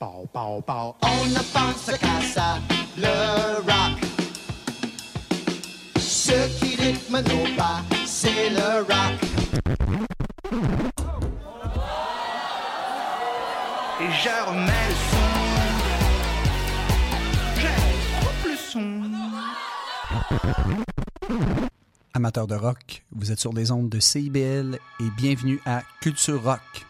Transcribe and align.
Pow, 0.00 0.26
pow, 0.32 0.62
pow. 0.62 0.96
On 1.02 1.26
ne 1.26 1.42
pense 1.52 1.90
qu'à 1.98 2.22
ça, 2.22 2.58
le 2.96 3.56
rock. 3.58 4.00
Ce 5.98 6.58
qui 6.58 6.74
rythme 6.76 7.16
nos 7.16 7.54
pas, 7.54 7.82
c'est 8.06 8.48
le 8.48 8.78
rock. 8.78 9.20
Et 14.00 14.10
je 14.10 14.34
remets 14.48 14.88
le 14.88 14.94
son. 15.10 15.28
Je 17.58 18.48
le 18.48 18.56
son. 18.56 19.02
Amateurs 22.14 22.46
de 22.46 22.54
rock, 22.54 23.04
vous 23.12 23.32
êtes 23.32 23.38
sur 23.38 23.52
les 23.52 23.70
ondes 23.70 23.90
de 23.90 24.00
CIBL 24.00 24.78
et 25.00 25.10
bienvenue 25.18 25.60
à 25.66 25.82
Culture 26.00 26.42
Rock. 26.42 26.86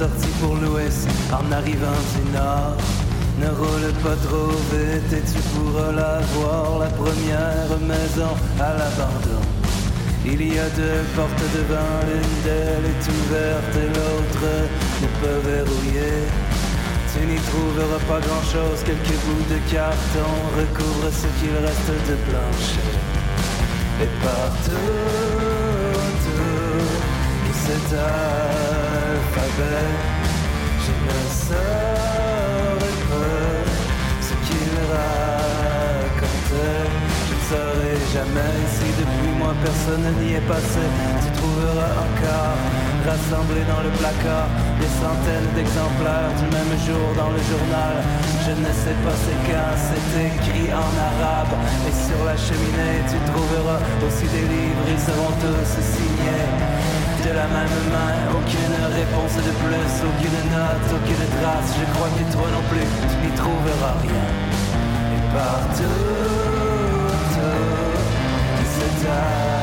Sortie 0.00 0.32
pour 0.40 0.56
l'ouest 0.56 1.06
en 1.30 1.52
arrivant 1.52 2.00
du 2.16 2.22
nord. 2.32 2.74
Ne 3.38 3.48
roule 3.48 3.92
pas 4.02 4.16
trop 4.24 4.56
vite 4.72 5.12
et 5.12 5.24
tu 5.30 5.40
pourras 5.52 5.92
la 5.92 6.20
voir, 6.32 6.78
la 6.78 6.86
première 6.86 7.68
maison 7.84 8.32
à 8.58 8.70
l'abandon. 8.80 9.44
Il 10.24 10.40
y 10.40 10.58
a 10.58 10.70
deux 10.70 11.04
portes 11.14 11.44
devant, 11.52 12.00
l'une 12.08 12.38
d'elles 12.46 12.88
est 12.92 13.04
ouverte 13.12 13.74
et 13.76 13.88
l'autre 13.92 14.46
n'est 15.02 15.16
pas 15.20 15.38
verrouillée. 15.44 16.24
Tu 17.12 17.20
n'y 17.26 17.40
trouveras 17.50 18.02
pas 18.08 18.20
grand 18.26 18.44
chose, 18.54 18.80
quelques 18.86 19.18
bouts 19.24 19.48
de 19.52 19.60
carton 19.70 20.32
recouvrent 20.56 21.12
ce 21.12 21.28
qu'il 21.36 21.54
reste 21.60 21.92
de 22.08 22.16
plancher. 22.24 22.88
Et 24.00 24.10
partout, 24.24 24.96
autour 25.92 26.40
de 27.90 28.69
cet 29.60 29.68
alphabet, 29.68 29.86
je 30.84 30.92
ne 31.06 31.20
saurais 31.46 32.96
pas 33.10 33.36
ce 34.20 34.32
qu'il 34.46 34.72
racontait. 34.94 36.08
Je 37.28 37.34
ne 37.34 37.42
saurais 37.50 38.00
jamais 38.14 38.56
si 38.74 38.88
depuis 39.00 39.32
moi 39.38 39.52
personne 39.62 40.06
n'y 40.20 40.32
est 40.34 40.48
passé. 40.48 40.84
Tu 41.22 41.28
trouveras 41.38 41.92
encore 42.06 42.58
rassemblés 43.06 43.66
dans 43.68 43.82
le 43.82 43.90
placard 44.00 44.48
des 44.80 44.92
centaines 45.02 45.50
d'exemplaires 45.54 46.32
du 46.40 46.46
même 46.56 46.74
jour 46.86 47.06
dans 47.16 47.30
le 47.30 47.42
journal. 47.50 47.94
Je 48.46 48.52
ne 48.52 48.72
sais 48.82 48.96
pas 49.04 49.16
c'est 49.24 49.40
quand, 49.46 49.72
c'est 49.76 50.26
écrit 50.30 50.70
en 50.72 50.92
arabe. 51.08 51.54
Et 51.88 51.94
sur 52.06 52.20
la 52.24 52.36
cheminée, 52.36 52.98
tu 53.10 53.18
trouveras 53.30 53.80
aussi 54.06 54.26
des 54.28 54.46
livres, 54.54 54.86
ils 54.88 55.00
seront 55.00 55.34
tous 55.42 55.70
signés. 55.94 57.09
De 57.20 57.32
la 57.34 57.46
même 57.46 57.80
main, 57.92 58.14
aucune 58.32 58.80
réponse 58.94 59.36
de 59.36 59.52
plus, 59.60 59.92
aucune 60.08 60.40
note, 60.50 60.88
aucune 60.90 61.26
trace. 61.38 61.70
Je 61.78 61.84
crois 61.92 62.08
que 62.08 62.24
toi 62.32 62.48
non 62.50 62.62
plus, 62.70 62.88
tu 63.10 63.16
n'y 63.26 63.32
trouveras 63.36 63.94
rien. 64.00 64.26
Et 65.14 65.22
partout, 65.34 66.00
cet 68.74 69.59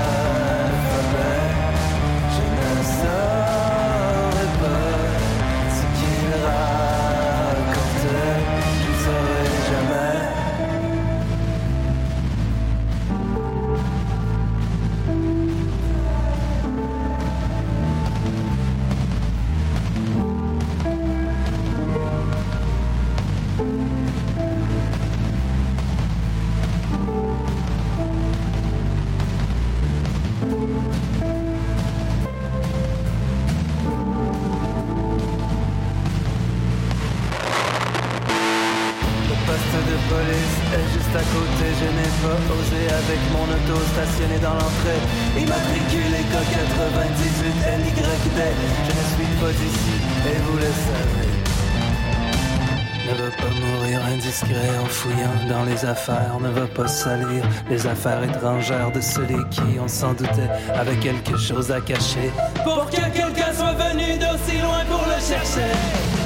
ne 56.40 56.50
va 56.50 56.68
pas 56.68 56.88
salir 56.88 57.44
les 57.70 57.88
affaires 57.88 58.24
étrangères 58.24 58.92
de 58.92 59.02
celui 59.02 59.48
qui, 59.50 59.80
on 59.82 59.88
s'en 59.88 60.14
doutait, 60.14 60.50
avait 60.74 60.98
quelque 60.98 61.38
chose 61.38 61.72
à 61.72 61.82
cacher. 61.82 62.32
Pour 62.64 62.90
que 62.90 62.96
quelqu'un 62.96 63.54
soit 63.54 63.74
venu 63.74 64.18
d'aussi 64.18 64.58
loin 64.62 64.84
pour 64.90 65.04
le 65.06 65.20
chercher. 65.22 66.17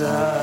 Que 0.00 0.39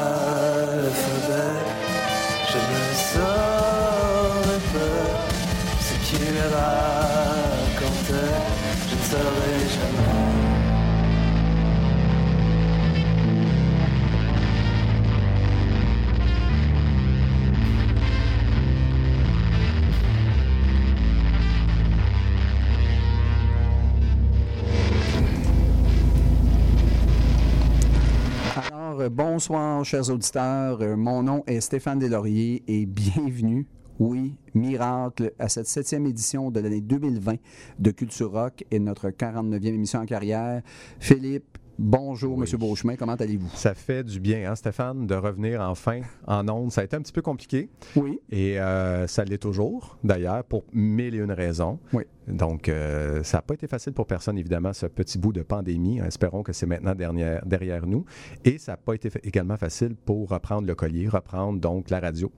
bonsoir, 29.38 29.86
chers 29.86 30.10
auditeurs. 30.10 30.81
Euh, 30.81 30.95
Mon 30.95 31.22
nom 31.22 31.44
est 31.45 31.62
Stéphane 31.62 32.00
Deslauriers 32.00 32.63
et 32.68 32.86
bienvenue, 32.88 33.68
oui, 34.00 34.36
miracle, 34.56 35.31
à 35.38 35.48
cette 35.48 35.68
septième 35.68 36.07
édition 36.07 36.50
de 36.50 36.60
l'année 36.60 36.81
2020 36.81 37.36
de 37.78 37.92
Culture 37.92 38.31
Rock 38.31 38.66
et 38.72 38.80
notre 38.80 39.12
49e 39.12 39.68
émission 39.68 40.00
en 40.00 40.07
carrière. 40.07 40.63
Philippe, 41.00 41.56
bonjour, 41.77 42.38
Monsieur 42.38 42.57
Beauchemin, 42.57 42.95
comment 42.95 43.15
allez-vous? 43.15 43.50
Ça 43.53 43.74
fait 43.74 44.03
du 44.03 44.19
bien, 44.19 44.50
hein, 44.51 44.56
Stéphane, 44.56 45.07
de 45.07 45.15
revenir 45.15 45.62
enfin 45.62 46.01
en 46.25 46.47
ondes. 46.50 46.71
Ça 46.71 46.81
a 46.81 46.83
été 46.83 46.95
un 46.95 47.01
petit 47.01 47.12
peu 47.13 47.21
compliqué 47.21 47.69
Oui. 47.95 48.19
et 48.29 48.59
euh, 48.59 49.07
ça 49.07 49.24
l'est 49.24 49.38
toujours, 49.38 49.97
d'ailleurs, 50.03 50.44
pour 50.44 50.63
mille 50.74 51.15
et 51.15 51.19
une 51.19 51.31
raisons. 51.31 51.79
Oui. 51.94 52.03
Donc, 52.27 52.68
euh, 52.68 53.24
ça 53.24 53.38
n'a 53.38 53.41
pas 53.41 53.53
été 53.53 53.68
facile 53.68 53.94
pour 53.94 54.06
personne, 54.06 54.38
évidemment, 54.38 54.74
ce 54.74 54.85
petit 54.85 55.18
bout 55.18 55.31
de 55.31 55.44
pandémie. 55.44 56.00
Espérons 56.00 56.44
que 56.44 56.51
c'est 56.51 56.65
maintenant 56.65 56.94
derrière, 56.94 57.45
derrière 57.45 57.85
nous. 57.88 58.06
Et 58.44 58.57
ça 58.57 58.73
n'a 58.73 58.77
pas 58.77 58.94
été 58.95 59.09
également 59.23 59.57
facile 59.57 59.95
pour 59.95 60.30
reprendre 60.30 60.68
le 60.68 60.75
collier, 60.75 61.07
reprendre 61.07 61.59
donc 61.59 61.89
la 61.89 62.00
radio. 62.00 62.31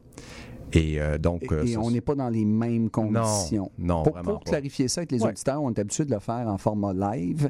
Et 0.74 1.00
euh, 1.02 1.18
donc, 1.18 1.44
Et, 1.44 1.54
euh, 1.54 1.64
et 1.64 1.68
ça, 1.74 1.80
on 1.82 1.92
n'est 1.92 2.02
pas 2.02 2.16
dans 2.16 2.30
les 2.30 2.46
mêmes 2.46 2.90
conditions. 2.90 3.72
non, 3.78 4.04
pour, 4.04 4.14
vraiment 4.14 4.34
pour 4.34 4.44
clarifier 4.44 4.88
ça 4.88 5.02
avec 5.02 5.12
les 5.12 5.22
Ouais. 5.24 5.30
auditeurs, 5.30 5.62
on 5.62 5.72
est 5.74 5.80
habitué 5.80 6.06
de 6.06 6.12
le 6.14 6.20
faire 6.20 6.48
en 6.48 6.58
format 6.58 6.94
live. 6.94 7.50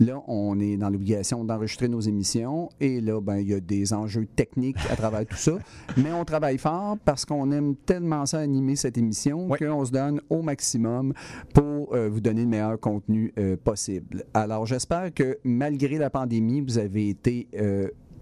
Là, 0.00 0.22
on 0.28 0.58
est 0.60 0.76
dans 0.76 0.88
l'obligation 0.90 1.44
d'enregistrer 1.44 1.88
nos 1.88 2.00
émissions 2.00 2.68
et 2.80 3.00
là, 3.00 3.20
ben, 3.20 3.36
il 3.38 3.48
y 3.48 3.54
a 3.54 3.60
des 3.60 3.92
enjeux 3.92 4.26
techniques 4.36 4.76
à 4.90 4.96
travers 4.96 5.26
tout 5.26 5.36
ça. 5.36 5.52
Mais 5.96 6.12
on 6.12 6.24
travaille 6.24 6.58
fort 6.58 6.96
parce 7.04 7.24
qu'on 7.24 7.50
aime 7.50 7.74
tellement 7.76 8.26
ça 8.26 8.38
animer 8.38 8.76
cette 8.76 8.96
émission 8.98 9.48
Ouais. 9.48 9.58
qu'on 9.58 9.84
se 9.84 9.90
donne 9.90 10.20
au 10.30 10.42
maximum 10.42 11.12
pour 11.54 11.94
euh, 11.94 12.08
vous 12.08 12.20
donner 12.20 12.42
le 12.42 12.48
meilleur 12.48 12.78
contenu 12.78 13.32
possible. 13.64 14.24
Alors, 14.34 14.66
j'espère 14.66 15.12
que 15.12 15.38
malgré 15.44 15.98
la 15.98 16.10
pandémie, 16.10 16.60
vous 16.60 16.78
avez 16.78 17.08
été 17.08 17.48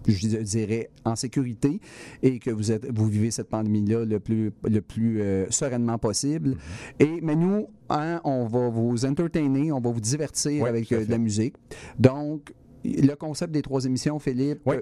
je 0.06 0.38
dirais, 0.38 0.90
en 1.04 1.16
sécurité 1.16 1.80
et 2.22 2.38
que 2.38 2.50
vous, 2.50 2.72
êtes, 2.72 2.86
vous 2.90 3.06
vivez 3.06 3.30
cette 3.30 3.48
pandémie-là 3.48 4.04
le 4.04 4.20
plus, 4.20 4.52
le 4.64 4.80
plus 4.80 5.20
euh, 5.20 5.46
sereinement 5.50 5.98
possible. 5.98 6.56
Et, 6.98 7.20
mais 7.22 7.36
nous, 7.36 7.68
hein, 7.88 8.20
on 8.24 8.46
va 8.46 8.68
vous 8.68 9.04
entertainer, 9.04 9.72
on 9.72 9.80
va 9.80 9.90
vous 9.90 10.00
divertir 10.00 10.62
Oui, 10.62 10.68
avec 10.68 10.90
euh, 10.92 11.04
de 11.04 11.10
la 11.10 11.18
musique. 11.18 11.54
Donc, 11.98 12.52
le 12.84 13.14
concept 13.14 13.52
des 13.52 13.62
trois 13.62 13.84
émissions, 13.84 14.18
Philippe, 14.18 14.60
Oui. 14.66 14.76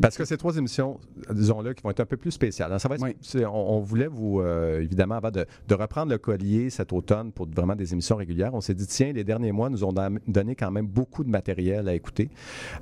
Parce 0.00 0.16
que 0.16 0.24
ces 0.24 0.36
trois 0.36 0.56
émissions, 0.56 0.98
disons-le, 1.32 1.72
qui 1.74 1.82
vont 1.82 1.90
être 1.90 2.00
un 2.00 2.06
peu 2.06 2.16
plus 2.16 2.30
spéciales. 2.30 2.72
hein. 2.72 2.78
Ça 2.78 2.88
va 2.88 2.96
être- 2.96 3.02
Oui. 3.02 3.14
on, 3.44 3.48
on 3.48 3.80
voulait 3.80 4.06
vous, 4.06 4.40
euh, 4.40 4.80
évidemment, 4.82 5.14
avant 5.16 5.30
de, 5.30 5.46
de 5.66 5.74
reprendre 5.74 6.10
le 6.12 6.18
collier 6.18 6.70
cet 6.70 6.92
automne 6.92 7.32
pour 7.32 7.48
vraiment 7.48 7.74
des 7.76 7.92
émissions 7.92 8.16
régulières, 8.16 8.54
on 8.54 8.60
s'est 8.60 8.74
dit, 8.74 8.86
tiens, 8.86 9.12
les 9.12 9.24
derniers 9.24 9.52
mois 9.52 9.70
nous 9.70 9.84
ont 9.84 9.94
donné 10.26 10.54
quand 10.54 10.70
même 10.70 10.86
beaucoup 10.86 11.24
de 11.24 11.30
matériel 11.30 11.88
à 11.88 11.94
écouter. 11.94 12.28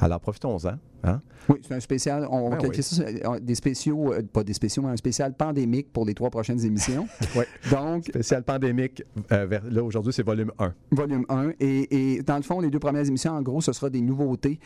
Alors, 0.00 0.20
profitons-en. 0.20 0.74
hein. 1.04 1.20
oui, 1.48 1.58
c'est 1.62 1.74
un 1.74 1.80
spécial, 1.80 2.26
on 2.30 2.50
Ben 2.50 2.56
qualifier 2.58 2.82
ça, 2.82 3.02
euh, 3.04 3.38
des 3.40 3.54
spéciaux, 3.54 4.12
euh, 4.12 4.22
pas 4.22 4.42
des 4.42 4.52
spéciaux, 4.54 4.82
mais 4.82 4.88
un 4.90 4.96
spécial 4.96 5.32
pandémique 5.34 5.92
pour 5.92 6.04
les 6.04 6.14
trois 6.14 6.30
prochaines 6.30 6.64
émissions. 6.64 7.06
Oui. 7.36 7.44
Donc, 7.70 8.04
Spécial 8.06 8.42
pandémique, 8.42 9.02
euh, 9.30 9.46
vers- 9.46 9.62
là, 9.70 9.82
aujourd'hui, 9.84 10.12
c'est 10.12 10.24
volume 10.24 10.50
1. 10.58 10.72
Volume 10.90 11.24
1. 11.28 11.50
Et, 11.60 12.14
et 12.16 12.22
dans 12.22 12.36
le 12.36 12.42
fond, 12.42 12.60
les 12.60 12.70
deux 12.70 12.78
premières 12.78 13.06
émissions, 13.06 13.32
en 13.32 13.42
gros, 13.42 13.60
ce 13.60 13.72
sera 13.72 13.90
des 13.90 14.00
nouveautés, 14.00 14.58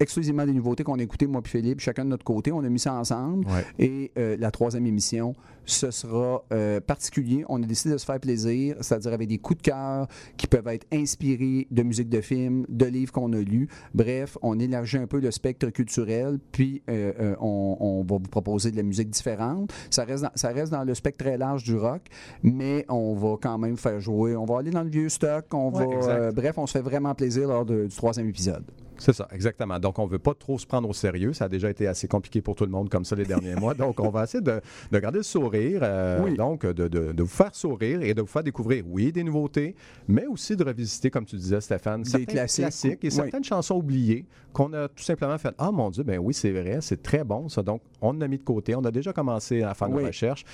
exclusivement 0.00 0.44
des 0.46 0.52
nouveautés 0.52 0.81
qu'on 0.84 0.98
a 0.98 1.02
écoutées, 1.02 1.26
moi 1.26 1.42
et 1.44 1.48
Philippe, 1.48 1.80
chacun 1.80 2.04
de 2.04 2.10
notre 2.10 2.24
côté. 2.24 2.52
On 2.52 2.60
a 2.64 2.68
mis 2.68 2.78
ça 2.78 2.94
ensemble. 2.94 3.46
Ouais. 3.46 3.64
Et 3.78 4.12
euh, 4.18 4.36
la 4.38 4.50
troisième 4.50 4.86
émission, 4.86 5.34
ce 5.64 5.90
sera 5.90 6.44
euh, 6.52 6.80
particulier. 6.80 7.44
On 7.48 7.62
a 7.62 7.66
décidé 7.66 7.94
de 7.94 7.98
se 7.98 8.04
faire 8.04 8.18
plaisir, 8.20 8.76
c'est-à-dire 8.80 9.12
avec 9.12 9.28
des 9.28 9.38
coups 9.38 9.58
de 9.58 9.62
cœur 9.70 10.08
qui 10.36 10.46
peuvent 10.46 10.66
être 10.68 10.86
inspirés 10.92 11.66
de 11.70 11.82
musique 11.82 12.08
de 12.08 12.20
film, 12.20 12.64
de 12.68 12.86
livres 12.86 13.12
qu'on 13.12 13.32
a 13.32 13.38
lus. 13.40 13.68
Bref, 13.94 14.36
on 14.42 14.58
élargit 14.58 14.98
un 14.98 15.06
peu 15.06 15.20
le 15.20 15.30
spectre 15.30 15.68
culturel, 15.70 16.38
puis 16.52 16.82
euh, 16.90 17.12
euh, 17.20 17.34
on, 17.40 17.76
on 17.80 17.98
va 18.02 18.16
vous 18.16 18.28
proposer 18.30 18.70
de 18.70 18.76
la 18.76 18.82
musique 18.82 19.10
différente. 19.10 19.72
Ça 19.90 20.04
reste, 20.04 20.22
dans, 20.24 20.30
ça 20.34 20.48
reste 20.48 20.72
dans 20.72 20.84
le 20.84 20.94
spectre 20.94 21.24
très 21.24 21.36
large 21.38 21.62
du 21.64 21.76
rock, 21.76 22.02
mais 22.42 22.84
on 22.88 23.14
va 23.14 23.36
quand 23.40 23.58
même 23.58 23.76
faire 23.76 24.00
jouer. 24.00 24.34
On 24.36 24.44
va 24.44 24.58
aller 24.58 24.70
dans 24.70 24.82
le 24.82 24.90
vieux 24.90 25.08
stock. 25.08 25.44
On 25.52 25.70
Ouais, 25.72 25.86
va, 25.86 26.08
euh, 26.12 26.32
bref, 26.32 26.58
on 26.58 26.66
se 26.66 26.72
fait 26.72 26.82
vraiment 26.82 27.14
plaisir 27.14 27.48
lors 27.48 27.64
de- 27.64 27.86
du 27.86 27.94
troisième 27.96 28.28
épisode. 28.28 28.64
C'est 29.02 29.12
ça, 29.12 29.26
exactement. 29.32 29.78
Donc, 29.80 29.98
on 29.98 30.06
ne 30.06 30.10
veut 30.10 30.18
pas 30.18 30.34
trop 30.34 30.58
se 30.58 30.66
prendre 30.66 30.88
au 30.88 30.92
sérieux. 30.92 31.32
Ça 31.32 31.46
a 31.46 31.48
déjà 31.48 31.68
été 31.70 31.86
assez 31.88 32.06
compliqué 32.06 32.40
pour 32.40 32.54
tout 32.54 32.64
le 32.64 32.70
monde 32.70 32.88
comme 32.88 33.04
ça 33.04 33.16
les 33.16 33.24
derniers 33.24 33.54
mois. 33.56 33.74
Donc, 33.74 33.98
on 34.00 34.10
va 34.10 34.24
essayer 34.24 34.42
de, 34.42 34.60
de 34.92 34.98
garder 34.98 35.18
le 35.18 35.22
sourire, 35.24 35.80
euh, 35.82 36.20
Oui. 36.24 36.36
donc 36.36 36.64
de, 36.64 36.86
de- 36.88 37.12
de 37.12 37.22
vous 37.22 37.28
faire 37.28 37.54
sourire 37.54 38.00
et 38.02 38.14
de 38.14 38.20
vous 38.20 38.26
faire 38.28 38.44
découvrir, 38.44 38.84
oui, 38.88 39.10
des 39.10 39.24
nouveautés, 39.24 39.74
mais 40.06 40.26
aussi 40.26 40.56
de 40.56 40.64
revisiter, 40.64 41.10
comme 41.10 41.24
tu 41.24 41.36
disais, 41.36 41.60
Stéphane, 41.60 42.02
Des 42.02 42.10
certains 42.10 42.24
classiques, 42.46 43.04
et 43.04 43.08
oui. 43.08 43.10
certaines 43.10 43.44
chansons 43.44 43.74
oubliées 43.76 44.24
qu'on 44.52 44.72
a 44.72 44.86
tout 44.88 45.02
simplement 45.02 45.36
fait 45.38 45.54
Ah 45.58 45.70
mon 45.72 45.90
Dieu, 45.90 46.04
ben 46.04 46.18
oui, 46.18 46.32
c'est 46.34 46.52
vrai, 46.52 46.78
c'est 46.80 47.02
très 47.02 47.24
bon 47.24 47.48
ça. 47.48 47.62
Donc, 47.62 47.80
on 48.00 48.12
l'a 48.12 48.28
mis 48.28 48.38
de 48.38 48.42
côté. 48.44 48.74
On 48.76 48.84
a 48.84 48.90
déjà 48.90 49.12
commencé 49.12 49.62
à 49.62 49.74
faire 49.74 49.88
nos 49.88 49.96
Oui. 49.96 50.06
recherches. 50.06 50.44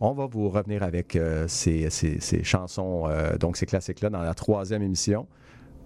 On 0.00 0.12
va 0.12 0.26
vous 0.26 0.48
revenir 0.48 0.82
avec 0.82 1.16
euh, 1.16 1.46
ces, 1.48 1.88
ces- 1.90 2.20
ces 2.20 2.44
chansons, 2.44 3.08
euh, 3.08 3.36
donc 3.38 3.56
ces 3.56 3.66
classiques-là, 3.66 4.10
dans 4.10 4.22
la 4.22 4.34
troisième 4.34 4.82
émission. 4.82 5.26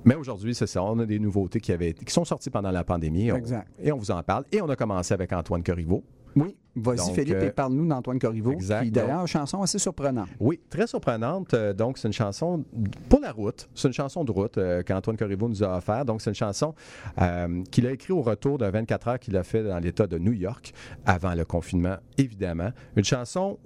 Mais 0.04 0.14
aujourd'hui, 0.14 0.54
c'est 0.54 0.66
ça. 0.66 0.82
On 0.82 0.98
a 0.98 1.06
des 1.06 1.18
nouveautés 1.18 1.60
qui, 1.60 1.72
avaient, 1.72 1.92
qui 1.92 2.12
sont 2.12 2.24
sorties 2.24 2.50
pendant 2.50 2.70
la 2.70 2.84
pandémie. 2.84 3.30
On- 3.32 3.36
Exact. 3.36 3.68
et 3.82 3.92
on 3.92 3.98
vous 3.98 4.10
en 4.10 4.22
parle. 4.22 4.44
Et 4.52 4.60
on 4.62 4.68
a 4.68 4.76
commencé 4.76 5.14
avec 5.14 5.32
Antoine 5.32 5.62
Corriveau. 5.62 6.02
Oui, 6.36 6.56
vas-y 6.76 7.12
Philippe 7.12 7.34
euh, 7.34 7.48
et 7.48 7.50
parle-nous 7.50 7.88
d'Antoine 7.88 8.20
Corriveau, 8.20 8.52
exact, 8.52 8.84
qui 8.84 8.92
d'ailleurs, 8.92 9.26
chanson 9.26 9.62
assez 9.62 9.80
surprenante. 9.80 10.28
Oui, 10.38 10.60
très 10.70 10.86
surprenante. 10.86 11.52
Euh, 11.54 11.72
donc, 11.72 11.98
c'est 11.98 12.06
une 12.06 12.14
chanson 12.14 12.64
pour 13.08 13.18
la 13.18 13.32
route. 13.32 13.68
C'est 13.74 13.88
une 13.88 13.94
chanson 13.94 14.22
de 14.22 14.30
route 14.30 14.56
euh, 14.56 14.84
qu'Antoine 14.84 15.16
Corriveau 15.16 15.48
nous 15.48 15.64
a 15.64 15.76
offert. 15.76 16.04
Donc, 16.04 16.22
c'est 16.22 16.30
une 16.30 16.36
chanson 16.36 16.72
euh, 17.20 17.64
qu'il 17.72 17.84
a 17.88 17.90
écrite 17.90 18.12
au 18.12 18.22
retour 18.22 18.58
d'un 18.58 18.70
24 18.70 19.08
heures 19.08 19.18
qu'il 19.18 19.36
a 19.36 19.42
fait 19.42 19.64
dans 19.64 19.80
l'État 19.80 20.06
de 20.06 20.18
New 20.18 20.32
York, 20.32 20.72
avant 21.04 21.34
le 21.34 21.44
confinement, 21.44 21.96
évidemment. 22.16 22.70
Une 22.94 23.04
chanson 23.04 23.58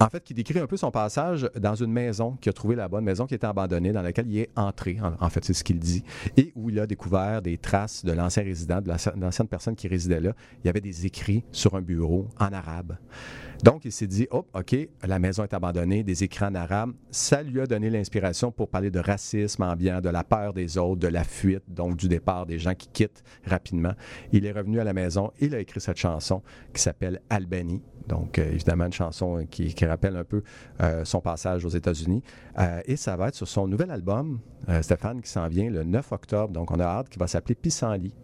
en 0.00 0.08
fait, 0.08 0.22
qui 0.22 0.34
décrit 0.34 0.58
un 0.58 0.66
peu 0.66 0.76
son 0.76 0.90
passage 0.90 1.48
dans 1.58 1.74
une 1.74 1.92
maison 1.92 2.36
qu'il 2.40 2.50
a 2.50 2.52
trouvé 2.52 2.76
là-bas, 2.76 2.98
une 2.98 3.04
maison 3.04 3.26
qui 3.26 3.34
était 3.34 3.46
abandonnée, 3.46 3.92
dans 3.92 4.02
laquelle 4.02 4.26
il 4.28 4.38
est 4.38 4.50
entré, 4.56 4.98
en, 5.02 5.12
en 5.24 5.30
fait, 5.30 5.44
c'est 5.44 5.54
ce 5.54 5.64
qu'il 5.64 5.78
dit, 5.78 6.04
et 6.36 6.52
où 6.54 6.70
il 6.70 6.78
a 6.78 6.86
découvert 6.86 7.42
des 7.42 7.58
traces 7.58 8.04
de 8.04 8.12
l'ancien 8.12 8.42
résident, 8.42 8.80
de 8.80 8.90
l'ancienne 9.20 9.48
personne 9.48 9.74
qui 9.74 9.88
résidait 9.88 10.20
là. 10.20 10.32
Il 10.62 10.66
y 10.66 10.70
avait 10.70 10.80
des 10.80 11.06
écrits 11.06 11.44
sur 11.52 11.74
un 11.74 11.82
bureau 11.82 12.28
en 12.38 12.52
arabe. 12.52 12.96
Donc, 13.62 13.84
il 13.84 13.92
s'est 13.92 14.06
dit, 14.06 14.26
oh, 14.30 14.46
OK, 14.54 14.76
la 15.02 15.18
maison 15.18 15.42
est 15.42 15.54
abandonnée, 15.54 16.02
des 16.02 16.24
écrits 16.24 16.44
en 16.44 16.54
arabe. 16.54 16.92
Ça 17.10 17.42
lui 17.42 17.60
a 17.60 17.66
donné 17.66 17.90
l'inspiration 17.90 18.52
pour 18.52 18.68
parler 18.68 18.90
de 18.90 19.00
racisme 19.00 19.62
ambiant, 19.62 20.00
de 20.00 20.08
la 20.08 20.24
peur 20.24 20.52
des 20.52 20.78
autres, 20.78 21.00
de 21.00 21.08
la 21.08 21.24
fuite, 21.24 21.64
donc 21.68 21.96
du 21.96 22.08
départ 22.08 22.46
des 22.46 22.58
gens 22.58 22.74
qui 22.74 22.88
quittent 22.88 23.22
rapidement. 23.44 23.92
Il 24.32 24.44
est 24.44 24.52
revenu 24.52 24.78
à 24.80 24.84
la 24.84 24.92
maison, 24.92 25.32
il 25.40 25.54
a 25.54 25.60
écrit 25.60 25.80
cette 25.80 25.96
chanson 25.96 26.42
qui 26.72 26.82
s'appelle 26.82 27.20
Albanie. 27.30 27.82
Donc, 28.08 28.38
euh, 28.38 28.52
évidemment, 28.52 28.86
une 28.86 28.92
chanson 28.92 29.44
qui, 29.50 29.74
qui 29.74 29.84
rappelle 29.84 30.16
un 30.16 30.24
peu 30.24 30.42
euh, 30.80 31.04
son 31.04 31.20
passage 31.20 31.64
aux 31.64 31.70
États-Unis. 31.70 32.22
Euh, 32.58 32.80
et 32.84 32.96
ça 32.96 33.16
va 33.16 33.28
être 33.28 33.34
sur 33.34 33.48
son 33.48 33.66
nouvel 33.66 33.90
album, 33.90 34.38
euh, 34.68 34.80
Stéphane, 34.82 35.20
qui 35.20 35.30
s'en 35.30 35.48
vient 35.48 35.70
le 35.70 35.82
9 35.82 36.12
octobre. 36.12 36.52
Donc, 36.52 36.70
on 36.70 36.78
a 36.78 36.84
hâte, 36.84 37.08
qui 37.08 37.18
va 37.18 37.26
s'appeler 37.26 37.54
Pissenlit. 37.54 38.14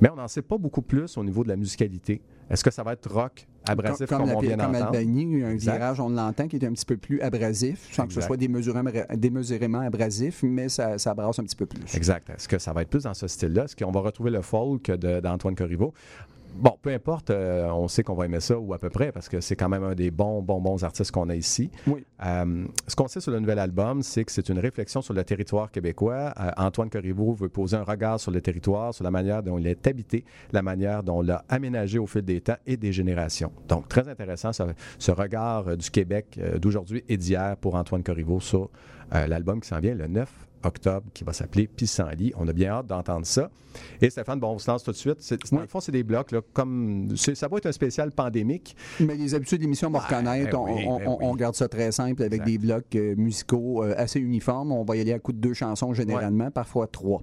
Mais 0.00 0.10
on 0.10 0.16
n'en 0.16 0.28
sait 0.28 0.42
pas 0.42 0.58
beaucoup 0.58 0.82
plus 0.82 1.16
au 1.16 1.24
niveau 1.24 1.44
de 1.44 1.48
la 1.48 1.56
musicalité. 1.56 2.20
Est-ce 2.50 2.64
que 2.64 2.70
ça 2.70 2.82
va 2.82 2.92
être 2.92 3.10
rock? 3.10 3.46
Abrasif 3.72 4.06
comme, 4.08 4.26
la- 4.26 4.36
on 4.36 4.40
vient 4.40 4.56
comme? 4.56 4.74
Albanie, 4.74 5.42
un 5.42 5.50
Exact. 5.50 5.72
virage, 5.76 6.00
on 6.00 6.08
l'entend, 6.10 6.48
qui 6.48 6.56
est 6.56 6.64
un 6.64 6.72
petit 6.72 6.84
peu 6.86 6.96
plus 6.96 7.20
abrasif, 7.20 7.88
sans 7.92 8.06
que 8.06 8.12
ce 8.12 8.18
Exact. 8.18 8.26
soit 8.26 8.36
démesurément, 8.36 8.90
démesurément 9.14 9.80
abrasif, 9.80 10.42
mais 10.42 10.68
ça, 10.68 10.98
ça 10.98 11.14
brasse 11.14 11.38
un 11.38 11.44
petit 11.44 11.56
peu 11.56 11.66
plus. 11.66 11.82
Exact. 11.94 12.28
Est-ce 12.30 12.48
que 12.48 12.58
ça 12.58 12.72
va 12.72 12.82
être 12.82 12.90
plus 12.90 13.04
dans 13.04 13.14
ce 13.14 13.26
style-là? 13.26 13.64
Est-ce 13.64 13.76
qu'on 13.76 13.90
va 13.92 14.00
retrouver 14.00 14.30
le 14.30 14.42
folk 14.42 14.90
d'Antoine 14.90 15.54
Corriveau? 15.54 15.92
Bon, 16.54 16.78
peu 16.80 16.90
importe, 16.90 17.30
euh, 17.30 17.68
on 17.70 17.88
sait 17.88 18.02
qu'on 18.02 18.14
va 18.14 18.26
aimer 18.26 18.40
ça 18.40 18.58
ou 18.58 18.72
à 18.74 18.78
peu 18.78 18.88
près 18.88 19.10
parce 19.10 19.28
que 19.28 19.40
c'est 19.40 19.56
quand 19.56 19.68
même 19.68 19.82
un 19.82 19.94
des 19.94 20.10
bons, 20.10 20.40
bons, 20.40 20.60
bons 20.60 20.84
artistes 20.84 21.10
qu'on 21.10 21.28
a 21.28 21.34
ici. 21.34 21.70
Oui. 21.86 22.04
Euh, 22.24 22.64
ce 22.86 22.94
qu'on 22.94 23.08
sait 23.08 23.20
sur 23.20 23.32
le 23.32 23.40
nouvel 23.40 23.58
album, 23.58 24.02
c'est 24.02 24.24
que 24.24 24.30
c'est 24.30 24.48
une 24.48 24.58
réflexion 24.58 25.02
sur 25.02 25.14
le 25.14 25.24
territoire 25.24 25.70
québécois. 25.70 26.32
Euh, 26.38 26.50
Antoine 26.56 26.90
Corriveau 26.90 27.32
veut 27.32 27.48
poser 27.48 27.76
un 27.76 27.82
regard 27.82 28.20
sur 28.20 28.30
le 28.30 28.40
territoire, 28.40 28.94
sur 28.94 29.04
la 29.04 29.10
manière 29.10 29.42
dont 29.42 29.58
il 29.58 29.66
est 29.66 29.86
habité, 29.86 30.24
la 30.52 30.62
manière 30.62 31.02
dont 31.02 31.18
on 31.18 31.22
l'a 31.22 31.44
aménagé 31.48 31.98
au 31.98 32.06
fil 32.06 32.22
des 32.22 32.40
temps 32.40 32.56
et 32.66 32.76
des 32.76 32.92
générations. 32.92 33.52
Donc, 33.68 33.88
très 33.88 34.08
intéressant 34.08 34.52
ce, 34.52 34.62
ce 34.98 35.10
regard 35.10 35.76
du 35.76 35.90
Québec 35.90 36.38
d'aujourd'hui 36.60 37.04
et 37.08 37.16
d'hier 37.16 37.56
pour 37.56 37.74
Antoine 37.74 38.02
Corriveau 38.02 38.40
sur 38.40 38.70
l'album 39.12 39.60
qui 39.60 39.68
s'en 39.68 39.80
vient 39.80 39.94
le 39.94 40.06
9 40.06 40.28
octobre, 40.66 41.06
qui 41.14 41.24
va 41.24 41.32
s'appeler 41.32 41.66
Pissenlit. 41.66 42.32
On 42.36 42.46
a 42.48 42.52
bien 42.52 42.70
hâte 42.70 42.86
d'entendre 42.86 43.26
ça. 43.26 43.50
Et 44.00 44.08
Stéphane, 44.08 44.38
bon, 44.38 44.52
on 44.52 44.58
se 44.58 44.70
lance 44.70 44.84
tout 44.84 44.92
de 44.92 44.96
suite. 44.96 45.16
C'est- 45.18 45.52
Dans 45.52 45.60
le 45.60 45.66
fond, 45.66 45.80
c'est 45.80 45.90
des 45.92 46.04
blocs, 46.04 46.30
là, 46.30 46.40
comme... 46.52 47.08
c'est- 47.16 47.34
Ça 47.34 47.48
va 47.48 47.56
être 47.56 47.66
un 47.66 47.72
spécial 47.72 48.12
pandémique. 48.12 48.76
Mais 49.00 49.16
les 49.16 49.34
habitudes 49.34 49.58
de 49.58 49.64
l'émission 49.64 49.90
vont 49.90 49.98
Ah, 49.98 50.06
reconnaître. 50.06 50.50
ben 50.52 50.64
oui, 50.72 50.84
on- 50.86 50.98
ben 50.98 51.16
on- 51.20 51.34
garde 51.34 51.56
ça 51.56 51.66
très 51.68 51.90
simple 51.90 52.22
avec 52.22 52.34
Exact. 52.42 52.46
des 52.50 52.58
blocs 52.58 52.94
euh, 52.96 53.14
musicaux 53.16 53.82
euh, 53.82 53.94
assez 53.96 54.20
uniformes. 54.20 54.70
On 54.70 54.84
va 54.84 54.96
y 54.96 55.00
aller 55.00 55.12
à 55.12 55.18
coup 55.18 55.32
de 55.32 55.38
deux 55.38 55.54
chansons 55.54 55.92
généralement, 55.92 56.50
parfois 56.52 56.86
trois. 56.86 57.22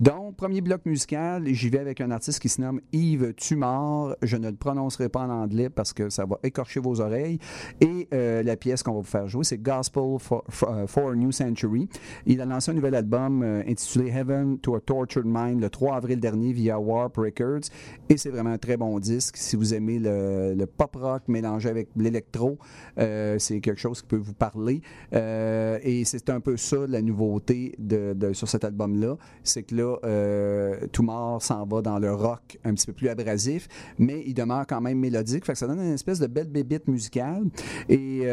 Donc, 0.00 0.36
premier 0.36 0.60
bloc 0.60 0.84
musical, 0.84 1.46
j'y 1.46 1.68
vais 1.70 1.78
avec 1.78 2.00
un 2.00 2.10
artiste 2.10 2.40
qui 2.40 2.48
se 2.48 2.60
nomme 2.60 2.80
Yves 2.92 3.32
Tumor. 3.34 4.16
Je 4.22 4.36
ne 4.36 4.48
le 4.50 4.56
prononcerai 4.56 5.08
pas 5.08 5.20
en 5.20 5.30
anglais 5.30 5.70
parce 5.70 5.92
que 5.92 6.10
ça 6.10 6.24
va 6.26 6.38
écorcher 6.42 6.80
vos 6.80 7.00
oreilles. 7.00 7.38
Et 7.80 8.08
euh, 8.12 8.42
la 8.42 8.56
pièce 8.56 8.82
qu'on 8.82 8.94
va 8.94 8.98
vous 8.98 9.04
faire 9.04 9.28
jouer, 9.28 9.44
c'est 9.44 9.58
Gospel 9.58 10.16
for, 10.18 10.42
for- 10.48 10.74
for 10.88 11.10
a 11.10 11.14
New 11.14 11.30
Century. 11.30 11.88
Il 12.26 12.40
a 12.40 12.44
lancé 12.44 12.72
un 12.74 12.76
nouvel 12.76 12.94
album 12.96 13.42
euh, 13.44 13.62
intitulé 13.68 14.10
Heaven 14.10 14.58
to 14.58 14.74
a 14.74 14.80
Tortured 14.80 15.26
Mind 15.26 15.60
le 15.60 15.70
3 15.70 15.96
avril 15.96 16.18
dernier 16.18 16.52
via 16.52 16.80
Warp 16.80 17.16
Records. 17.16 17.70
Et 18.08 18.16
c'est 18.16 18.30
vraiment 18.30 18.50
un 18.50 18.58
très 18.58 18.76
bon 18.76 18.98
disque. 18.98 19.36
Si 19.36 19.54
vous 19.54 19.74
aimez 19.74 20.00
le, 20.00 20.64
pop 20.64 20.96
rock 20.96 21.22
mélangé 21.28 21.68
avec 21.68 21.88
l'électro, 21.96 22.58
euh, 22.98 23.38
c'est 23.38 23.60
quelque 23.60 23.80
chose 23.80 24.00
qui 24.02 24.08
peut 24.08 24.16
vous 24.16 24.32
parler. 24.32 24.80
Euh, 25.12 25.78
et 25.82 26.04
c'est 26.04 26.28
un 26.30 26.40
peu 26.40 26.56
ça 26.56 26.78
la 26.88 27.00
nouveauté 27.00 27.76
de, 27.78 28.32
sur 28.32 28.48
cet 28.48 28.64
album-là. 28.64 29.16
C'est 29.44 29.62
que 29.62 29.76
là, 29.76 30.78
mort 31.00 31.42
s'en 31.42 31.64
va 31.66 31.82
dans 31.82 31.98
le 31.98 32.12
rock 32.12 32.58
un 32.64 32.74
petit 32.74 32.86
peu 32.86 32.92
plus 32.94 33.08
abrasif, 33.08 33.68
mais 33.98 34.22
il 34.26 34.34
demeure 34.34 34.66
quand 34.66 34.80
même 34.80 34.98
mélodique. 34.98 35.44
Ça 35.54 35.66
donne 35.66 35.80
une 35.80 35.92
espèce 35.92 36.18
de 36.18 36.26
belle 36.26 36.48
bébite 36.48 36.88
musicale. 36.88 37.44
Et 37.88 38.26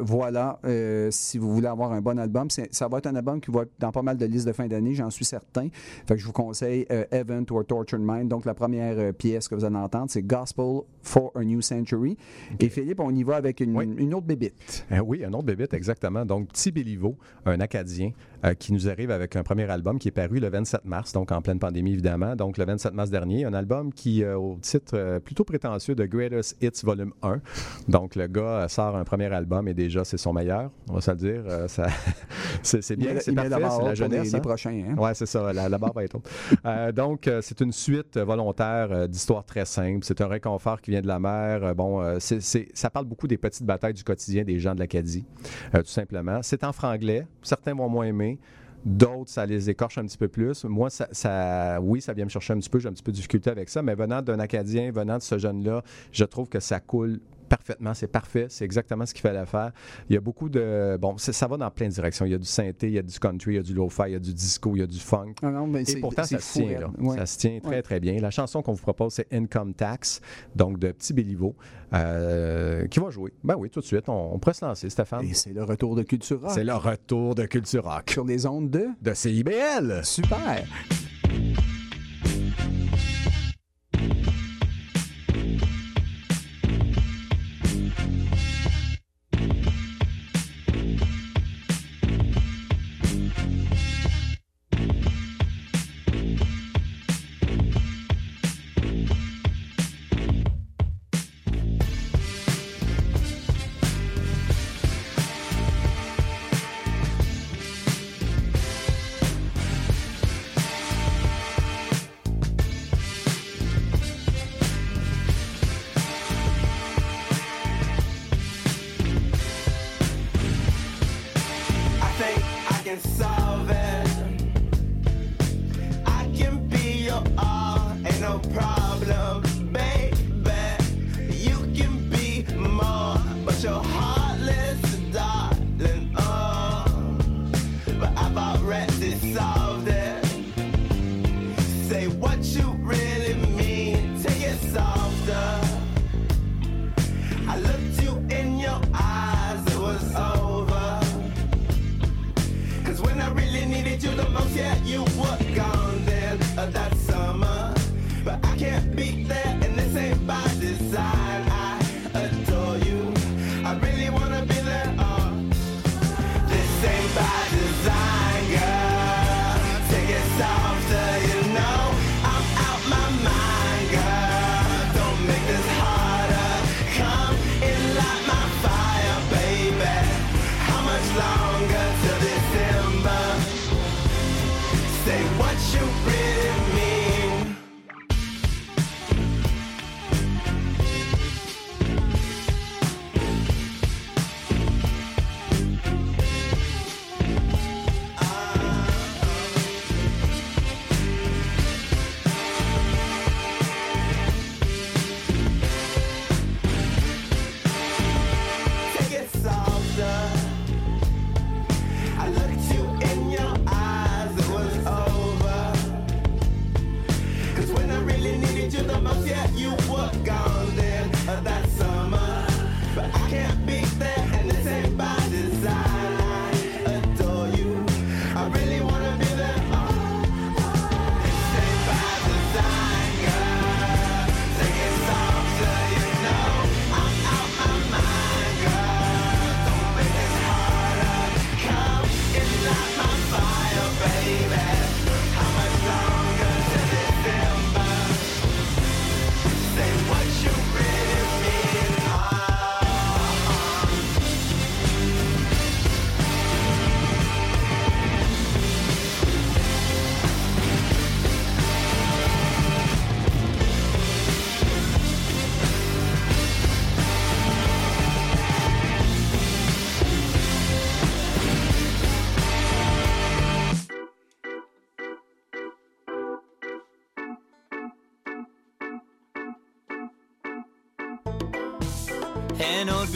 voilà, 0.00 0.60
si 1.10 1.38
vous 1.38 1.54
voulez 1.54 1.68
avoir 1.68 1.92
un 1.92 2.02
bon 2.02 2.18
album, 2.18 2.48
ça 2.50 2.88
va 2.88 2.98
être 2.98 3.06
un 3.06 3.14
album 3.14 3.40
qui 3.40 3.51
va 3.52 3.62
être 3.62 3.72
dans 3.78 3.92
pas 3.92 4.02
mal 4.02 4.16
de 4.16 4.26
listes 4.26 4.46
de 4.46 4.52
fin 4.52 4.66
d'année, 4.66 4.94
j'en 4.94 5.10
suis 5.10 5.24
certain. 5.24 5.68
Fait 6.06 6.14
que 6.14 6.20
je 6.20 6.26
vous 6.26 6.32
conseille 6.32 6.86
euh, 6.90 7.04
Event 7.12 7.44
or 7.50 7.64
Tortured 7.66 8.00
Mind. 8.02 8.28
Donc, 8.28 8.44
la 8.44 8.54
première 8.54 8.98
euh, 8.98 9.12
pièce 9.12 9.48
que 9.48 9.54
vous 9.54 9.64
allez 9.64 9.76
entendre, 9.76 10.06
c'est 10.08 10.22
Gospel 10.22 10.80
for 11.02 11.32
a 11.34 11.44
New 11.44 11.60
Century. 11.60 12.16
Et 12.60 12.68
Philippe, 12.68 13.00
on 13.00 13.14
y 13.14 13.22
va 13.22 13.36
avec 13.36 13.60
une, 13.60 13.76
Oui. 13.76 13.88
une 13.96 14.14
autre 14.14 14.26
bébite. 14.26 14.86
Euh, 14.92 14.98
oui, 14.98 15.24
un 15.24 15.32
autre 15.32 15.44
bébête, 15.44 15.74
exactement. 15.74 16.24
Donc, 16.24 16.48
Petit 16.48 16.72
Béliveau, 16.72 17.16
un 17.46 17.60
Acadien, 17.60 18.12
qui 18.58 18.72
nous 18.72 18.88
arrive 18.88 19.12
avec 19.12 19.36
un 19.36 19.44
premier 19.44 19.70
album 19.70 20.00
qui 20.00 20.08
est 20.08 20.12
paru 20.12 20.40
le 20.40 20.48
27 20.48 20.84
mars, 20.84 21.12
donc 21.12 21.30
en 21.30 21.40
pleine 21.40 21.60
pandémie, 21.60 21.92
évidemment. 21.92 22.34
Donc, 22.34 22.58
le 22.58 22.64
27 22.64 22.92
mars 22.92 23.08
dernier, 23.08 23.44
un 23.44 23.54
album 23.54 23.92
qui, 23.92 24.24
au 24.24 24.58
titre 24.60 25.20
plutôt 25.24 25.44
prétentieux 25.44 25.94
de 25.94 26.04
Greatest 26.06 26.56
Hits 26.60 26.84
Volume 26.84 27.12
1. 27.22 27.40
Donc, 27.88 28.16
le 28.16 28.26
gars 28.26 28.66
sort 28.68 28.96
un 28.96 29.04
premier 29.04 29.26
album 29.32 29.68
et 29.68 29.74
déjà, 29.74 30.04
c'est 30.04 30.16
son 30.16 30.32
meilleur, 30.32 30.72
on 30.88 30.94
va 30.94 31.00
se 31.00 31.10
le 31.12 31.16
dire. 31.16 31.44
Ça, 31.68 31.86
c'est 32.62 32.82
Il 32.90 33.04
bien, 33.42 33.58
la 33.58 33.58
barre 33.58 33.70
c'est 33.72 33.76
la 33.78 33.82
pour 33.82 33.88
les- 33.90 33.96
jeunesse. 33.96 34.32
les 34.32 34.34
hein? 34.36 34.40
prochains. 34.40 34.84
hein. 34.90 34.94
Oui, 34.98 35.10
c'est 35.14 35.26
ça, 35.26 35.52
la, 35.52 35.68
la 35.68 35.78
barre 35.78 35.92
va 35.92 36.04
être 36.04 36.14
haute. 36.16 36.28
Euh, 36.66 36.92
donc, 36.92 37.26
euh, 37.28 37.40
c'est 37.42 37.60
une 37.60 37.72
suite 37.72 38.16
euh, 38.16 38.24
volontaire 38.24 39.08
d'histoires 39.08 39.44
très 39.44 39.64
simples. 39.64 40.04
C'est 40.04 40.20
un 40.20 40.28
réconfort 40.28 40.80
qui 40.80 40.90
vient 40.92 41.00
de 41.02 41.08
la 41.08 41.18
mer. 41.18 41.74
Bon, 41.74 42.02
ça 42.20 42.90
parle 42.90 43.06
beaucoup 43.06 43.26
des 43.26 43.38
petites 43.38 43.64
batailles 43.64 43.94
du 43.94 44.04
quotidien 44.04 44.44
des 44.44 44.58
gens 44.58 44.74
de 44.74 44.80
l'Acadie, 44.80 45.24
euh, 45.74 45.78
tout 45.82 45.88
simplement. 45.90 46.40
C'est 46.42 46.64
en 46.64 46.72
franglais. 46.72 47.26
Certains 47.42 47.74
vont 47.74 47.88
moins 47.88 48.04
aimer. 48.06 48.38
D'autres, 48.84 49.30
ça 49.30 49.46
les 49.46 49.70
écorche 49.70 49.96
un 49.98 50.04
petit 50.04 50.18
peu 50.18 50.26
plus. 50.28 50.64
Moi, 50.64 50.90
ça, 50.90 51.06
ça- 51.12 51.78
oui, 51.80 52.00
ça 52.00 52.12
vient 52.12 52.24
me 52.24 52.30
chercher 52.30 52.52
un 52.52 52.58
petit 52.58 52.68
peu. 52.68 52.80
J'ai 52.80 52.88
un 52.88 52.92
petit 52.92 53.02
peu 53.02 53.12
de 53.12 53.16
difficulté 53.16 53.48
avec 53.50 53.68
ça. 53.68 53.80
Mais 53.80 53.94
venant 53.94 54.20
d'un 54.22 54.40
Acadien, 54.40 54.90
venant 54.90 55.18
de 55.18 55.22
ce 55.22 55.38
jeune-là, 55.38 55.82
je 56.10 56.24
trouve 56.24 56.48
que 56.48 56.58
ça 56.58 56.80
coule 56.80 57.20
parfaitement. 57.56 57.94
C'est 57.94 58.06
parfait. 58.06 58.46
C'est 58.48 58.64
exactement 58.64 59.04
ce 59.06 59.12
qu'il 59.14 59.22
fallait 59.22 59.44
faire. 59.46 59.72
Il 60.08 60.14
y 60.14 60.16
a 60.16 60.20
beaucoup 60.20 60.48
de. 60.48 60.96
Bon, 61.00 61.16
ça 61.18 61.46
va 61.46 61.56
dans 61.56 61.70
plein 61.70 61.88
de 61.88 61.92
directions. 61.92 62.24
Il 62.24 62.32
y 62.32 62.34
a 62.34 62.38
du 62.38 62.46
synthé, 62.46 62.88
il 62.88 62.94
y 62.94 62.98
a 62.98 63.02
du 63.02 63.18
country, 63.18 63.52
il 63.52 63.56
y 63.56 63.58
a 63.58 63.62
du 63.62 63.74
lo-fi, 63.74 64.02
il 64.06 64.12
y 64.12 64.16
a 64.16 64.18
du 64.18 64.32
disco, 64.34 64.74
il 64.74 64.80
y 64.80 64.82
a 64.82 64.86
du 64.86 64.98
funk. 64.98 65.34
Ah 65.42 65.50
non, 65.50 65.72
Et 65.74 65.96
pourtant, 66.00 66.24
ça 66.24 66.38
se 66.38 66.52
tient. 66.54 66.66
raide. 66.66 66.80
Là. 66.80 66.90
Ouais. 66.98 67.16
Ça 67.18 67.26
se 67.26 67.38
tient 67.38 67.58
très, 67.60 67.70
Ouais. 67.76 67.82
très 67.82 68.00
bien. 68.00 68.18
La 68.20 68.30
chanson 68.30 68.62
qu'on 68.62 68.72
vous 68.72 68.82
propose, 68.82 69.12
c'est 69.14 69.26
Income 69.32 69.74
Tax, 69.74 70.20
donc 70.56 70.78
de 70.78 70.92
Petit 70.92 71.12
Béliveau, 71.12 71.54
euh, 71.94 72.86
qui 72.88 73.00
va 73.00 73.10
jouer. 73.10 73.32
Ben 73.44 73.54
oui, 73.58 73.68
tout 73.70 73.80
de 73.80 73.84
suite. 73.84 74.08
On, 74.08 74.34
on 74.34 74.38
pourrait 74.38 74.54
se 74.54 74.64
lancer, 74.64 74.88
Stéphane. 74.90 75.24
Et 75.26 75.34
c'est 75.34 75.52
le 75.52 75.62
retour 75.64 75.94
de 75.94 76.02
Culture 76.02 76.40
Rock 76.40 76.50
C'est 76.52 76.64
le 76.64 76.74
retour 76.74 77.34
de 77.34 77.44
Culture 77.44 77.84
Rock. 77.84 78.10
sur 78.10 78.24
les 78.24 78.46
ondes 78.46 78.70
de... 78.70 78.86
De 79.02 79.14
CIBL. 79.14 80.00
Super! 80.04 80.64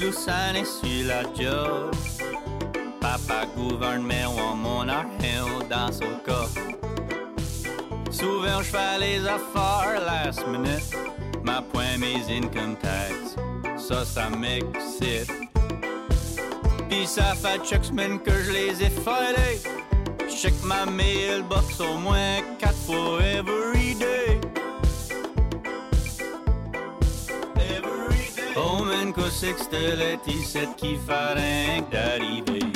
Un 0.06 0.08
autre 0.08 0.18
blouson 0.18 0.54
est 0.54 0.64
sur 0.64 1.06
la 1.06 1.22
job. 1.34 1.90
Papa 3.00 3.46
gouverne, 3.56 4.04
mais 4.06 4.24
on 4.26 4.54
mon 4.54 4.88
argent 4.88 5.66
dans 5.68 5.90
son 5.90 6.20
coffre. 6.24 6.60
Souvent, 8.10 8.58
je 8.58 8.70
fais 8.70 8.98
les 9.00 9.26
affaires 9.26 10.00
last 10.06 10.46
minute. 10.46 10.94
Ma 11.42 11.60
point 11.60 11.96
mes 11.98 12.22
income 12.30 12.76
tax. 12.76 13.36
Ça, 13.76 14.04
ça 14.04 14.28
m'excite. 14.30 15.32
Pis 16.88 17.06
ça 17.06 17.34
fait 17.34 17.60
chaque 17.64 17.84
semaine 17.84 18.20
que 18.20 18.30
je 18.30 18.52
les 18.52 18.82
ai 18.82 18.90
filés. 18.90 19.60
Check 20.28 20.54
ma 20.62 20.86
mailbox 20.86 21.80
au 21.80 21.98
moins 21.98 22.42
quatre 22.58 22.76
fois 22.86 23.20
man, 29.42 29.52
que 29.52 29.60
c'était 29.60 29.96
qui 30.76 30.96
fait 30.96 31.34
rien 31.34 31.82
que 31.82 31.92
d'arriver. 31.92 32.75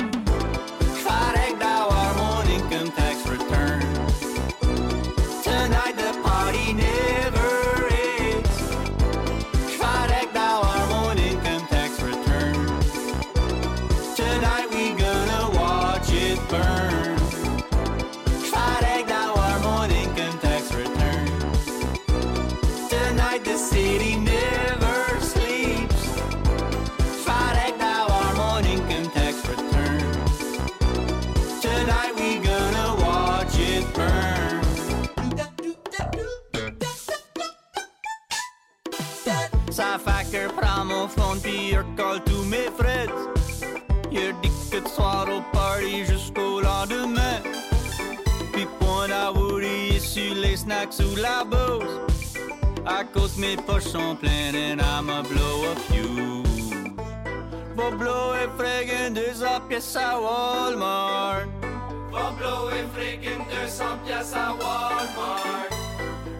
Bouse. 51.45 51.99
À 52.85 53.03
cause 53.03 53.37
mes 53.37 53.55
poches 53.57 53.91
sont 53.91 54.15
pleines 54.15 54.55
and 54.55 54.81
I'ma 54.81 55.21
blow 55.23 55.71
a 55.71 55.75
fuse. 55.87 56.73
Va 57.75 57.89
blower 57.91 58.47
friggin' 58.57 59.13
200 59.13 59.61
pièces 59.69 59.95
à 59.95 60.19
Walmart. 60.19 61.47
Va 62.11 62.31
blower 62.37 62.83
friggin' 62.93 63.45
200 63.49 63.85
pièces 64.05 64.33
à 64.33 64.53
Walmart. 64.53 65.69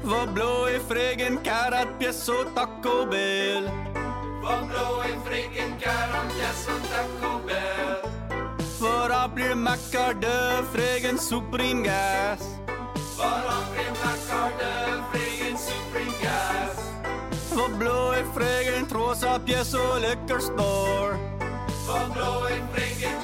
Va 0.04 0.26
blower 0.26 0.80
friggin' 0.90 1.38
40 1.44 1.98
pièces 2.00 2.30
au 2.30 2.44
Taco 2.56 3.06
Bell. 3.06 3.66
Va 4.44 4.62
blower 4.70 5.16
friggin' 5.26 5.78
40 5.80 6.28
pièces 6.36 6.68
au 6.68 6.78
Taco 6.92 7.40
Bell. 7.48 8.02
Va 8.80 9.08
remplir 9.08 9.56
ma 9.56 9.78
carte 9.92 10.20
de 10.20 10.64
friggin' 10.74 11.18
Supreme 11.18 11.84
Gas. 11.84 12.42
Remplir 14.58 14.58
ma 14.58 14.58
carte 14.58 14.58
de 14.58 15.02
friggin' 15.12 15.58
Supreme 15.58 16.14
Gas. 16.22 16.76
Va 17.56 17.68
blower 17.78 18.26
friggin' 18.34 18.86
300 18.88 19.40
pièces 19.46 19.76
au 19.76 20.00
liquor 20.00 20.42
store. 20.42 21.20
Va 21.88 22.08
blower 22.14 22.62
friggin' 22.74 23.22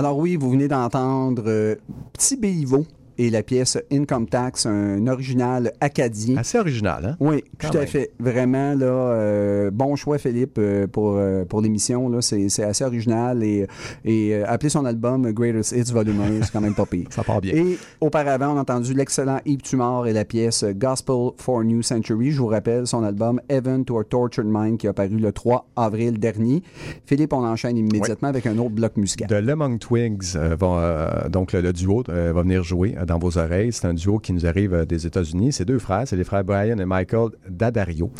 Alors 0.00 0.16
oui, 0.16 0.36
vous 0.36 0.50
venez 0.50 0.66
d'entendre 0.66 1.42
euh, 1.46 1.74
Petit 2.14 2.34
Béliveau 2.34 2.86
et 2.86 2.99
la 3.40 3.44
pièce 3.44 3.78
Income 3.90 4.26
Tax, 4.28 4.66
un 4.66 5.06
original 5.06 5.72
acadien. 5.80 6.36
Assez 6.36 6.58
original, 6.58 7.06
hein? 7.06 7.16
Oui, 7.20 7.42
Quand 7.58 7.70
tout 7.70 7.78
à 7.78 7.80
même. 7.80 7.88
fait. 7.88 8.10
Vraiment, 8.20 8.74
là, 8.74 8.84
euh, 8.84 9.70
bon 9.70 9.96
choix, 9.96 10.18
Philippe, 10.18 10.58
euh, 10.58 10.86
pour, 10.86 11.14
euh, 11.16 11.46
pour 11.46 11.62
l'émission. 11.62 12.10
là. 12.10 12.20
C'est 12.20 12.50
c'est 12.50 12.64
assez 12.64 12.84
original. 12.84 13.42
Et, 13.42 13.66
et 14.04 14.42
appeler 14.44 14.68
son 14.68 14.84
album 14.84 15.32
Greatest 15.32 15.72
Hits 15.72 15.90
Volume 15.90 16.20
1, 16.20 16.42
c'est 16.42 16.52
quand 16.52 16.60
même 16.60 16.74
pas 16.74 16.84
pire. 16.84 17.06
Ça 17.10 17.22
part 17.24 17.40
bien. 17.40 17.54
Et 17.54 17.78
auparavant, 18.02 18.52
on 18.52 18.58
a 18.58 18.60
entendu 18.60 18.92
l'excellent 18.92 19.40
Yves 19.46 19.62
Tumor 19.62 20.06
et 20.06 20.12
la 20.12 20.26
pièce 20.26 20.62
Gospel 20.76 21.30
for 21.38 21.64
New 21.64 21.80
Century. 21.80 22.32
Je 22.32 22.40
vous 22.40 22.46
rappelle 22.48 22.86
son 22.86 23.02
album 23.04 23.40
Heaven 23.48 23.86
to 23.86 23.98
a 24.00 24.04
Tortured 24.04 24.46
Mind 24.50 24.76
qui 24.76 24.86
a 24.86 24.92
paru 24.92 25.16
le 25.16 25.32
3 25.32 25.66
avril 25.76 26.18
dernier. 26.18 26.62
Philippe, 27.06 27.32
on 27.32 27.42
enchaîne 27.46 27.78
immédiatement 27.78 28.28
avec 28.28 28.46
un 28.46 28.58
autre 28.58 28.74
bloc 28.74 28.98
musical. 28.98 29.28
The 29.28 29.42
Lemon 29.42 29.78
Twigs, 29.78 30.36
euh, 30.36 30.54
vont, 30.60 30.76
euh, 30.78 31.28
donc 31.30 31.52
le, 31.54 31.62
le 31.62 31.72
duo 31.72 32.02
va 32.06 32.42
venir 32.42 32.62
jouer 32.64 32.94
dans 33.06 33.18
vos 33.18 33.29
C'est 33.30 33.84
un 33.84 33.94
duo 33.94 34.18
qui 34.18 34.32
nous 34.32 34.46
arrive 34.46 34.74
euh, 34.74 34.84
des 34.84 35.06
États-Unis. 35.06 35.52
C'est 35.52 35.64
deux 35.64 35.78
frères, 35.78 36.06
c'est 36.06 36.16
les 36.16 36.24
frères 36.24 36.44
Brian 36.44 36.78
et 36.78 36.84
Michael 36.84 37.30
Daddario. 37.48 38.10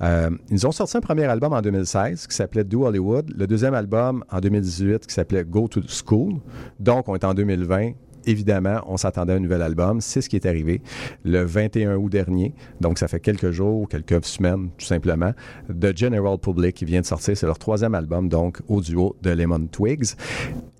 Euh, 0.00 0.30
ils 0.50 0.66
ont 0.66 0.72
sorti 0.72 0.96
un 0.96 1.00
premier 1.00 1.24
album 1.24 1.52
en 1.52 1.60
2016 1.60 2.26
qui 2.26 2.34
s'appelait 2.34 2.64
Do 2.64 2.86
Hollywood. 2.86 3.32
Le 3.36 3.46
deuxième 3.46 3.74
album 3.74 4.24
en 4.30 4.40
2018 4.40 5.06
qui 5.06 5.14
s'appelait 5.14 5.44
Go 5.44 5.68
to 5.68 5.80
School. 5.88 6.34
Donc, 6.78 7.08
on 7.08 7.14
est 7.14 7.24
en 7.24 7.34
2020. 7.34 7.92
Évidemment, 8.30 8.80
on 8.86 8.96
s'attendait 8.96 9.32
à 9.32 9.36
un 9.36 9.40
nouvel 9.40 9.60
album. 9.60 10.00
C'est 10.00 10.20
ce 10.20 10.28
qui 10.28 10.36
est 10.36 10.46
arrivé 10.46 10.82
le 11.24 11.42
21 11.42 11.96
août 11.96 12.08
dernier. 12.08 12.54
Donc, 12.80 12.96
ça 12.96 13.08
fait 13.08 13.18
quelques 13.18 13.50
jours, 13.50 13.88
quelques 13.88 14.24
semaines, 14.24 14.70
tout 14.78 14.86
simplement. 14.86 15.32
The 15.68 15.96
General 15.96 16.38
Public 16.38 16.76
qui 16.76 16.84
vient 16.84 17.00
de 17.00 17.06
sortir. 17.06 17.36
C'est 17.36 17.46
leur 17.46 17.58
troisième 17.58 17.96
album, 17.96 18.28
donc, 18.28 18.60
au 18.68 18.80
duo 18.80 19.16
de 19.20 19.30
Lemon 19.30 19.66
Twigs. 19.66 20.14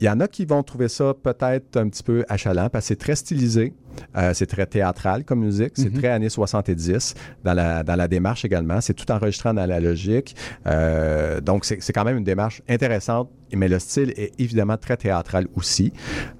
Il 0.00 0.06
y 0.06 0.08
en 0.08 0.20
a 0.20 0.28
qui 0.28 0.44
vont 0.44 0.62
trouver 0.62 0.86
ça 0.86 1.12
peut-être 1.20 1.76
un 1.76 1.88
petit 1.88 2.04
peu 2.04 2.24
achalant 2.28 2.68
parce 2.70 2.84
que 2.84 2.88
c'est 2.90 2.96
très 2.96 3.16
stylisé. 3.16 3.74
Euh, 4.16 4.32
c'est 4.32 4.46
très 4.46 4.66
théâtral 4.66 5.24
comme 5.24 5.40
musique. 5.40 5.72
C'est 5.74 5.92
très 5.92 6.08
années 6.08 6.28
70 6.28 7.14
dans 7.42 7.54
la, 7.54 7.82
dans 7.82 7.96
la 7.96 8.06
démarche 8.06 8.44
également. 8.44 8.80
C'est 8.80 8.94
tout 8.94 9.10
enregistré 9.10 9.48
en 9.48 9.56
analogique. 9.56 10.36
Euh, 10.66 11.40
donc, 11.40 11.64
c'est 11.64 11.80
c'est 11.80 11.92
quand 11.92 12.04
même 12.04 12.18
une 12.18 12.24
démarche 12.24 12.62
intéressante, 12.68 13.30
mais 13.52 13.66
le 13.66 13.80
style 13.80 14.12
est 14.16 14.32
évidemment 14.38 14.76
très 14.76 14.96
théâtral 14.96 15.48
aussi. 15.56 15.92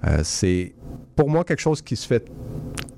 Euh, 0.07 0.21
c'est 0.23 0.73
pour 1.21 1.29
moi, 1.29 1.43
quelque 1.43 1.59
chose 1.59 1.83
qui 1.83 1.95
se 1.95 2.07
fait 2.07 2.25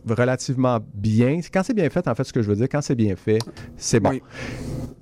relativement 0.08 0.80
bien. 0.94 1.42
Quand 1.54 1.62
c'est 1.62 1.74
bien 1.74 1.90
fait, 1.90 2.08
en 2.08 2.16
fait, 2.16 2.24
ce 2.24 2.32
que 2.32 2.42
je 2.42 2.48
veux 2.48 2.56
dire, 2.56 2.70
quand 2.72 2.82
c'est 2.82 2.96
bien 2.96 3.18
fait, 3.18 3.40
c'est 3.76 4.00
bon. 4.00 4.12
Oui. 4.12 4.22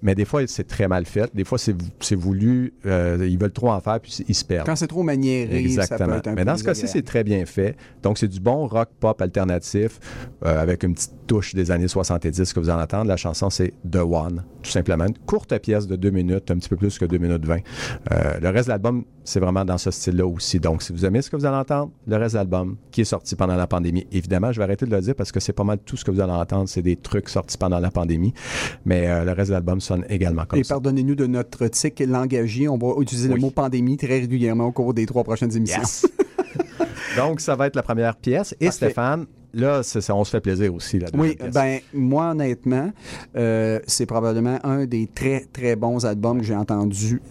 Mais 0.01 0.15
des 0.15 0.25
fois, 0.25 0.41
c'est 0.47 0.63
très 0.63 0.87
mal 0.87 1.05
fait. 1.05 1.29
Des 1.35 1.43
fois, 1.43 1.59
c'est 1.59 2.15
voulu. 2.15 2.73
euh, 2.87 3.19
ils 3.29 3.37
veulent 3.37 3.51
trop 3.51 3.69
en 3.69 3.79
faire, 3.79 3.99
puis 3.99 4.23
ils 4.27 4.33
se 4.33 4.43
perdent. 4.43 4.65
Quand 4.65 4.75
c'est 4.75 4.87
trop 4.87 5.03
maniéré, 5.03 5.51
ça 5.51 5.51
peut 5.51 5.57
Exactement. 5.65 6.15
être 6.15 6.27
un 6.29 6.31
Mais 6.31 6.41
peu 6.41 6.45
dans 6.45 6.57
ce 6.57 6.63
cas-ci, 6.63 6.87
c'est 6.87 7.03
très 7.03 7.23
bien 7.23 7.45
fait. 7.45 7.75
Donc, 8.01 8.17
c'est 8.17 8.27
du 8.27 8.39
bon 8.39 8.65
rock 8.65 8.89
pop 8.99 9.21
alternatif 9.21 9.99
euh, 10.43 10.59
avec 10.59 10.83
une 10.83 10.95
petite 10.95 11.13
touche 11.27 11.53
des 11.53 11.69
années 11.69 11.87
70 11.87 12.51
que 12.53 12.59
vous 12.59 12.71
en 12.71 12.81
entendez. 12.81 13.07
La 13.07 13.17
chanson, 13.17 13.51
c'est 13.51 13.73
The 13.91 13.97
One, 13.97 14.43
tout 14.63 14.71
simplement. 14.71 15.05
Une 15.05 15.17
courte 15.27 15.55
pièce 15.59 15.85
de 15.85 15.95
deux 15.95 16.09
minutes, 16.09 16.49
un 16.49 16.57
petit 16.57 16.69
peu 16.69 16.77
plus 16.77 16.97
que 16.97 17.05
deux 17.05 17.19
minutes 17.19 17.45
20. 17.45 17.57
Euh, 18.11 18.39
le 18.41 18.49
reste 18.49 18.65
de 18.67 18.71
l'album, 18.71 19.05
c'est 19.23 19.39
vraiment 19.39 19.63
dans 19.65 19.77
ce 19.77 19.91
style-là 19.91 20.25
aussi. 20.25 20.59
Donc, 20.59 20.81
si 20.81 20.91
vous 20.91 21.05
aimez 21.05 21.21
ce 21.21 21.29
que 21.29 21.35
vous 21.35 21.45
allez 21.45 21.57
entendre, 21.57 21.91
le 22.07 22.17
reste 22.17 22.33
de 22.33 22.39
l'album 22.39 22.77
qui 22.91 23.01
est 23.01 23.05
sorti 23.05 23.35
pendant 23.35 23.55
la 23.55 23.67
pandémie. 23.67 24.05
Évidemment, 24.11 24.51
je 24.51 24.57
vais 24.57 24.63
arrêter 24.63 24.85
de 24.85 24.91
le 24.95 25.01
dire 25.01 25.15
parce 25.15 25.31
que 25.31 25.39
c'est 25.39 25.53
pas 25.53 25.63
mal 25.63 25.77
tout 25.85 25.97
ce 25.97 26.03
que 26.05 26.11
vous 26.11 26.19
allez 26.19 26.31
entendre. 26.31 26.67
C'est 26.67 26.81
des 26.81 26.95
trucs 26.95 27.29
sortis 27.29 27.57
pendant 27.57 27.79
la 27.79 27.91
pandémie. 27.91 28.33
Mais 28.85 29.07
euh, 29.07 29.23
le 29.23 29.31
reste 29.31 29.49
de 29.49 29.53
l'album 29.53 29.79
sonne 29.79 30.05
également 30.09 30.45
comme 30.45 30.59
Et 30.59 30.63
ça. 30.63 30.75
pardonnez-nous 30.75 31.15
de 31.15 31.27
notre 31.27 31.67
tic 31.67 31.99
langagier. 31.99 32.67
On 32.67 32.77
va 32.77 32.99
utiliser 32.99 33.29
le 33.29 33.35
mot 33.35 33.51
pandémie 33.51 33.97
très 33.97 34.19
régulièrement 34.19 34.65
au 34.65 34.71
cours 34.71 34.93
des 34.93 35.05
trois 35.05 35.23
prochaines 35.23 35.55
émissions. 35.55 35.81
Yes! 35.81 36.05
Donc, 37.17 37.41
ça 37.41 37.55
va 37.55 37.67
être 37.67 37.75
la 37.75 37.83
première 37.83 38.15
pièce. 38.15 38.53
Et 38.59 38.65
Parfait. 38.65 38.85
Stéphane, 38.85 39.25
là, 39.53 39.83
ça, 39.83 40.15
on 40.15 40.23
se 40.23 40.31
fait 40.31 40.41
plaisir 40.41 40.73
aussi. 40.73 40.99
La 40.99 41.07
Oui, 41.13 41.37
ben 41.53 41.79
moi 41.93 42.31
honnêtement, 42.31 42.91
euh, 43.35 43.79
c'est 43.85 44.05
probablement 44.05 44.59
un 44.63 44.85
des 44.85 45.07
très 45.07 45.45
très 45.51 45.75
bons 45.75 46.05
albums 46.05 46.39
que 46.39 46.45
j'ai 46.45 46.55
entendu 46.55 47.21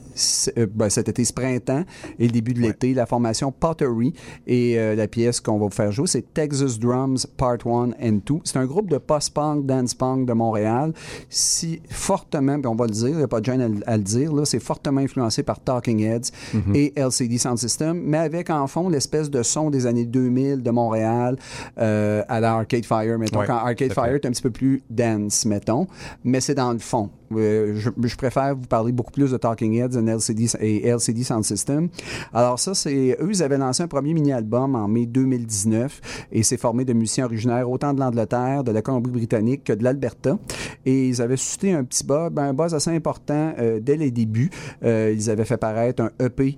ben, 0.75 0.89
cet 0.91 1.09
été, 1.09 1.25
ce 1.25 1.33
printemps 1.33 1.85
et 2.19 2.27
le 2.27 2.33
début 2.33 2.55
de 2.55 2.61
l'été. 2.61 2.95
La 2.95 3.07
formation 3.07 3.53
Pottery 3.53 4.13
et 4.47 4.79
euh, 4.79 4.95
la 4.95 5.07
pièce 5.09 5.41
qu'on 5.41 5.59
va 5.59 5.67
vous 5.67 5.71
faire 5.71 5.93
jouer, 5.93 6.07
c'est 6.07 6.33
Texas 6.35 6.79
Drums 6.79 7.27
Part 7.37 7.59
1 7.67 7.91
and 8.03 8.21
2. 8.27 8.35
C'est 8.45 8.59
un 8.59 8.67
groupe 8.67 8.89
de 8.91 8.99
post-punk, 8.99 9.67
dance-punk 9.67 10.27
de 10.27 10.33
Montréal. 10.33 10.93
Si 11.29 11.81
fortement, 11.91 12.59
puis 12.59 12.67
on 12.67 12.75
va 12.75 12.87
le 12.87 12.93
dire, 12.93 13.09
il 13.09 13.17
n'y 13.17 13.23
a 13.23 13.29
pas 13.29 13.41
de 13.41 13.45
gêne 13.47 13.61
à, 13.61 13.69
le- 13.69 13.81
à 13.89 13.97
le 13.97 14.03
dire, 14.03 14.33
là, 14.33 14.45
c'est 14.45 14.61
fortement 14.61 15.01
influencé 15.01 15.43
par 15.43 15.61
Talking 15.61 16.01
Heads 16.01 16.31
et 16.75 16.93
LCD 16.97 17.39
Sound 17.39 17.59
System, 17.59 18.01
mais 18.05 18.19
avec 18.19 18.51
en 18.51 18.67
fond 18.67 18.89
l'espèce 18.89 19.31
de 19.31 19.43
son 19.43 19.71
des 19.71 19.87
années 19.87 20.05
2000 20.07 20.63
de 20.63 20.71
Montréal 20.71 21.37
euh, 21.79 22.23
à 22.29 22.41
la 22.41 22.55
Arcade 22.55 22.85
Fire, 22.85 23.19
mettons. 23.19 23.41
Ouais, 23.41 23.47
quand 23.47 23.55
Arcade. 23.57 23.93
Fire 23.93 24.15
est 24.15 24.27
un 24.27 24.31
petit 24.31 24.43
peu 24.43 24.51
plus 24.51 24.83
dance, 24.91 25.45
mettons, 25.47 25.87
mais 26.25 26.41
c'est 26.41 26.55
dans 26.55 26.73
le 26.73 26.79
fond. 26.79 27.11
Euh, 27.37 27.75
je, 27.77 27.91
je 28.03 28.17
préfère 28.17 28.57
vous 28.57 28.67
parler 28.67 28.91
beaucoup 28.91 29.13
plus 29.13 29.31
de 29.31 29.37
Talking 29.37 29.75
Heads 29.75 29.97
and 29.97 30.07
LCD, 30.09 30.47
et 30.61 30.89
LCD 30.89 31.23
Sound 31.23 31.45
System. 31.45 31.89
Alors 32.35 32.59
ça, 32.59 32.75
c'est 32.75 33.17
eux, 33.21 33.29
ils 33.31 33.43
avaient 33.43 33.59
lancé 33.59 33.85
un 33.85 33.89
premier 33.89 34.15
mini-album 34.15 34.75
en 34.75 34.89
mai 34.89 35.07
2019 35.07 36.27
et 36.33 36.43
c'est 36.43 36.57
formé 36.57 36.85
de 36.85 36.93
musiciens 36.93 37.27
originaires 37.27 37.71
autant 37.71 37.95
de 37.95 38.01
l'Angleterre, 38.01 38.65
de 38.65 38.73
la 38.73 38.83
Colombie-Britannique 38.83 39.63
que 39.65 39.73
de 39.73 39.85
l'Alberta. 39.85 40.39
Et 40.85 41.09
ils 41.09 41.23
avaient 41.23 41.37
suscité 41.37 41.73
un 41.73 41.85
petit 41.85 42.05
buzz, 42.05 42.31
ben, 42.33 42.49
un 42.49 42.55
buzz 42.55 42.75
assez 42.75 42.91
important 42.91 43.55
euh, 43.59 43.79
dès 43.81 43.97
les 43.97 44.11
débuts. 44.11 44.51
Euh, 44.83 45.15
ils 45.15 45.31
avaient 45.31 45.45
fait 45.45 45.57
paraître 45.57 46.03
un 46.03 46.11
EP 46.19 46.57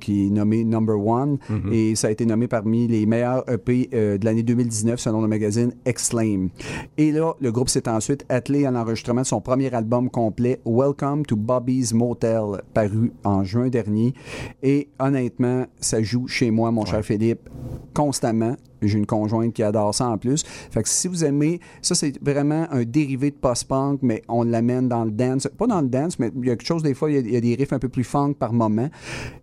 qui 0.00 0.26
est 0.28 0.30
nommé 0.30 0.62
Number 0.62 0.96
One 0.96 1.38
et 1.72 1.96
ça 1.96 2.06
a 2.06 2.10
été 2.12 2.24
nommé 2.24 2.46
parmi 2.46 2.86
les 2.86 3.04
meilleurs 3.04 3.42
EP 3.50 3.88
de 3.90 4.24
l'année 4.24 4.44
2019 4.44 5.00
selon 5.00 5.20
le 5.20 5.26
magazine 5.26 5.72
Exclaim. 5.84 6.50
Et 6.98 7.10
là, 7.10 7.32
le 7.40 7.50
groupe 7.50 7.68
s'est 7.68 7.88
ensuite 7.88 8.24
attelé 8.28 8.64
à 8.64 8.70
l'enregistrement 8.70 9.22
de 9.22 9.26
son 9.26 9.40
premier 9.40 9.63
album 9.72 10.10
complet, 10.10 10.60
Welcome 10.66 11.24
to 11.26 11.36
Bobby's 11.36 11.92
Motel, 11.94 12.62
paru 12.74 13.12
en 13.24 13.44
juin 13.44 13.68
dernier. 13.68 14.12
Et 14.62 14.88
honnêtement, 14.98 15.64
ça 15.80 16.02
joue 16.02 16.26
chez 16.28 16.50
moi, 16.50 16.70
mon 16.70 16.84
cher 16.84 17.02
Philippe, 17.04 17.48
constamment. 17.94 18.56
J'ai 18.82 18.98
une 18.98 19.06
conjointe 19.06 19.54
qui 19.54 19.62
adore 19.62 19.94
ça 19.94 20.08
en 20.08 20.18
plus. 20.18 20.42
Fait 20.42 20.82
que 20.82 20.88
si 20.90 21.08
vous 21.08 21.24
aimez, 21.24 21.58
ça 21.80 21.94
c'est 21.94 22.22
vraiment 22.22 22.66
un 22.70 22.82
dérivé 22.84 23.30
de 23.30 23.36
post-punk, 23.36 24.00
mais 24.02 24.20
on 24.28 24.42
l'amène 24.42 24.88
dans 24.90 25.04
le 25.06 25.10
dance. 25.10 25.48
Pas 25.56 25.66
dans 25.66 25.80
le 25.80 25.88
dance, 25.88 26.18
mais 26.18 26.30
il 26.36 26.46
y 26.46 26.50
a 26.50 26.56
quelque 26.56 26.66
chose, 26.66 26.82
des 26.82 26.92
fois, 26.92 27.10
il 27.10 27.14
y 27.14 27.16
a, 27.16 27.20
il 27.20 27.32
y 27.32 27.36
a 27.36 27.40
des 27.40 27.54
riffs 27.54 27.72
un 27.72 27.78
peu 27.78 27.88
plus 27.88 28.04
funk 28.04 28.34
par 28.34 28.52
moment. 28.52 28.90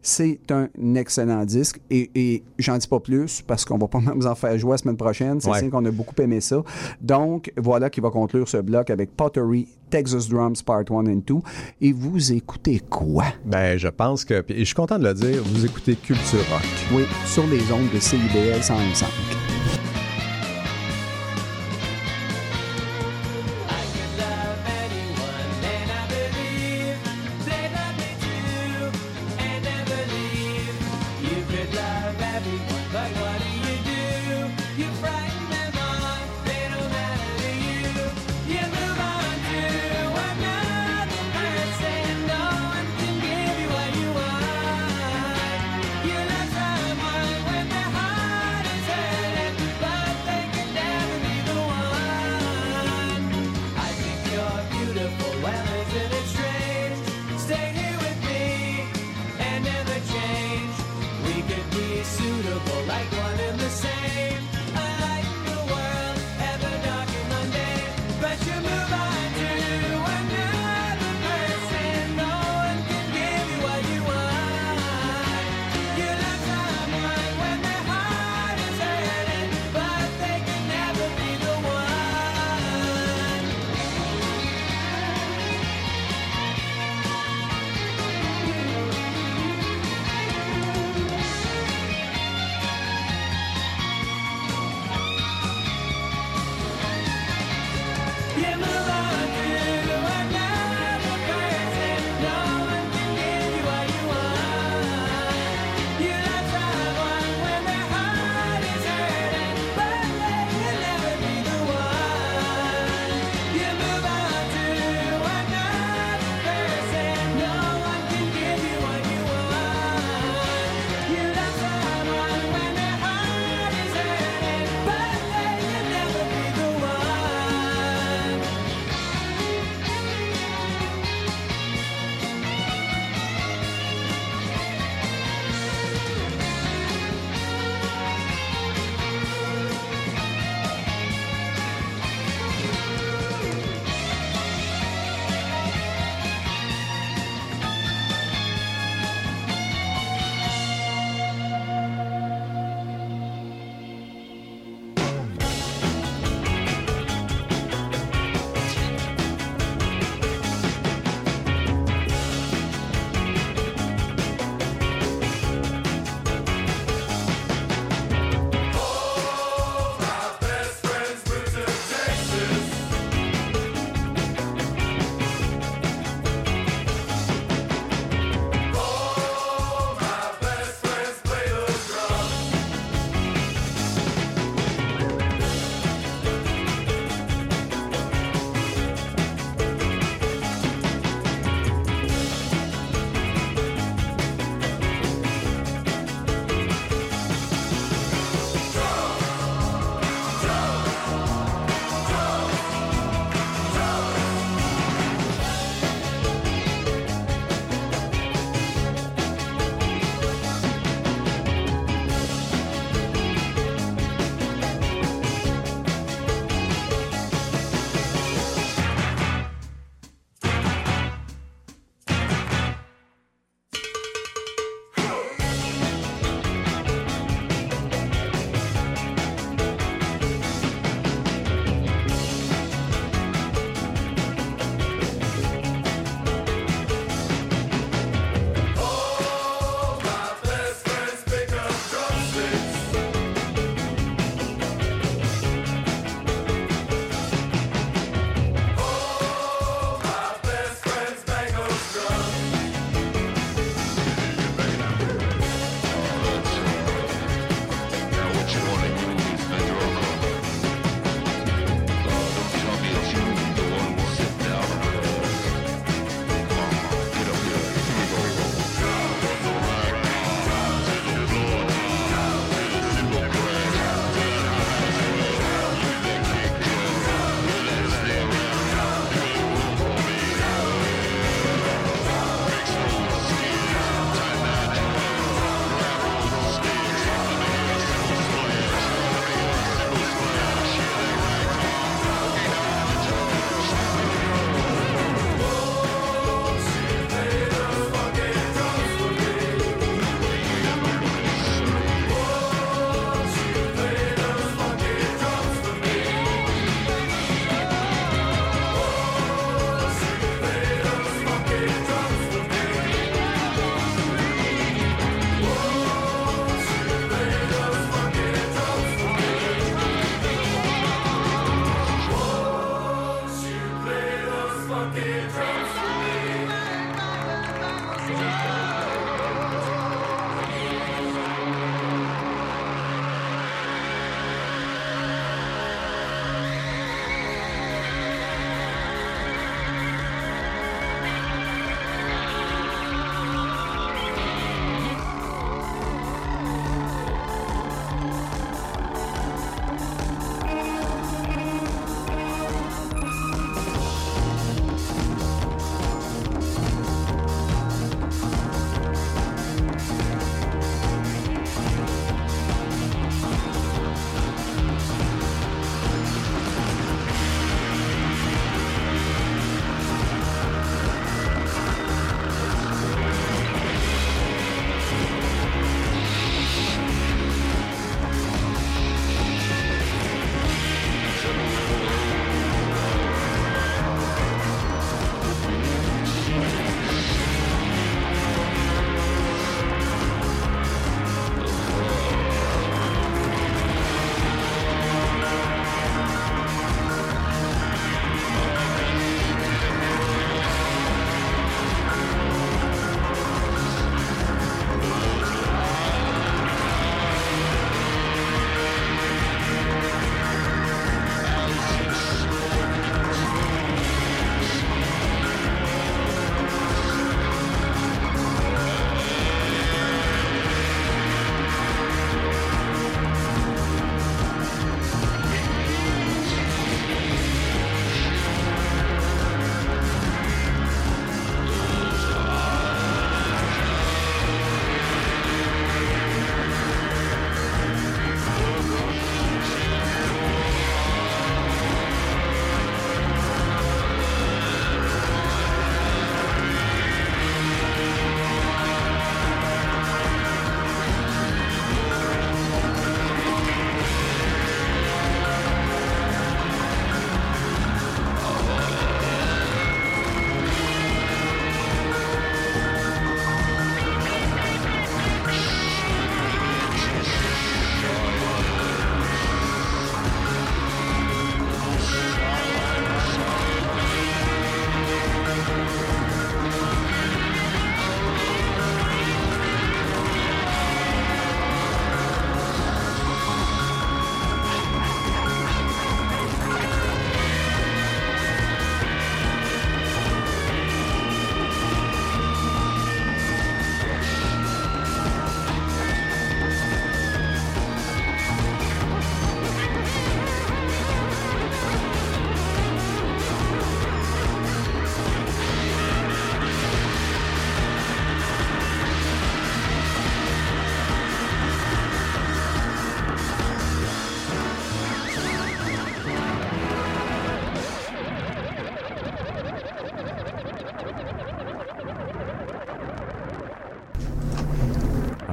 C'est 0.03 0.39
un 0.51 0.67
excellent 0.95 1.43
disque 1.45 1.79
et, 1.89 2.11
et 2.13 2.43
j'en 2.59 2.77
dis 2.77 2.87
pas 2.87 2.99
plus 2.99 3.41
parce 3.41 3.65
qu'on 3.65 3.79
va 3.79 3.87
pas 3.87 3.99
même 4.01 4.13
vous 4.19 4.27
en 4.27 4.35
faire 4.35 4.55
jouer 4.59 4.71
la 4.73 4.77
semaine 4.77 4.97
prochaine. 4.97 5.41
C'est 5.41 5.49
Ouais. 5.49 5.69
qu'on 5.69 5.85
a 5.85 5.91
beaucoup 5.91 6.13
aimé 6.21 6.39
ça. 6.39 6.61
Donc, 7.01 7.51
voilà 7.57 7.89
qui 7.89 7.99
va 7.99 8.11
conclure 8.11 8.47
ce 8.47 8.57
bloc 8.57 8.91
avec 8.91 9.15
Pottery, 9.17 9.67
Texas 9.91 10.27
Drums 10.27 10.63
Part 10.63 10.85
1 10.89 10.93
and 10.93 11.21
2. 11.27 11.35
Et 11.81 11.91
vous 11.91 12.31
écoutez 12.33 12.79
quoi? 12.89 13.25
Ben, 13.45 13.77
je 13.77 13.89
pense 13.89 14.25
que, 14.25 14.41
puis 14.41 14.57
je 14.59 14.63
suis 14.63 14.73
content 14.73 14.97
de 14.97 15.03
le 15.03 15.13
dire, 15.13 15.43
vous 15.43 15.65
écoutez 15.65 15.95
Culture 15.95 16.39
Rock. 16.49 16.65
Oui, 16.93 17.03
sur 17.27 17.45
les 17.47 17.71
ondes 17.71 17.91
de 17.93 17.99
CIBL 17.99 18.63
105. 18.63 19.40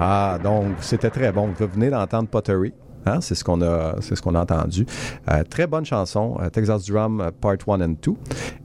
Ah, 0.01 0.39
donc 0.43 0.77
c'était 0.81 1.11
très 1.11 1.33
bon. 1.33 1.49
Vous 1.59 1.67
venez 1.67 1.91
d'entendre 1.91 2.29
Pottery. 2.29 2.73
Hein, 3.07 3.21
c'est 3.21 3.35
ce 3.35 3.45
qu'on 3.45 3.63
a, 3.63 3.97
c'est 4.01 4.17
ce 4.17 4.23
qu'on 4.23 4.35
a 4.35 4.41
entendu. 4.41 4.87
Euh, 5.31 5.43
très 5.49 5.67
bonne 5.67 5.85
chanson, 5.85 6.37
euh, 6.41 6.51
Texas 6.51 6.87
Drum 6.87 7.21
euh, 7.21 7.31
Part 7.31 7.57
1 7.67 7.81
and 7.81 7.95
2. 8.03 8.13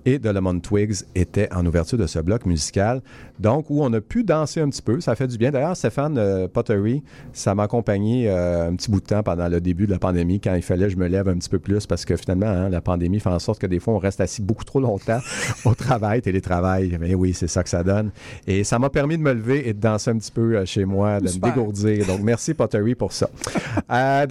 Et 0.06 0.20
The 0.20 0.26
Lemon 0.26 0.60
Twigs 0.60 1.04
était 1.16 1.52
en 1.54 1.66
ouverture 1.66 1.98
de 1.98 2.08
ce 2.08 2.20
bloc 2.20 2.46
musical. 2.46 3.02
Donc, 3.40 3.70
où 3.70 3.84
on 3.84 3.92
a 3.94 4.02
pu 4.02 4.24
danser 4.24 4.62
un 4.62 4.70
petit 4.70 4.82
peu. 4.82 5.00
Ça 5.02 5.16
fait 5.16 5.28
du 5.28 5.38
bien. 5.38 5.52
D'ailleurs, 5.52 5.76
Stéphane 5.76 6.18
euh, 6.18 6.48
Pottery, 6.48 7.04
ça 7.32 7.56
m'a 7.56 7.64
accompagné 7.64 8.30
euh, 8.30 8.70
un 8.70 8.76
petit 8.76 8.92
bout 8.92 9.00
de 9.00 9.06
temps 9.06 9.24
pendant 9.24 9.48
le 9.48 9.60
début 9.60 9.88
de 9.88 9.92
la 9.92 10.00
pandémie, 10.00 10.40
quand 10.40 10.54
il 10.56 10.62
fallait 10.62 10.86
que 10.86 10.92
je 10.92 10.98
me 10.98 11.08
lève 11.08 11.28
un 11.30 11.36
petit 11.36 11.50
peu 11.50 11.60
plus, 11.60 11.86
parce 11.86 12.06
que 12.06 12.16
finalement, 12.16 12.48
hein, 12.48 12.70
la 12.70 12.82
pandémie 12.82 13.20
fait 13.20 13.30
en 13.30 13.40
sorte 13.40 13.60
que 13.60 13.68
des 13.68 13.80
fois, 13.80 13.94
on 13.94 13.98
reste 13.98 14.22
assis 14.22 14.42
beaucoup 14.42 14.64
trop 14.64 14.80
longtemps 14.80 15.20
au 15.66 15.74
travail, 15.74 16.22
télétravail. 16.22 16.98
Mais 17.00 17.16
oui, 17.16 17.34
c'est 17.34 17.48
ça 17.48 17.64
que 17.64 17.70
ça 17.70 17.84
donne. 17.84 18.12
Et 18.46 18.64
ça 18.64 18.80
m'a 18.80 18.90
permis 18.90 19.18
de 19.18 19.24
me 19.24 19.34
lever 19.34 19.68
et 19.68 19.74
de 19.74 19.80
danser 19.80 20.12
un 20.12 20.18
petit 20.18 20.32
peu 20.32 20.64
chez 20.66 20.86
moi, 20.86 21.20
de 21.20 21.28
Super. 21.28 21.50
me 21.50 21.56
dégourdir. 21.56 22.06
Donc, 22.06 22.22
merci 22.22 22.54
Pottery 22.54 22.96
pour 22.96 23.14
ça. 23.14 23.30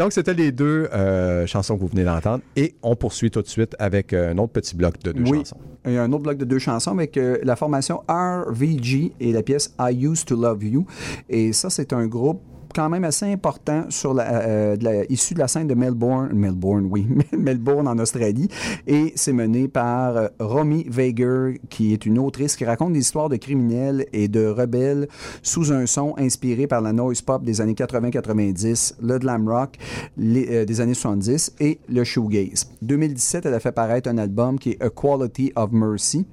Donc, 0.02 0.12
c'était 0.12 0.34
les 0.34 0.50
deux 0.50 0.88
euh, 0.92 1.46
chansons 1.46 1.76
que 1.76 1.80
vous 1.82 1.86
venez 1.86 2.04
d'entendre. 2.04 2.42
Et 2.56 2.74
on 2.82 2.96
poursuit 2.96 3.30
tout 3.30 3.40
de 3.42 3.46
suite 3.46 3.76
avec 3.78 4.12
euh, 4.12 4.32
un 4.32 4.38
autre 4.38 4.52
petit 4.52 4.74
bloc 4.74 4.98
de 5.02 5.12
deux 5.12 5.22
Oui. 5.30 5.38
chansons. 5.38 5.56
Il 5.86 5.92
y 5.92 5.96
a 5.96 6.02
un 6.02 6.12
autre 6.12 6.22
bloc 6.24 6.38
de 6.38 6.44
deux 6.44 6.58
chansons 6.58 6.90
avec 6.90 7.16
euh, 7.16 7.38
la 7.42 7.54
formation 7.56 8.02
RVG 8.08 9.12
et 9.20 9.32
la 9.32 9.42
pièce 9.42 9.74
I 9.78 9.92
Used 10.04 10.26
to 10.26 10.34
Love 10.34 10.64
You. 10.64 10.86
Et 11.28 11.52
ça, 11.52 11.70
c'est 11.70 11.92
un 11.92 12.06
groupe 12.06 12.40
quand 12.72 12.88
même 12.88 13.04
assez 13.04 13.26
important 13.26 13.84
sur 13.88 14.14
la, 14.14 14.42
euh, 14.42 14.76
de 14.76 14.84
la- 14.84 15.04
issu 15.10 15.34
de 15.34 15.38
la 15.38 15.48
scène 15.48 15.66
de 15.66 15.74
Melbourne, 15.74 16.30
Melbourne, 16.32 16.88
oui, 16.90 17.06
Melbourne 17.36 17.86
en 17.88 17.98
Australie, 17.98 18.48
et 18.86 19.12
c'est 19.16 19.32
mené 19.32 19.68
par 19.68 20.16
euh, 20.16 20.28
Romy 20.40 20.84
Vager, 20.88 21.60
qui 21.70 21.92
est 21.92 22.06
une 22.06 22.18
autrice 22.18 22.56
qui 22.56 22.64
raconte 22.64 22.92
des 22.92 23.00
histoires 23.00 23.28
de 23.28 23.36
criminels 23.36 24.06
et 24.12 24.28
de 24.28 24.46
rebelles 24.46 25.08
sous 25.42 25.72
un 25.72 25.86
son 25.86 26.14
inspiré 26.18 26.66
par 26.66 26.80
la 26.80 26.92
noise 26.92 27.22
pop 27.22 27.44
des 27.44 27.60
années 27.60 27.74
80-90, 27.74 28.94
le 29.02 29.18
glam 29.18 29.48
rock 29.48 29.76
euh, 30.18 30.64
des 30.64 30.80
années 30.80 30.94
70 30.94 31.54
et 31.60 31.78
le 31.88 32.04
shoegaze. 32.04 32.70
2017, 32.82 33.46
elle 33.46 33.54
a 33.54 33.60
fait 33.60 33.72
paraître 33.72 34.08
un 34.08 34.18
album 34.18 34.58
qui 34.58 34.70
est 34.70 34.82
A 34.82 34.90
Quality 34.90 35.52
of 35.56 35.70
Mercy 35.72 36.26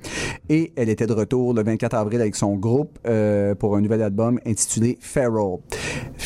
et 0.49 0.71
elle 0.75 0.89
était 0.89 1.07
de 1.07 1.13
retour 1.13 1.53
le 1.53 1.63
24 1.63 1.93
avril 1.95 2.21
avec 2.21 2.35
son 2.35 2.55
groupe 2.55 2.97
euh, 3.07 3.55
pour 3.55 3.75
un 3.75 3.81
nouvel 3.81 4.01
album 4.01 4.39
intitulé 4.45 4.97
Feral. 5.01 5.57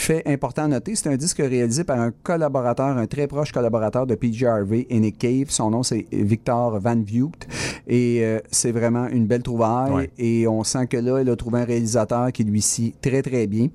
Fait 0.03 0.21
important 0.25 0.63
à 0.63 0.67
noter, 0.67 0.95
c'est 0.95 1.07
un 1.07 1.15
disque 1.15 1.37
réalisé 1.37 1.85
par 1.85 1.97
un 1.97 2.11
collaborateur, 2.11 2.97
un 2.97 3.07
très 3.07 3.25
proche 3.25 3.53
collaborateur 3.53 4.05
de 4.05 4.15
PJ 4.15 4.43
Harvey 4.43 4.85
et 4.89 4.99
Nick 4.99 5.17
Cave. 5.17 5.45
Son 5.47 5.69
nom, 5.69 5.81
c'est 5.81 6.05
Victor 6.11 6.77
Van 6.77 6.97
Vugt. 7.01 7.47
Et 7.87 8.19
euh, 8.21 8.39
c'est 8.51 8.73
vraiment 8.73 9.07
une 9.07 9.27
belle 9.27 9.43
trouvaille. 9.43 9.93
Ouais. 9.93 10.09
Et 10.17 10.45
on 10.45 10.65
sent 10.65 10.87
que 10.87 10.97
là, 10.97 11.21
il 11.21 11.29
a 11.29 11.37
trouvé 11.37 11.61
un 11.61 11.63
réalisateur 11.63 12.33
qui 12.33 12.43
lui 12.43 12.61
scie 12.61 12.93
très, 13.01 13.21
très 13.21 13.47
bien. 13.47 13.69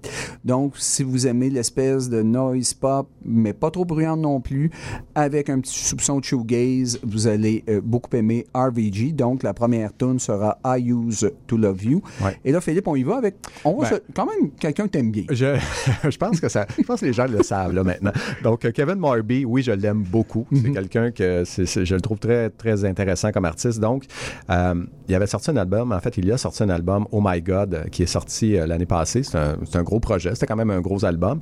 Donc, 0.44 0.74
si 0.76 1.02
vous 1.02 1.26
aimez 1.26 1.48
l'espèce 1.48 2.10
de 2.10 2.20
noise 2.20 2.74
pop, 2.74 3.08
mais 3.24 3.54
pas 3.54 3.70
trop 3.70 3.86
bruyante 3.86 4.20
non 4.20 4.42
plus, 4.42 4.70
avec 5.14 5.48
un 5.48 5.60
petit 5.60 5.78
soupçon 5.78 6.18
de 6.18 6.24
shoegaze, 6.24 6.98
vous 7.04 7.26
allez 7.26 7.64
euh, 7.70 7.80
beaucoup 7.82 8.14
aimer 8.14 8.46
RVG. 8.54 9.12
Donc, 9.12 9.42
la 9.42 9.54
première 9.54 9.96
tune 9.96 10.18
sera 10.18 10.58
I 10.62 10.90
Use 10.92 11.30
to 11.46 11.56
Love 11.56 11.84
You. 11.86 12.02
Ouais. 12.22 12.36
Et 12.44 12.52
là, 12.52 12.60
Philippe, 12.60 12.86
on 12.86 12.96
y 12.96 13.02
va 13.02 13.16
avec... 13.16 13.36
On 13.64 13.78
va 13.80 13.88
Ben, 13.88 13.96
se- 13.96 14.02
quand 14.14 14.26
même 14.26 14.50
quelqu'un 14.50 14.84
que 14.84 14.90
t'aimes 14.90 15.10
bien. 15.10 15.24
Je, 15.30 15.56
je 16.10 16.17
pense 16.18 16.40
que 16.40 16.48
ça, 16.48 16.66
je 16.76 16.82
pense 16.84 17.00
que 17.00 17.06
les 17.06 17.12
gens 17.12 17.26
le 17.26 17.42
savent 17.42 17.72
là 17.72 17.82
maintenant. 17.84 18.12
Donc 18.42 18.64
euh, 18.64 18.70
Kevin 18.72 18.96
Morby, 18.96 19.44
oui, 19.44 19.62
je 19.62 19.72
l'aime 19.72 20.02
beaucoup. 20.02 20.46
C'est 20.52 20.70
quelqu'un 20.72 21.10
que 21.10 21.44
je 21.46 21.94
le 21.94 22.00
trouve 22.00 22.18
très 22.18 22.50
très 22.50 22.84
intéressant 22.84 23.30
comme 23.32 23.44
artiste. 23.44 23.80
Donc, 23.80 24.04
euh, 24.50 24.74
il 25.08 25.14
avait 25.14 25.26
sorti 25.26 25.50
un 25.50 25.56
album. 25.56 25.92
En 25.92 26.00
fait, 26.00 26.16
il 26.18 26.26
y 26.26 26.32
a 26.32 26.36
sorti 26.38 26.62
un 26.62 26.68
album 26.70 27.06
Oh 27.12 27.20
My 27.24 27.40
God 27.40 27.74
euh, 27.74 27.84
qui 27.84 28.02
est 28.02 28.06
sorti 28.06 28.56
euh, 28.56 28.66
l'année 28.66 28.86
passée. 28.86 29.22
C'est 29.22 29.38
un, 29.38 29.56
un 29.74 29.82
gros 29.82 30.00
projet. 30.00 30.30
C'était 30.34 30.46
quand 30.46 30.56
même 30.56 30.70
un 30.70 30.80
gros 30.80 31.04
album. 31.04 31.40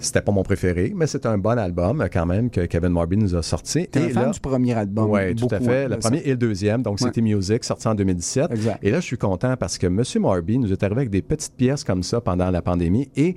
C'était 0.00 0.22
pas 0.22 0.32
mon 0.32 0.42
préféré, 0.42 0.92
mais 0.96 1.06
c'est 1.06 1.26
un 1.26 1.38
bon 1.38 1.58
album 1.58 2.04
quand 2.12 2.26
même 2.26 2.50
que 2.50 2.62
Kevin 2.62 2.90
Morby 2.90 3.16
nous 3.16 3.34
a 3.36 3.42
sorti. 3.42 3.86
T'es 3.88 4.08
fan 4.10 4.24
là- 4.26 4.30
du 4.30 4.40
premier 4.40 4.74
album. 4.74 5.10
oui, 5.10 5.34
tout 5.34 5.48
à 5.50 5.60
fait. 5.60 5.84
hein, 5.84 5.88
Le 5.88 5.98
premier 5.98 6.18
et 6.24 6.30
le 6.30 6.36
deuxième. 6.36 6.82
Donc, 6.82 6.94
Ouais. 7.00 7.06
c'était 7.08 7.20
Music, 7.20 7.64
sorti 7.64 7.86
en 7.88 7.94
2017. 7.94 8.50
Exact. 8.52 8.78
Et 8.82 8.90
là, 8.90 9.00
je 9.00 9.04
suis 9.04 9.18
content 9.18 9.56
parce 9.56 9.78
que 9.78 9.86
M. 9.86 10.02
Morby 10.20 10.58
nous 10.58 10.72
est 10.72 10.82
arrivé 10.82 11.00
avec 11.02 11.10
des 11.10 11.22
petites 11.22 11.54
pièces 11.56 11.84
comme 11.84 12.02
ça 12.02 12.20
pendant 12.20 12.50
la 12.50 12.62
pandémie 12.62 13.08
et 13.16 13.36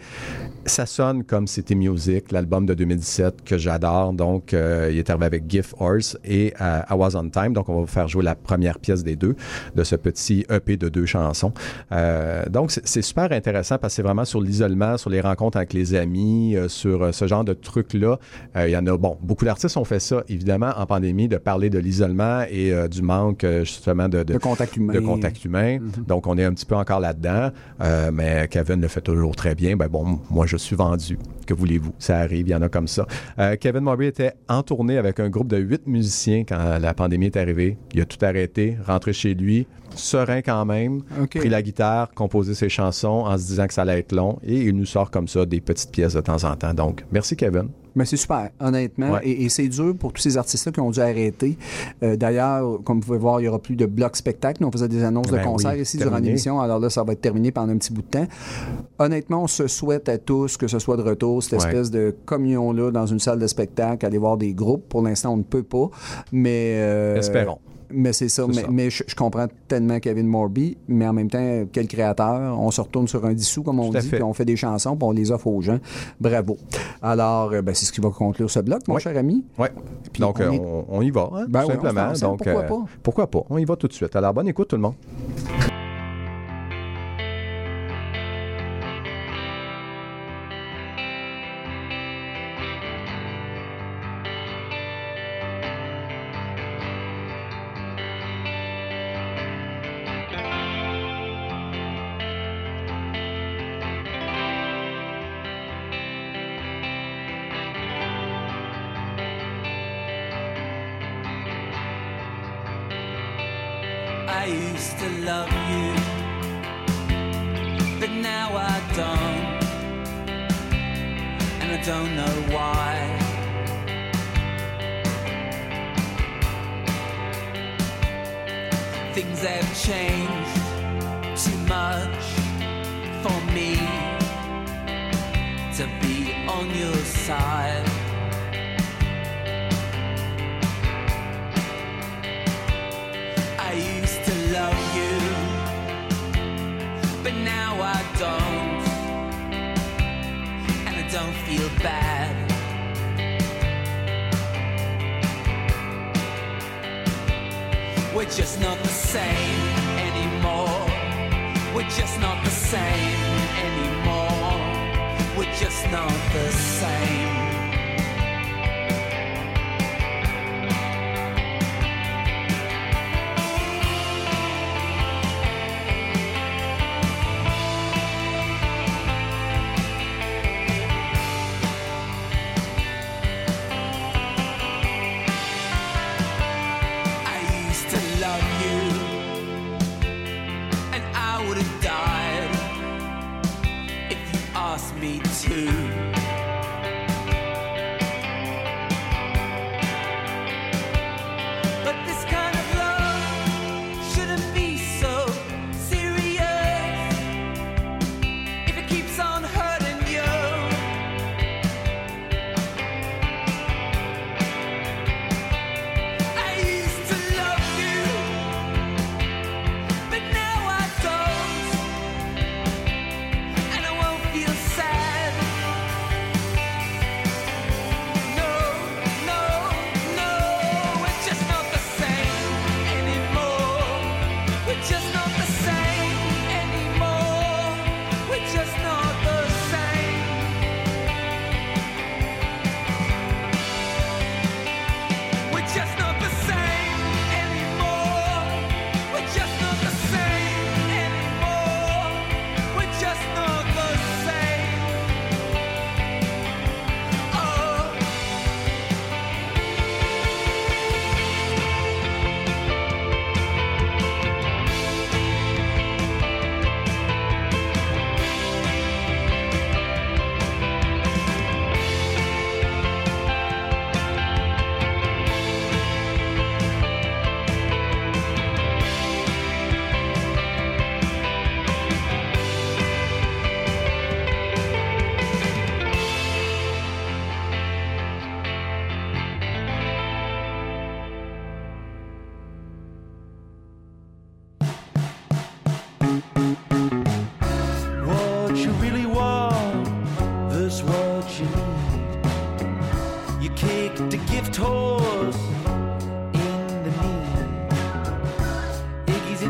ça 0.77 0.85
sonne 0.85 1.23
comme 1.23 1.47
City 1.47 1.73
Music, 1.75 2.31
l'album 2.31 2.67
de 2.67 2.75
2017 2.75 3.43
que 3.43 3.57
j'adore. 3.57 4.13
Donc, 4.13 4.53
euh, 4.53 4.89
il 4.91 4.99
est 4.99 5.09
arrivé 5.09 5.25
avec 5.25 5.45
Gift 5.49 5.73
Horse 5.79 6.19
et 6.23 6.53
euh, 6.61 6.81
I 6.87 6.93
Was 6.93 7.15
On 7.15 7.27
Time. 7.29 7.51
Donc, 7.53 7.67
on 7.67 7.73
va 7.73 7.81
vous 7.81 7.87
faire 7.87 8.07
jouer 8.07 8.23
la 8.23 8.35
première 8.35 8.77
pièce 8.77 9.03
des 9.03 9.15
deux 9.15 9.35
de 9.75 9.83
ce 9.83 9.95
petit 9.95 10.45
EP 10.51 10.77
de 10.77 10.87
deux 10.89 11.07
chansons. 11.07 11.51
Euh, 11.91 12.45
donc, 12.47 12.69
c'est- 12.69 13.01
super 13.01 13.31
intéressant 13.31 13.79
parce 13.79 13.93
que 13.93 13.95
c'est 13.95 14.01
vraiment 14.03 14.23
sur 14.25 14.39
l'isolement, 14.39 14.97
sur 14.97 15.09
les 15.09 15.19
rencontres 15.19 15.57
avec 15.57 15.73
les 15.73 15.95
amis, 15.95 16.55
euh, 16.55 16.67
sur 16.67 17.11
ce 17.11 17.25
genre 17.25 17.43
de 17.43 17.53
trucs-là. 17.53 18.19
Il 18.55 18.69
y 18.69 18.77
en 18.77 18.85
a, 18.85 18.95
bon, 18.97 19.17
beaucoup 19.21 19.45
d'artistes 19.45 19.77
ont 19.77 19.83
fait 19.85 19.99
ça, 19.99 20.23
évidemment, 20.29 20.73
en 20.77 20.85
pandémie, 20.85 21.27
de 21.27 21.37
parler 21.37 21.71
de 21.71 21.79
l'isolement 21.79 22.41
et 22.51 22.71
du 22.89 23.01
manque, 23.01 23.43
justement, 23.61 24.09
de, 24.09 24.19
de, 24.19 24.33
De 24.33 24.37
contact 24.37 24.77
humain. 24.77 24.93
de 24.93 24.99
contact 24.99 25.43
humain. 25.43 25.79
Donc, 26.07 26.27
on 26.27 26.37
est 26.37 26.43
un 26.43 26.53
petit 26.53 26.65
peu 26.67 26.75
encore 26.75 26.99
là-dedans. 26.99 27.49
Mais 28.13 28.47
Kevin 28.51 28.79
le 28.81 28.87
fait 28.87 29.01
toujours 29.01 29.35
très 29.35 29.55
bien. 29.55 29.75
Ben 29.75 29.87
bon, 29.87 30.19
moi, 30.29 30.45
je 30.45 30.57
suis 30.57 30.66
vendu. 30.75 31.17
Que 31.45 31.53
voulez-vous? 31.53 31.93
Ça 31.99 32.19
arrive, 32.19 32.47
il 32.47 32.51
y 32.51 32.55
en 32.55 32.61
a 32.61 32.69
comme 32.69 32.87
ça. 32.87 33.05
Euh, 33.39 33.55
Kevin 33.55 33.81
Morby 33.81 34.05
était 34.05 34.33
en 34.49 34.63
tournée 34.63 34.97
avec 34.97 35.19
un 35.19 35.29
groupe 35.29 35.47
de 35.47 35.57
huit 35.57 35.85
musiciens 35.87 36.43
quand 36.43 36.79
la 36.79 36.93
pandémie 36.93 37.27
est 37.27 37.37
arrivée. 37.37 37.77
Il 37.93 38.01
a 38.01 38.05
tout 38.05 38.23
arrêté, 38.23 38.77
rentré 38.85 39.13
chez 39.13 39.33
lui, 39.33 39.67
serein 39.95 40.41
quand 40.41 40.65
même, 40.65 41.03
pris 41.29 41.49
la 41.49 41.61
guitare, 41.61 42.11
composé 42.13 42.53
ses 42.53 42.69
chansons 42.69 43.25
en 43.25 43.37
se 43.37 43.47
disant 43.47 43.67
que 43.67 43.73
ça 43.73 43.83
allait 43.83 43.99
être 43.99 44.13
long. 44.13 44.39
Et 44.43 44.63
il 44.63 44.75
nous 44.75 44.85
sort 44.85 45.11
comme 45.11 45.27
ça 45.27 45.45
des 45.45 45.61
petites 45.61 45.91
pièces 45.91 46.13
de 46.13 46.21
temps 46.21 46.43
en 46.43 46.55
temps. 46.55 46.73
Donc, 46.73 47.05
merci 47.11 47.35
Kevin. 47.35 47.69
Mais 47.97 48.05
c'est 48.05 48.15
super, 48.15 48.51
honnêtement. 48.61 49.13
Ouais. 49.13 49.21
Et, 49.23 49.43
et 49.45 49.49
c'est 49.49 49.67
dur 49.67 49.95
pour 49.99 50.13
tous 50.13 50.21
ces 50.21 50.37
artistes-là 50.37 50.71
qui 50.71 50.79
ont 50.79 50.91
dû 50.91 50.99
arrêter. 51.01 51.57
Euh, 52.03 52.15
D'ailleurs, 52.15 52.79
comme 52.83 52.99
vous 52.99 53.07
pouvez 53.07 53.17
voir, 53.17 53.39
il 53.39 53.43
n'y 53.43 53.49
aura 53.49 53.59
plus 53.59 53.75
de 53.75 53.85
blocs 53.87 54.15
spectacles. 54.15 54.61
Nous, 54.61 54.67
on 54.67 54.71
faisait 54.71 54.87
des 54.87 55.03
annonces 55.03 55.27
de 55.27 55.35
Ben 55.35 55.43
concerts 55.43 55.73
oui, 55.73 55.81
ici 55.81 55.97
terminé. 55.97 56.15
durant 56.17 56.23
l'émission. 56.25 56.59
Alors 56.61 56.79
là, 56.79 56.89
ça 56.91 57.03
va 57.03 57.13
être 57.13 57.21
terminé 57.21 57.51
pendant 57.51 57.73
un 57.73 57.77
petit 57.77 57.91
bout 57.91 58.03
de 58.03 58.07
temps. 58.07 58.27
Honnêtement, 58.99 59.43
on 59.43 59.47
se 59.47 59.67
souhaite 59.67 60.09
à 60.09 60.17
tous 60.19 60.57
que 60.57 60.67
ce 60.67 60.79
soit 60.79 60.95
de 60.95 61.01
retour, 61.01 61.41
cette 61.43 61.53
Ouais. 61.53 61.67
espèce 61.67 61.91
de 61.91 62.15
communion-là 62.25 62.91
dans 62.91 63.07
une 63.07 63.19
salle 63.19 63.39
de 63.39 63.47
spectacle, 63.47 64.05
aller 64.05 64.17
voir 64.19 64.37
des 64.37 64.53
groupes. 64.53 64.87
Pour 64.87 65.01
l'instant, 65.01 65.33
on 65.33 65.37
ne 65.37 65.43
peut 65.43 65.63
pas. 65.63 65.89
Mais. 66.31 66.75
euh, 66.77 67.15
Espérons. 67.17 67.57
Mais 67.89 68.13
c'est 68.13 68.29
ça. 68.29 68.45
Mais, 68.47 68.53
ça. 68.53 68.67
mais 68.69 68.89
je, 68.89 69.03
je 69.07 69.15
comprends 69.15 69.47
tellement 69.67 69.99
Kevin 69.99 70.27
Morby, 70.27 70.77
mais 70.87 71.07
en 71.07 71.13
même 71.13 71.29
temps, 71.29 71.63
quel 71.71 71.87
créateur. 71.87 72.59
On 72.59 72.69
se 72.71 72.81
retourne 72.81 73.07
sur 73.07 73.23
un 73.25 73.33
dissous, 73.33 73.63
comme 73.63 73.79
on 73.79 73.91
Tout 73.91 73.99
dit, 73.99 74.09
puis 74.09 74.23
on 74.23 74.33
fait 74.33 74.45
des 74.45 74.55
chansons, 74.55 74.95
puis 74.95 75.07
on 75.07 75.11
les 75.11 75.31
offre 75.31 75.47
aux 75.47 75.61
gens. 75.61 75.79
Bravo. 76.19 76.57
Alors, 77.01 77.51
euh, 77.53 77.61
ben, 77.61 77.73
c'est 77.73 77.85
ce 77.85 77.91
qui 77.91 78.01
va 78.01 78.09
conclure 78.09 78.49
ce 78.49 78.59
bloc, 78.59 78.87
mon 78.87 78.97
cher 78.99 79.15
ami. 79.17 79.43
Ouais. 79.57 79.71
Puis 80.11 80.19
Donc, 80.21 80.37
on 80.39 80.43
euh, 80.43 80.51
est- 80.51 80.59
on, 80.59 80.85
on 80.89 81.01
y 81.01 81.09
va, 81.11 81.29
hein, 81.33 81.45
Ben 81.47 81.61
tout 81.61 81.67
oui, 81.69 81.73
simplement. 81.75 82.11
Donc, 82.13 82.37
pourquoi 82.43 82.61
euh, 82.63 82.67
pas? 82.67 82.85
pourquoi 83.03 83.27
pas? 83.27 83.43
On 83.49 83.57
y 83.57 83.65
va 83.65 83.75
tout 83.75 83.87
de 83.87 83.93
suite. 83.93 84.15
Alors, 84.15 84.33
bonne 84.33 84.47
écoute, 84.47 84.67
tout 84.69 84.75
le 84.75 84.81
monde. 84.81 84.93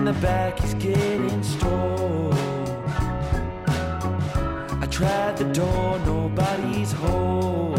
the 0.07 0.13
back, 0.21 0.63
is 0.63 0.73
getting 0.75 1.43
stolen. 1.43 2.31
I 4.81 4.87
tried 4.89 5.35
the 5.35 5.43
door, 5.51 5.99
nobody's 6.05 6.93
home. 6.93 7.75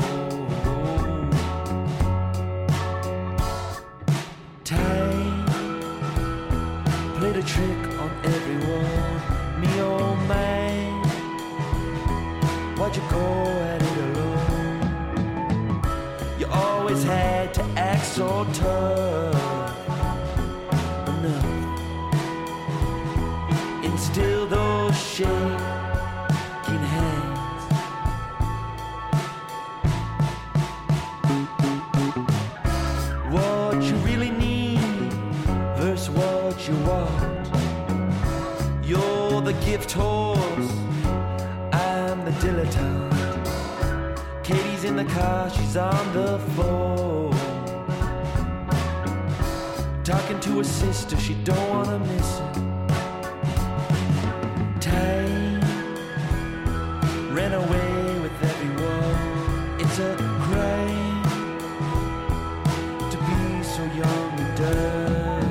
Time 4.63 5.47
played 7.17 7.37
a 7.37 7.43
trick 7.43 7.83
on 8.03 8.11
everyone, 8.25 9.21
me 9.63 9.81
or 9.81 10.15
mine. 10.33 11.03
Why'd 12.77 12.95
you 12.95 13.03
go 13.11 13.25
at 13.73 13.83
it 13.83 13.99
alone? 14.05 14.81
You 16.39 16.47
always 16.49 17.03
had 17.05 17.55
to 17.55 17.63
act 17.79 18.05
so 18.05 18.47
tough. 18.53 19.48
in 44.89 44.97
the 44.97 45.05
car, 45.05 45.51
she's 45.51 45.77
on 45.77 46.13
the 46.15 46.39
phone. 46.57 47.31
Talking 50.03 50.41
to 50.41 50.59
her 50.59 50.65
sister, 50.65 51.17
she 51.19 51.35
don't 51.45 51.69
wanna 51.69 51.99
miss 51.99 52.41
it. 52.41 52.55
Time 54.81 55.61
ran 57.37 57.53
away 57.53 58.19
with 58.25 58.37
everyone. 58.51 59.81
It's 59.83 59.99
a 59.99 60.17
crime 60.47 61.23
to 63.13 63.17
be 63.29 63.63
so 63.75 63.83
young 64.03 64.31
and 64.43 64.53
dumb. 64.61 65.51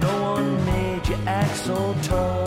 No 0.00 0.12
one 0.32 0.64
made 0.66 1.06
you 1.08 1.16
act 1.26 1.56
so 1.56 1.94
tough. 2.02 2.39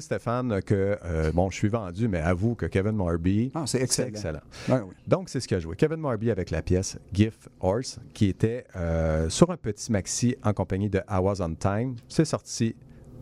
Stéphane, 0.00 0.60
que, 0.62 0.98
euh, 1.04 1.32
bon, 1.32 1.50
je 1.50 1.56
suis 1.56 1.68
vendu, 1.68 2.08
mais 2.08 2.20
avoue 2.20 2.54
que 2.54 2.66
Kevin 2.66 2.92
Marby, 2.92 3.50
Ah, 3.54 3.64
c'est 3.66 3.80
excellent. 3.82 4.08
excellent. 4.08 4.40
Ouais, 4.68 4.80
oui. 4.86 4.94
Donc, 5.06 5.28
c'est 5.28 5.40
ce 5.40 5.48
qu'il 5.48 5.56
a 5.56 5.60
joué. 5.60 5.76
Kevin 5.76 5.96
Marby 5.98 6.30
avec 6.30 6.50
la 6.50 6.62
pièce 6.62 6.98
Gift 7.12 7.48
Horse, 7.60 7.98
qui 8.14 8.26
était 8.26 8.64
euh, 8.76 9.28
sur 9.28 9.50
un 9.50 9.56
petit 9.56 9.90
maxi 9.92 10.36
en 10.42 10.52
compagnie 10.52 10.90
de 10.90 10.98
I 11.10 11.18
Was 11.20 11.40
on 11.40 11.54
Time. 11.54 11.96
C'est 12.08 12.24
sorti 12.24 12.74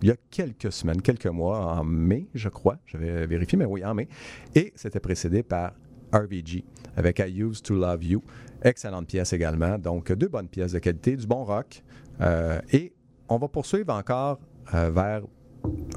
il 0.03 0.09
y 0.09 0.11
a 0.11 0.16
quelques 0.31 0.72
semaines, 0.72 1.01
quelques 1.01 1.27
mois, 1.27 1.77
en 1.79 1.85
mai, 1.85 2.27
je 2.35 2.49
crois. 2.49 2.77
Je 2.87 2.97
vais 2.99 3.27
vérifier, 3.27 3.57
mais 3.57 3.64
oui, 3.64 3.85
en 3.85 3.95
mai. 3.95 4.09
Et 4.55 4.72
c'était 4.77 5.01
précédé 5.01 5.43
par 5.43 5.72
RVG 6.12 6.64
avec 6.97 7.18
I 7.20 7.41
Used 7.41 7.62
to 7.64 7.75
Love 7.75 8.05
You. 8.05 8.22
Excellente 8.62 9.07
pièce 9.07 9.33
également. 9.33 9.79
Donc, 9.79 10.12
deux 10.12 10.29
bonnes 10.29 10.49
pièces 10.49 10.72
de 10.72 10.79
qualité, 10.79 11.16
du 11.16 11.27
bon 11.27 11.45
rock. 11.45 11.83
Euh, 12.20 12.61
et 12.72 12.93
on 13.29 13.39
va 13.39 13.49
poursuivre 13.49 13.93
encore 13.95 14.39
euh, 14.75 14.91
vers 14.91 15.22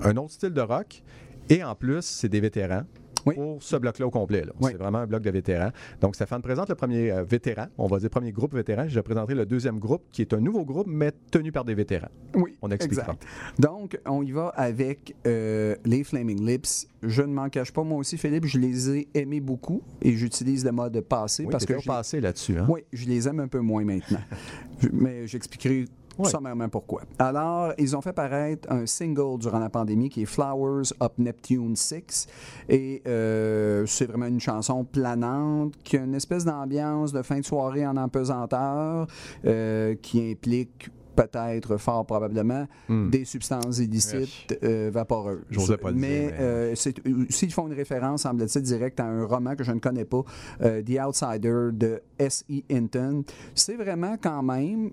un 0.03 0.18
autre 0.18 0.32
style 0.32 0.51
de 0.53 0.61
rock. 0.61 1.03
Et 1.49 1.63
en 1.63 1.76
plus, 1.76 2.01
c'est 2.03 2.30
des 2.30 2.39
vétérans. 2.41 2.84
Oui. 3.26 3.36
Pour 3.36 3.61
ce 3.61 3.76
bloc-là 3.76 4.07
au 4.07 4.09
complet. 4.09 4.45
Oui. 4.61 4.70
C'est 4.72 4.78
vraiment 4.78 4.99
un 4.99 5.05
bloc 5.07 5.22
de 5.22 5.30
vétérans. 5.32 5.72
Donc, 5.99 6.15
Stéphane 6.15 6.41
présente 6.41 6.70
le 6.70 6.76
premier 6.76 7.11
euh, 7.11 7.24
vétéran, 7.26 7.65
on 7.78 7.88
va 7.88 7.99
dire 7.99 8.09
premier 8.09 8.32
groupe 8.32 8.53
vétéran. 8.53 8.86
Je 8.88 9.01
présenterai 9.01 9.36
le 9.36 9.45
deuxième 9.45 9.80
groupe, 9.80 10.03
qui 10.13 10.22
est 10.22 10.34
un 10.34 10.39
nouveau 10.39 10.63
groupe, 10.63 10.88
mais 10.88 11.11
tenu 11.30 11.51
par 11.51 11.65
des 11.65 11.74
vétérans. 11.76 12.07
Oui, 12.36 12.55
On 12.61 12.70
expliquera. 12.72 13.01
exact. 13.13 13.26
Donc, 13.59 13.99
on 14.05 14.24
y 14.24 14.32
va 14.32 14.49
avec 14.55 15.13
euh, 15.26 15.76
les 15.84 16.05
Flaming 16.05 16.45
Lips. 16.45 16.88
Je 17.03 17.22
ne 17.22 17.34
m'en 17.34 17.49
cache 17.49 17.74
pas, 17.74 17.84
moi 17.84 17.97
aussi, 17.97 18.18
Philippe, 18.18 18.45
je 18.45 18.59
les 18.59 18.89
ai 18.97 19.07
aimés 19.13 19.41
beaucoup 19.41 19.82
et 20.01 20.13
j'utilise 20.13 20.63
le 20.63 20.72
mode 20.72 20.97
passé 21.01 21.43
Oui, 21.43 21.49
parce 21.51 21.65
que 21.65 21.74
je 21.74 21.80
les- 21.80 21.86
passé 21.86 22.22
là-dessus. 22.22 22.57
Hein? 22.57 22.68
Oui, 22.70 22.86
je 22.93 23.07
les 23.07 23.28
aime 23.28 23.41
un 23.41 23.47
peu 23.49 23.59
moins 23.59 23.84
maintenant. 23.84 24.22
Mais 24.93 25.28
j'expliquerai 25.28 25.86
Ouais. 26.18 26.30
sommairement 26.30 26.70
pourquoi? 26.70 27.01
Alors, 27.20 27.74
ils 27.78 27.95
ont 27.95 28.01
fait 28.01 28.13
paraître 28.13 28.72
un 28.72 28.86
single 28.86 29.38
durant 29.39 29.59
la 29.59 29.70
pandémie 29.70 30.09
qui 30.09 30.24
est 30.24 30.26
Flowers 30.26 30.89
Up 31.01 31.13
Neptune 31.18 31.76
6. 31.76 32.28
Et 32.70 33.01
euh, 33.07 33.86
c'est 33.86 34.05
vraiment 34.05 34.26
une 34.28 34.39
chanson 34.39 34.84
planante 34.84 35.74
qui 35.84 35.97
a 35.97 36.03
une 36.03 36.15
espèce 36.15 36.45
d'ambiance 36.45 37.11
de 37.13 37.22
fin 37.22 37.39
de 37.39 37.45
soirée 37.45 37.86
en 37.86 37.97
empesanteur 37.97 39.07
euh, 39.45 39.95
qui 40.01 40.32
implique 40.32 40.89
peut-être, 41.15 41.78
fort 41.78 42.05
probablement, 42.05 42.68
Hmm. 42.88 43.09
des 43.09 43.26
substances 43.26 43.80
illicites 43.80 44.55
euh, 44.63 44.91
vaporeuses. 44.93 45.39
Pas 45.82 45.91
mais, 45.91 46.28
dire, 46.28 46.30
mais- 46.30 46.34
euh, 46.39 46.76
c'est- 46.76 47.01
s'ils 47.30 47.51
font 47.51 47.65
une 47.65 47.74
référence, 47.74 48.22
semble-t-il, 48.22 48.61
direct 48.61 48.99
à 48.99 49.05
un 49.05 49.26
roman 49.26 49.55
que 49.55 49.63
je 49.63 49.72
ne 49.72 49.80
connais 49.80 50.05
pas, 50.05 50.22
euh, 50.61 50.84
The 50.84 50.99
Outsider 51.03 51.70
de 51.74 52.01
S.E. 52.20 52.61
Hinton, 52.72 53.24
c'est 53.55 53.78
vraiment 53.78 54.15
quand 54.22 54.43
même 54.43 54.91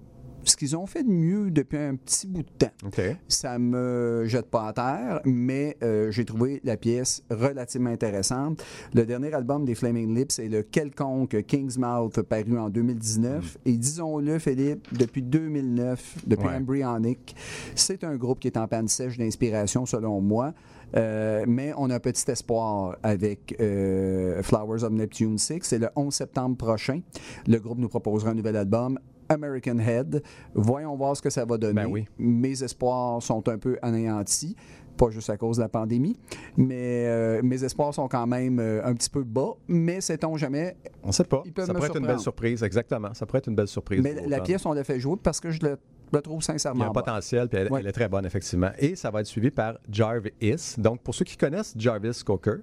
ce 0.50 0.56
qu'ils 0.56 0.76
ont 0.76 0.86
fait 0.86 1.02
de 1.02 1.10
mieux 1.10 1.50
depuis 1.50 1.78
un 1.78 1.96
petit 1.96 2.26
bout 2.26 2.42
de 2.42 2.48
temps. 2.58 2.72
OK. 2.86 3.00
Ça 3.28 3.58
me 3.58 4.24
jette 4.26 4.50
pas 4.50 4.68
à 4.68 4.72
terre, 4.72 5.20
mais 5.24 5.76
euh, 5.82 6.10
j'ai 6.10 6.24
trouvé 6.24 6.60
la 6.64 6.76
pièce 6.76 7.22
relativement 7.30 7.90
intéressante. 7.90 8.62
Le 8.94 9.04
dernier 9.06 9.32
album 9.32 9.64
des 9.64 9.74
Flaming 9.74 10.14
Lips 10.14 10.38
est 10.38 10.48
le 10.48 10.62
quelconque 10.62 11.44
King's 11.46 11.78
Mouth 11.78 12.20
paru 12.22 12.58
en 12.58 12.68
2019. 12.70 13.58
Et 13.64 13.72
disons-le, 13.72 14.38
Philippe, 14.38 14.86
depuis 14.96 15.22
2009, 15.22 16.18
depuis 16.26 16.44
Ouais. 16.44 16.56
Embryonic, 16.56 17.34
c'est 17.74 18.04
un 18.04 18.16
groupe 18.16 18.38
qui 18.40 18.48
est 18.48 18.56
en 18.58 18.68
panne 18.68 18.88
sèche 18.88 19.16
d'inspiration, 19.16 19.86
selon 19.86 20.20
moi. 20.20 20.52
Euh, 20.96 21.44
mais 21.48 21.72
on 21.76 21.90
a 21.90 21.96
un 21.96 22.00
petit 22.00 22.30
espoir 22.30 22.96
avec 23.02 23.56
euh, 23.60 24.42
Flowers 24.42 24.84
of 24.84 24.92
Neptune 24.92 25.38
6. 25.38 25.60
C'est 25.62 25.78
le 25.78 25.88
11 25.96 26.12
septembre 26.14 26.56
prochain. 26.56 27.00
Le 27.46 27.58
groupe 27.58 27.78
nous 27.78 27.88
proposera 27.88 28.30
un 28.30 28.34
nouvel 28.34 28.56
album. 28.56 28.98
American 29.28 29.78
Head. 29.78 30.22
Voyons 30.54 30.96
voir 30.96 31.16
ce 31.16 31.22
que 31.22 31.30
ça 31.30 31.44
va 31.44 31.56
donner. 31.58 31.82
Ben 31.82 31.86
oui. 31.86 32.06
Mes 32.18 32.62
espoirs 32.62 33.22
sont 33.22 33.48
un 33.48 33.58
peu 33.58 33.78
anéantis, 33.82 34.56
pas 34.96 35.10
juste 35.10 35.30
à 35.30 35.36
cause 35.36 35.56
de 35.56 35.62
la 35.62 35.68
pandémie, 35.68 36.16
mais 36.56 37.06
euh, 37.06 37.40
mes 37.42 37.62
espoirs 37.64 37.92
sont 37.92 38.08
quand 38.08 38.26
même 38.26 38.58
euh, 38.60 38.84
un 38.84 38.94
petit 38.94 39.10
peu 39.10 39.22
bas, 39.22 39.54
mais 39.68 40.00
sait-on 40.00 40.36
jamais. 40.36 40.76
On 41.02 41.12
sait 41.12 41.24
pas. 41.24 41.42
Ça 41.56 41.74
pourrait 41.74 41.88
être 41.88 41.98
une 41.98 42.06
belle 42.06 42.18
surprise, 42.20 42.62
exactement. 42.62 43.12
Ça 43.14 43.26
pourrait 43.26 43.38
être 43.38 43.48
une 43.48 43.56
belle 43.56 43.68
surprise. 43.68 44.02
Mais 44.02 44.14
la 44.14 44.36
autant. 44.36 44.44
pièce, 44.44 44.66
on 44.66 44.72
l'a 44.72 44.84
fait 44.84 45.00
jouer 45.00 45.16
parce 45.22 45.40
que 45.40 45.50
je 45.50 45.60
le, 45.62 45.78
le 46.16 46.22
trouve 46.22 46.36
Il 46.40 46.42
y 46.42 46.50
a 46.50 46.52
sincèrement 46.52 46.84
un 46.84 46.90
bas. 46.90 47.02
potentiel, 47.02 47.48
puis 47.48 47.58
elle, 47.58 47.70
Ouais. 47.72 47.80
elle 47.80 47.86
est 47.86 47.92
très 47.92 48.08
bonne, 48.08 48.24
effectivement. 48.26 48.70
Et 48.78 48.96
ça 48.96 49.10
va 49.10 49.20
être 49.20 49.26
suivi 49.26 49.50
par 49.50 49.74
Jarvis. 49.90 50.74
Donc, 50.78 51.02
pour 51.02 51.14
ceux 51.14 51.24
qui 51.24 51.36
connaissent 51.36 51.74
Jarvis 51.76 52.22
Cocker, 52.24 52.56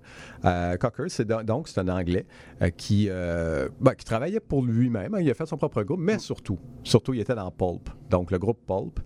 euh, 0.46 0.78
Cocker, 0.78 1.06
c'est 1.10 1.26
do- 1.26 1.44
donc 1.44 1.68
c'est 1.68 1.80
un 1.80 1.88
Anglais 1.88 2.26
euh, 2.62 2.70
qui, 2.70 3.08
euh, 3.10 3.70
ben, 3.80 3.94
qui 3.96 4.06
travaillait 4.06 4.40
pour 4.40 4.64
lui-même. 4.64 5.14
hein. 5.16 5.20
Il 5.22 5.30
a 5.30 5.34
fait 5.34 5.46
son 5.46 5.58
propre 5.58 5.84
groupe, 5.84 6.00
mais 6.00 6.20
surtout, 6.20 6.58
surtout, 6.84 7.14
il 7.14 7.20
était 7.22 7.36
dans 7.36 7.52
Pulp, 7.52 7.90
donc 8.12 8.30
le 8.32 8.38
groupe 8.38 8.60
Pulp. 8.68 9.00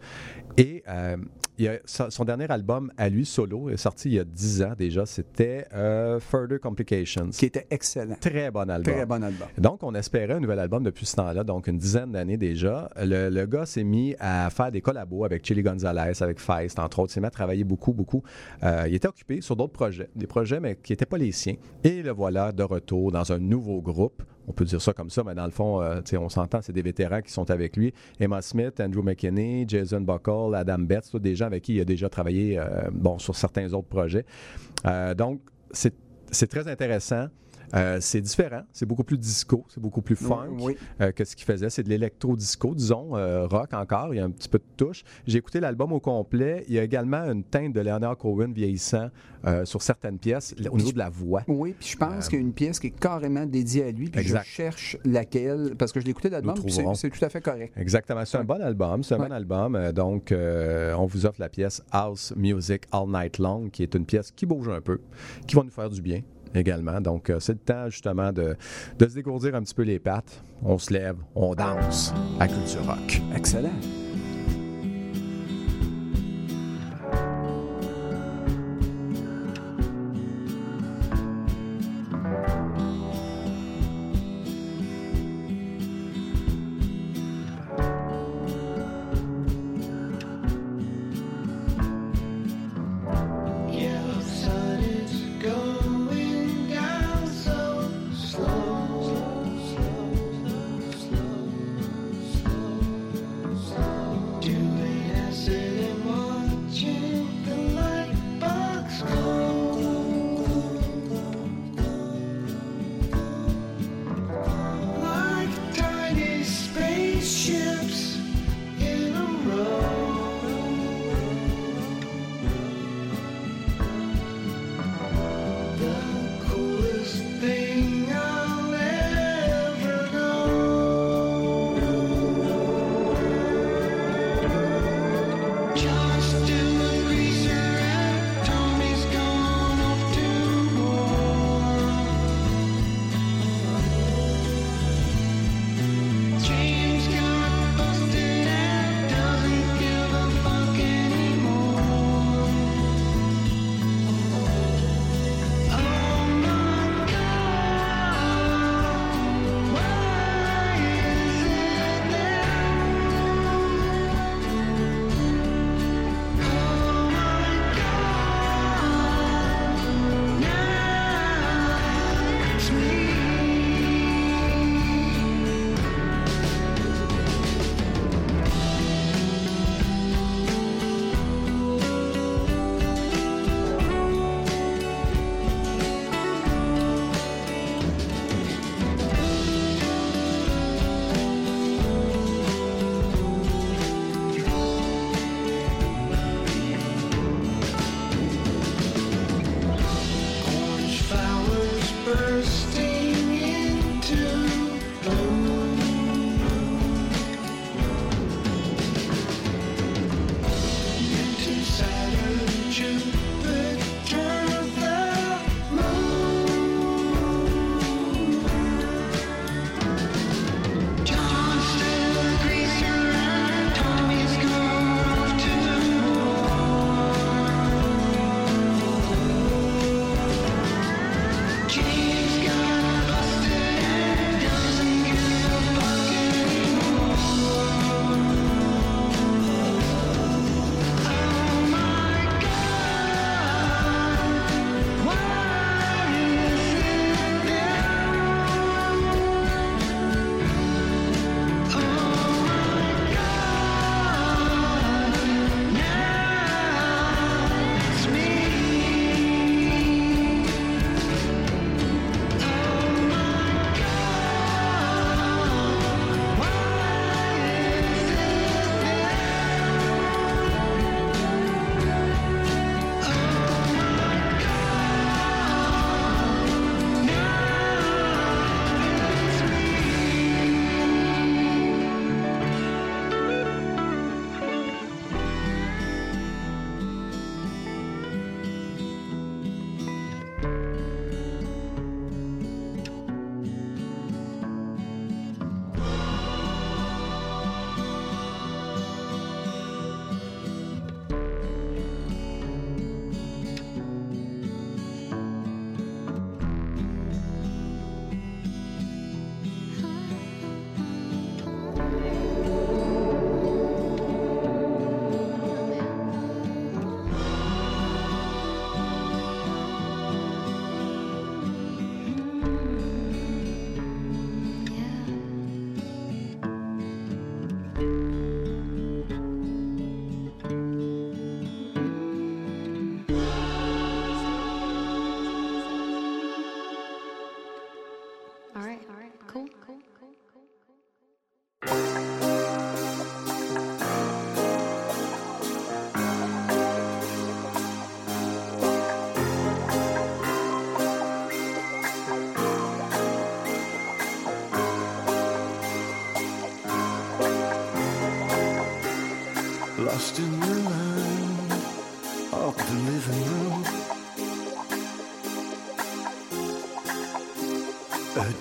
Et 0.58 0.84
euh, 0.88 1.18
il 1.58 1.68
a- 1.68 1.80
son 1.86 2.24
dernier 2.26 2.50
album 2.50 2.92
à 2.98 3.08
lui, 3.10 3.26
solo, 3.26 3.70
est 3.70 3.78
sorti 3.78 4.10
il 4.10 4.14
y 4.16 4.20
a 4.20 4.24
10 4.24 4.64
ans 4.64 4.74
déjà. 4.78 5.06
C'était 5.06 5.66
euh, 5.74 6.20
Further 6.20 6.60
Complications. 6.60 7.30
Qui 7.30 7.46
était 7.46 7.68
excellent. 7.70 8.16
Très 8.20 8.52
bon 8.52 8.70
album. 8.70 8.94
Très 8.94 9.06
bon 9.06 9.22
album. 9.24 9.48
Donc, 9.58 9.84
on 9.84 9.94
espérait 9.96 10.34
un 10.34 10.40
nouvel 10.40 10.60
album 10.60 10.84
depuis 10.84 11.06
ce 11.06 11.16
temps-là, 11.18 11.44
donc 11.44 11.68
une 11.68 11.78
dizaine 11.78 12.12
d'années 12.14 12.38
déjà. 12.38 12.90
Le, 12.98 13.30
le 13.30 13.46
gars 13.46 13.66
s'est 13.66 13.84
mis 13.84 14.16
à 14.20 14.50
faire 14.50 14.72
des 14.72 14.82
collabos 14.82 15.26
avec 15.26 15.46
Chili 15.46 15.62
Gonzalez, 15.62 16.14
avec 16.22 16.40
Feist, 16.40 16.80
entre 16.80 17.00
autres. 17.00 17.12
Il 17.12 17.16
s'est 17.16 17.22
mis 17.22 17.28
à 17.28 17.32
travailler 17.32 17.64
beaucoup, 17.66 17.94
beaucoup. 17.94 18.24
Euh, 18.64 18.86
il 18.88 18.96
était 18.96 19.08
occupé 19.10 19.42
sur 19.42 19.56
d'autres 19.58 19.74
projets, 19.74 20.10
des 20.16 20.28
projets, 20.28 20.60
mais 20.62 20.78
qui 20.82 20.94
n'étaient 20.94 21.06
pas 21.06 21.18
les 21.18 21.32
siens. 21.34 21.56
Et 21.84 22.02
le 22.02 22.12
voilà 22.12 22.52
de 22.54 22.64
retour 22.64 23.12
dans 23.12 23.32
un 23.34 23.40
nouveau 23.40 23.82
groupe. 23.82 24.24
On 24.48 24.54
peut 24.54 24.66
dire 24.66 24.82
ça 24.82 24.94
comme 24.94 25.10
ça, 25.10 25.24
mais 25.24 25.36
dans 25.36 25.46
le 25.46 25.52
fond, 25.52 25.82
euh, 25.82 26.02
on 26.20 26.30
s'entend, 26.30 26.62
c'est 26.62 26.74
des 26.74 26.82
vétérans 26.82 27.22
qui 27.22 27.32
sont 27.32 27.50
avec 27.50 27.78
lui. 27.78 27.94
Emma 28.20 28.42
Smith, 28.42 28.80
Andrew 28.80 29.02
McKinney, 29.02 29.66
Jason 29.68 30.02
Buckle, 30.02 30.56
Adam 30.56 30.80
Betts, 30.80 31.16
des 31.18 31.36
gens 31.36 31.48
avec 31.48 31.64
qui 31.64 31.76
il 31.76 31.82
a 31.82 31.86
déjà 31.86 32.10
travaillé 32.10 32.60
euh, 32.60 32.90
bon, 32.92 33.18
sur 33.20 33.36
certains 33.36 33.74
autres 33.74 33.88
projets. 33.88 34.26
Euh, 34.86 35.14
donc, 35.14 35.42
c'est 35.72 36.48
très 36.48 36.68
intéressant. 36.68 37.28
Euh, 37.74 37.98
c'est 38.02 38.22
différent, 38.22 38.62
c'est 38.72 38.86
beaucoup 38.86 39.04
plus 39.04 39.18
disco, 39.18 39.66
c'est 39.70 39.80
beaucoup 39.82 40.02
plus 40.02 40.16
funk 40.16 40.58
Oui. 40.60 40.78
euh, 41.02 41.12
que 41.12 41.26
ce 41.26 41.36
qu'il 41.36 41.46
faisait. 41.46 41.70
C'est 41.70 41.84
de 41.84 41.90
l'électro-disco, 41.90 42.76
disons, 42.76 43.16
euh, 43.18 43.48
rock 43.48 43.74
encore, 43.74 44.14
il 44.14 44.18
y 44.18 44.20
a 44.20 44.24
un 44.26 44.30
petit 44.32 44.50
peu 44.50 44.60
de 44.60 44.64
touche. 44.78 45.04
J'ai 45.26 45.38
écouté 45.40 45.60
l'album 45.60 45.92
au 45.94 46.00
complet. 46.00 46.64
Il 46.68 46.74
y 46.76 46.80
a 46.80 46.84
également 46.84 47.24
une 47.32 47.44
teinte 47.44 47.74
de 47.74 47.80
Leonard 47.82 48.18
Cohen 48.18 48.52
vieillissant 48.54 49.10
sur 49.64 49.84
certaines 49.84 50.18
pièces, 50.18 50.56
au 50.72 50.76
niveau 50.78 50.92
de 50.92 50.98
la 50.98 51.10
voix. 51.10 51.44
Oui, 51.48 51.76
puis 51.80 51.90
je 51.90 51.98
pense 51.98 52.30
qu'il 52.30 52.40
y 52.40 52.42
a 52.42 52.46
une 52.46 52.54
pièce 52.54 52.80
qui 52.80 52.88
est 52.88 53.00
carrément 53.00 53.46
dédiée 53.46 53.84
à 53.84 53.92
lui, 53.92 54.10
puis 54.10 54.20
Exact. 54.22 54.44
je 54.44 54.50
cherche 54.50 54.98
laquelle, 55.06 55.76
parce 55.78 55.92
que 55.92 56.00
je 56.00 56.06
l'ai 56.06 56.12
écouté 56.12 56.30
l'album, 56.32 56.56
c'est- 56.68 57.10
tout 57.12 57.24
à 57.26 57.30
fait 57.30 57.42
correct. 57.42 57.72
Exactement. 57.78 58.26
C'est 58.26 58.38
un 58.40 58.44
bon 58.44 58.60
album. 58.60 59.04
C'est 59.04 59.14
un 59.14 59.20
Ouais. 59.20 59.28
bon 59.28 59.34
album. 59.34 59.92
Donc, 59.92 60.34
on 60.34 61.06
vous 61.06 61.26
offre 61.28 61.40
la 61.40 61.50
pièce 61.50 61.84
House 61.92 62.34
Music 62.36 62.84
All 62.92 63.08
Night 63.08 63.38
Long, 63.38 63.70
qui 63.70 63.84
est 63.84 63.94
une 63.94 64.06
pièce 64.06 64.32
qui 64.32 64.46
bouge 64.48 64.68
un 64.70 64.82
peu, 64.82 65.00
qui 65.48 65.56
va 65.56 65.62
nous 65.64 65.70
faire 65.70 65.90
du 65.92 66.02
bien 66.02 66.22
Donc, 67.02 67.30
euh, 67.30 67.40
c'est 67.40 67.54
le 67.54 67.60
temps 67.60 67.90
justement 67.90 68.32
de, 68.32 68.56
de 68.98 69.08
se 69.08 69.16
dégourdir 69.16 69.56
un 69.56 69.62
petit 69.62 69.76
peu 69.76 69.84
les 69.84 70.00
pattes. 70.00 70.42
On 70.64 70.78
se 70.78 70.94
lève, 70.94 71.18
on 71.36 71.54
danse 71.56 72.14
à 72.40 72.48
Culture 72.48 72.86
Rock. 72.86 73.22
Excellent. 73.36 73.74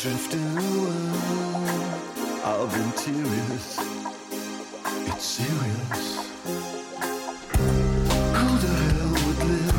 Adrift 0.04 0.34
in 0.34 0.40
a 0.42 0.60
world 0.82 1.64
of 2.44 2.68
interiors. 2.76 3.78
It's 5.06 5.24
serious. 5.24 6.04
Who 8.36 8.48
the 8.64 8.74
hell 8.84 9.12
would 9.24 9.40
live 9.48 9.78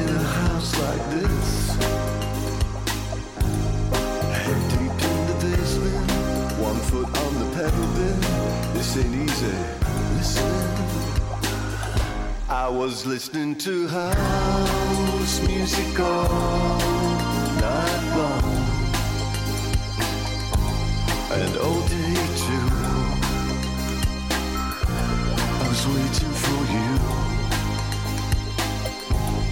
in 0.00 0.08
a 0.16 0.24
house 0.40 0.72
like 0.82 1.04
this? 1.10 1.48
Head 4.34 4.60
deep 4.72 4.98
in 5.10 5.18
the 5.30 5.36
basement, 5.40 6.10
one 6.60 6.80
foot 6.90 7.10
on 7.24 7.32
the 7.38 7.48
pedal 7.54 7.86
bin. 7.94 8.18
This 8.74 8.96
ain't 8.96 9.14
easy. 9.14 9.56
Listen. 10.16 10.54
I 12.48 12.68
was 12.68 13.06
listening 13.06 13.54
to 13.58 13.86
house 13.86 15.40
music 15.46 16.00
all 16.00 16.78
night 17.60 18.16
long 18.16 18.55
waiting 25.94 26.34
for 26.44 26.60
you. 26.74 26.90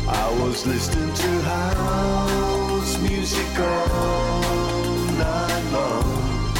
I 0.08 0.26
was 0.42 0.66
listening 0.66 1.12
to 1.14 1.30
house 1.42 2.98
music 3.00 3.58
all 3.58 4.40
night 5.22 5.64
long 5.72 6.54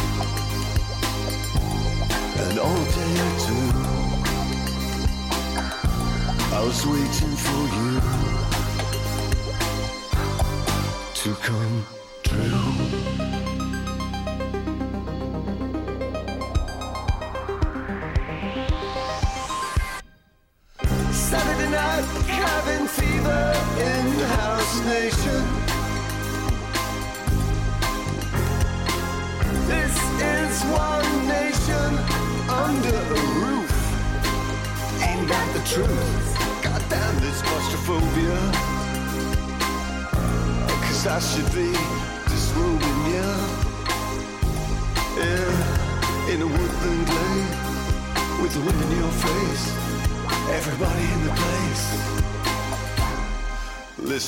and 2.44 2.58
all 2.58 2.84
day 2.98 3.18
too. 3.46 3.68
I 6.56 6.60
was 6.64 6.86
waiting 6.86 7.36
for 7.46 7.62
you 7.76 7.90
to 11.14 11.34
come 11.42 11.93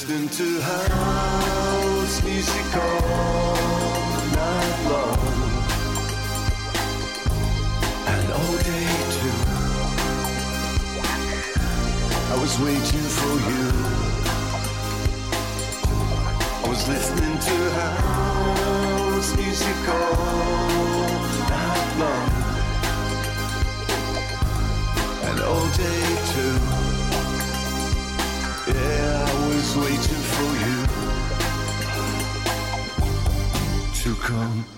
Listening 0.08 0.28
to 0.28 0.60
house 0.60 2.22
music 2.22 2.76
all 2.76 3.56
night 4.36 4.78
long. 4.88 5.18
And 8.06 8.32
all 8.32 8.56
day 8.58 8.86
too. 9.16 9.38
I 12.30 12.36
was 12.40 12.54
waiting 12.60 13.08
for 13.18 13.34
you. 13.50 13.64
I 16.62 16.68
was 16.68 16.86
listening 16.86 17.38
to 17.48 17.56
house 17.80 19.34
music 19.36 19.88
all 19.88 21.18
night 21.50 21.90
long. 21.98 22.30
And 25.30 25.40
all 25.40 25.68
day 25.70 26.04
too 26.32 26.85
waiting 29.78 30.22
for 30.34 30.50
you 30.64 30.76
to 34.02 34.14
come. 34.22 34.75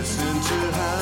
Listen 0.00 0.40
to 0.40 0.76
house 0.78 0.99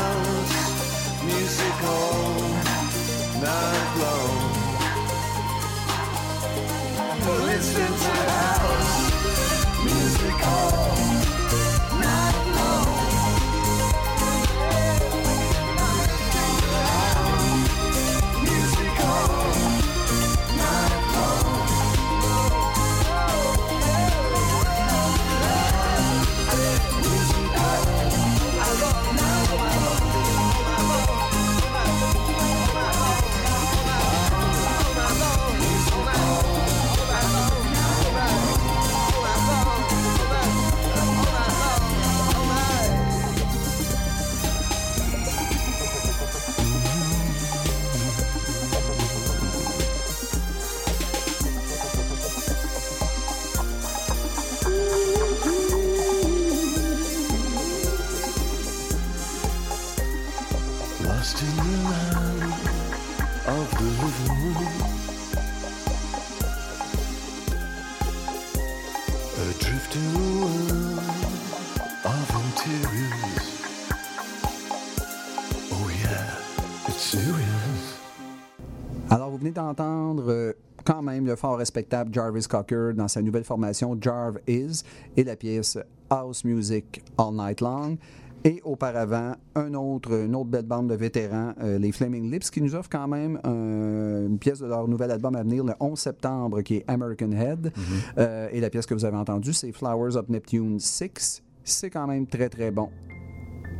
le 81.28 81.36
fort 81.36 81.58
respectable 81.58 82.12
Jarvis 82.12 82.46
Cocker 82.48 82.92
dans 82.94 83.08
sa 83.08 83.22
nouvelle 83.22 83.44
formation 83.44 83.96
Jarv 84.00 84.38
Is 84.48 84.82
et 85.16 85.24
la 85.24 85.36
pièce 85.36 85.78
House 86.10 86.44
Music 86.44 87.02
All 87.18 87.34
Night 87.34 87.60
Long. 87.60 87.96
Et 88.44 88.60
auparavant, 88.64 89.32
un 89.56 89.74
autre, 89.74 90.12
une 90.24 90.36
autre 90.36 90.48
belle 90.48 90.64
bande 90.64 90.88
de 90.88 90.94
vétérans, 90.94 91.54
euh, 91.60 91.76
les 91.76 91.90
Flaming 91.90 92.30
Lips, 92.30 92.50
qui 92.50 92.62
nous 92.62 92.72
offrent 92.76 92.88
quand 92.88 93.08
même 93.08 93.40
un- 93.42 94.26
une 94.28 94.38
pièce 94.38 94.60
de 94.60 94.66
leur 94.66 94.86
nouvel 94.86 95.10
album 95.10 95.34
à 95.34 95.42
venir 95.42 95.64
le 95.64 95.72
11 95.80 95.98
septembre, 95.98 96.60
qui 96.62 96.76
est 96.76 96.84
American 96.86 97.32
Head. 97.32 97.72
Euh, 98.16 98.48
et 98.52 98.60
la 98.60 98.70
pièce 98.70 98.86
que 98.86 98.94
vous 98.94 99.04
avez 99.04 99.16
entendue, 99.16 99.52
c'est 99.52 99.72
Flowers 99.72 100.16
of 100.16 100.28
Neptune 100.28 100.78
6. 100.78 101.42
C'est 101.64 101.90
quand 101.90 102.06
même 102.06 102.26
très, 102.28 102.48
très 102.48 102.70
bon. 102.70 102.88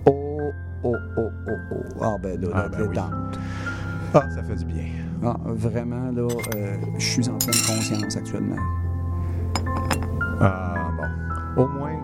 Oh, 0.06 0.50
oh, 0.84 0.92
oh, 1.16 1.20
oh, 1.46 1.52
oh. 1.72 1.98
Ah, 2.02 2.16
ben 2.20 2.40
là, 2.40 2.48
Ah, 2.52 2.68
ben 2.68 2.88
oui. 2.88 2.96
Ah, 4.14 4.28
ça 4.30 4.42
fait 4.42 4.56
du 4.56 4.64
bien. 4.64 4.84
Ah, 5.22 5.36
vraiment, 5.46 6.10
là, 6.12 6.28
euh, 6.56 6.76
je 6.98 7.04
suis 7.04 7.28
en 7.28 7.36
pleine 7.38 7.60
conscience 7.66 8.16
actuellement. 8.16 8.56
Ah, 10.40 10.90
bon. 11.56 11.62
Au 11.64 11.68
moins, 11.68 11.96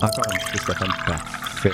encore 0.00 0.24
un 0.28 0.36
petit 0.38 0.52
peu, 0.52 0.58
Stéphane. 0.58 0.88
Parfait. 1.06 1.72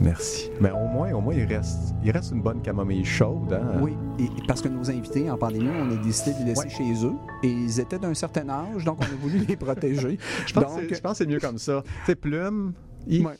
Merci. 0.00 0.50
Mais 0.60 0.70
au 0.70 0.86
moins, 0.88 1.12
au 1.12 1.20
moins, 1.20 1.34
il 1.34 1.44
reste, 1.44 1.94
il 2.02 2.10
reste 2.10 2.32
une 2.32 2.42
bonne 2.42 2.60
camomille 2.62 3.04
chaude. 3.04 3.52
Hein? 3.52 3.78
Oui, 3.80 3.96
et 4.18 4.28
parce 4.48 4.60
que 4.60 4.68
nos 4.68 4.90
invités 4.90 5.30
en 5.30 5.36
pandémie, 5.36 5.68
on 5.68 5.92
a 5.92 5.96
décidé 5.96 6.32
de 6.32 6.38
les 6.40 6.44
laisser 6.46 6.62
Ouais. 6.64 6.70
chez 6.70 7.04
eux 7.06 7.12
et 7.44 7.48
ils 7.48 7.78
étaient 7.80 7.98
d'un 7.98 8.14
certain 8.14 8.48
âge, 8.48 8.84
donc 8.84 8.98
on 9.00 9.04
a 9.04 9.16
voulu 9.20 9.38
les 9.46 9.56
protéger. 9.56 10.18
Je 10.46 10.52
pense, 10.54 10.64
donc, 10.64 10.80
que 10.82 10.88
c'est- 10.88 10.94
je 10.96 11.00
pense 11.00 11.12
que 11.12 11.18
c'est 11.24 11.30
mieux 11.30 11.38
comme 11.40 11.58
ça. 11.58 11.82
Sais, 12.06 12.16
Plume, 12.16 12.72
il... 13.06 13.24
Ouais. 13.26 13.34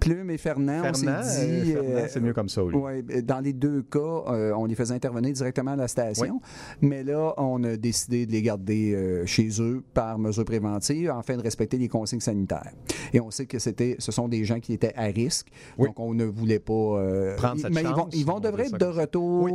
Plume 0.00 0.30
et 0.30 0.38
Fernand, 0.38 0.80
on 0.80 0.94
Fernand, 0.94 1.22
s'est 1.22 1.48
euh, 1.48 1.62
dit. 1.64 1.72
Fernand, 1.72 1.88
euh, 1.90 2.06
c'est 2.08 2.20
mieux 2.20 2.32
comme 2.34 2.48
ça, 2.48 2.62
lui. 2.62 2.74
ouais, 2.76 3.02
ben, 3.02 3.22
dans 3.22 3.40
les 3.40 3.52
deux 3.52 3.82
cas, 3.82 3.98
euh, 3.98 4.52
on 4.56 4.66
les 4.66 4.74
faisait 4.74 4.94
intervenir 4.94 5.32
directement 5.32 5.72
à 5.72 5.76
la 5.76 5.88
station. 5.88 6.40
Mais 6.80 7.02
là, 7.02 7.32
on 7.38 7.62
a 7.64 7.76
décidé 7.76 8.26
de 8.26 8.32
les 8.32 8.42
garder 8.42 8.94
euh, 8.94 9.24
chez 9.26 9.48
eux 9.60 9.82
par 9.94 10.18
mesure 10.18 10.44
préventive 10.44 11.10
afin 11.10 11.36
de 11.36 11.42
respecter 11.42 11.78
les 11.78 11.88
consignes 11.88 12.20
sanitaires. 12.20 12.72
Et 13.12 13.20
on 13.20 13.30
sait 13.30 13.46
que 13.46 13.58
c'était, 13.58 13.96
ce 13.98 14.12
sont 14.12 14.28
des 14.28 14.44
gens 14.44 14.60
qui 14.60 14.72
étaient 14.72 14.94
à 14.96 15.04
risque. 15.04 15.48
Oui. 15.78 15.86
Donc, 15.88 15.98
on 16.00 16.14
ne 16.14 16.24
voulait 16.24 16.58
pas. 16.58 16.72
euh, 16.74 17.36
Prendre 17.36 17.60
cette 17.60 17.72
mais 17.72 17.82
ils 17.82 17.86
vont, 17.88 17.94
chance, 17.94 18.14
ils 18.14 18.24
vont 18.26 18.32
on 18.36 18.40
va 18.40 18.50
devraient 18.50 18.66
être 18.66 18.78
de 18.78 18.84
retour, 18.86 19.44
Oui. 19.44 19.52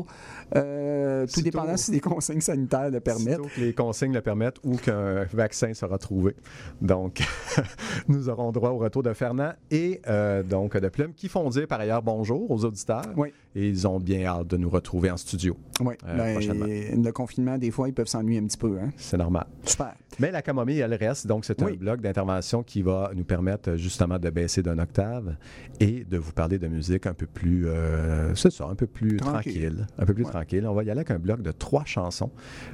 euh, 0.56 1.26
tout 1.26 1.34
Sitôt- 1.34 1.44
dépendant 1.44 1.78
si 1.78 1.92
les 1.92 2.00
consignes 2.00 2.42
sanitaires 2.42 2.90
le 2.90 3.00
permettent. 3.00 3.42
Que 3.56 3.62
les 3.62 3.74
consignes 3.74 4.14
le 4.14 4.22
permettent 4.22 4.58
ou 4.64 4.76
qu'un 4.78 5.26
vaccin 5.34 5.74
sera 5.74 5.98
trouvé. 5.98 6.36
Donc, 6.82 7.20
nous 8.08 8.30
aurons 8.30 8.52
droit 8.52 8.70
au 8.72 8.78
retour 8.78 9.04
de 9.04 9.14
Fernand 9.14 9.52
et 9.72 9.99
euh, 10.08 10.44
donc 10.44 10.78
de 10.78 10.90
Plume 10.90 11.14
qui 11.14 11.28
font 11.28 11.48
dire 11.50 11.68
par 11.68 11.80
ailleurs 11.80 12.02
bonjour 12.02 12.50
aux 12.52 12.66
auditeurs. 12.66 13.04
Oui. 13.18 13.30
Et 13.56 13.68
ils 13.68 13.88
ont 13.88 14.00
bien 14.00 14.26
hâte 14.26 14.48
de 14.48 14.58
nous 14.58 14.70
retrouver 14.70 15.10
en 15.10 15.18
studio. 15.18 15.58
Oui, 15.82 15.96
Euh, 16.08 16.18
ben, 16.18 16.34
prochainement. 16.34 16.66
le 16.68 17.12
confinement, 17.12 17.58
des 17.58 17.72
fois, 17.72 17.88
ils 17.90 17.94
peuvent 17.94 18.08
s'ennuyer 18.08 18.40
un 18.40 18.46
petit 18.46 18.58
peu. 18.58 18.78
Hein? 18.80 18.90
C'est 18.96 19.18
normal. 19.18 19.48
Super. 19.64 19.96
Mais 20.20 20.32
la 20.32 20.42
camomille, 20.42 20.80
elle 20.80 20.94
reste. 20.94 21.26
Donc, 21.28 21.46
c'est 21.46 21.60
Oui. 21.64 21.74
un 21.74 21.76
bloc 21.76 22.02
d'intervention 22.02 22.62
qui 22.62 22.82
va 22.84 23.12
nous 23.16 23.24
permettre 23.24 23.76
justement 23.76 24.20
de 24.20 24.30
baisser 24.30 24.62
d'un 24.62 24.78
octave 24.78 25.36
et 25.80 26.04
de 26.04 26.18
vous 26.18 26.32
parler 26.32 26.60
de 26.60 26.68
musique 26.68 27.08
un 27.08 27.14
peu 27.14 27.26
plus, 27.26 27.68
euh, 27.68 28.36
c'est 28.36 28.52
ça, 28.52 28.66
un 28.66 28.76
peu 28.76 28.86
plus 28.88 29.18
Tranquille. 29.18 29.54
tranquille. 29.54 29.88
Un 29.98 30.06
peu 30.06 30.14
plus 30.14 30.26
Ouais. 30.26 30.32
tranquille. 30.32 30.68
On 30.68 30.74
va 30.74 30.84
y 30.84 30.90
aller 30.92 31.00
avec 31.00 31.12
un 31.12 31.20
bloc 31.20 31.42
de 31.42 31.52
trois 31.52 31.86
chansons 31.86 32.30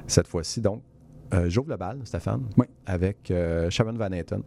cette 0.06 0.26
fois-ci. 0.28 0.60
Donc, 0.60 0.82
euh, 1.34 1.48
j'ouvre 1.48 1.70
le 1.70 1.76
bal, 1.76 2.00
Stéphane, 2.04 2.44
Oui. 2.56 2.66
avec 2.86 3.30
euh, 3.30 3.68
Sharon 3.70 3.92
Van 3.94 4.10
Etten. 4.12 4.42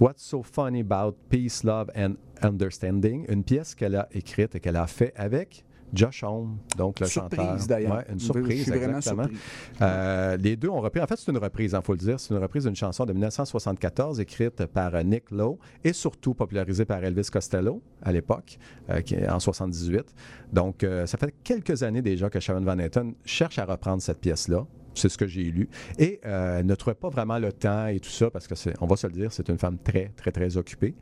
What's 0.00 0.22
so 0.22 0.42
funny 0.42 0.80
about 0.80 1.16
peace, 1.28 1.62
love 1.64 1.90
and 1.96 2.14
understanding? 2.42 3.24
Une 3.28 3.44
pièce 3.44 3.74
qu'elle 3.74 3.96
a 3.96 4.08
écrite 4.12 4.54
et 4.54 4.60
qu'elle 4.60 4.76
a 4.76 4.86
fait 4.86 5.12
avec 5.16 5.64
Josh 5.92 6.22
Homme, 6.22 6.58
donc 6.76 7.00
le 7.00 7.06
surprise 7.06 7.40
chanteur. 7.40 7.66
d'ailleurs. 7.66 7.96
Ouais, 7.96 8.04
une 8.12 8.20
surprise, 8.20 8.58
Je 8.58 8.62
suis 8.62 8.72
exactement. 8.74 9.24
surpris. 9.24 9.36
Euh, 9.82 10.36
les 10.36 10.54
deux 10.54 10.68
ont 10.68 10.80
repris. 10.80 11.00
En 11.00 11.06
fait, 11.08 11.16
c'est 11.16 11.32
une 11.32 11.38
reprise, 11.38 11.74
il 11.76 11.84
faut 11.84 11.94
le 11.94 11.98
dire. 11.98 12.20
C'est 12.20 12.32
une 12.32 12.40
reprise 12.40 12.62
d'une 12.62 12.76
chanson 12.76 13.04
de 13.04 13.12
1974 13.12 14.20
écrite 14.20 14.66
par 14.66 15.02
Nick 15.02 15.32
Lowe 15.32 15.58
et 15.82 15.92
surtout 15.92 16.32
popularisée 16.34 16.84
par 16.84 17.02
Elvis 17.02 17.28
Costello 17.32 17.82
à 18.02 18.12
l'époque, 18.12 18.56
euh, 18.88 19.00
en 19.30 19.40
78. 19.40 20.14
Donc, 20.52 20.84
euh, 20.84 21.06
ça 21.06 21.18
fait 21.18 21.34
quelques 21.42 21.82
années 21.82 22.02
déjà 22.02 22.30
que 22.30 22.38
Sharon 22.38 22.60
Van 22.60 22.78
Etten 22.78 23.14
cherche 23.24 23.58
à 23.58 23.64
reprendre 23.64 24.00
cette 24.00 24.20
pièce-là. 24.20 24.64
C'est 24.94 25.08
ce 25.08 25.16
que 25.16 25.26
j'ai 25.26 25.44
lu. 25.44 25.68
Et 25.98 26.20
euh, 26.26 26.58
elle 26.60 26.66
ne 26.66 26.74
trouvait 26.74 26.94
pas 26.94 27.08
vraiment 27.10 27.38
le 27.38 27.52
temps 27.52 27.86
et 27.86 28.00
tout 28.00 28.10
ça, 28.10 28.30
parce 28.30 28.46
que, 28.46 28.54
c'est, 28.54 28.74
on 28.80 28.86
va 28.86 28.96
se 28.96 29.06
le 29.06 29.12
dire, 29.12 29.32
c'est 29.32 29.48
une 29.48 29.58
femme 29.58 29.78
très, 29.78 30.10
très, 30.16 30.32
très 30.32 30.56
occupée, 30.56 30.94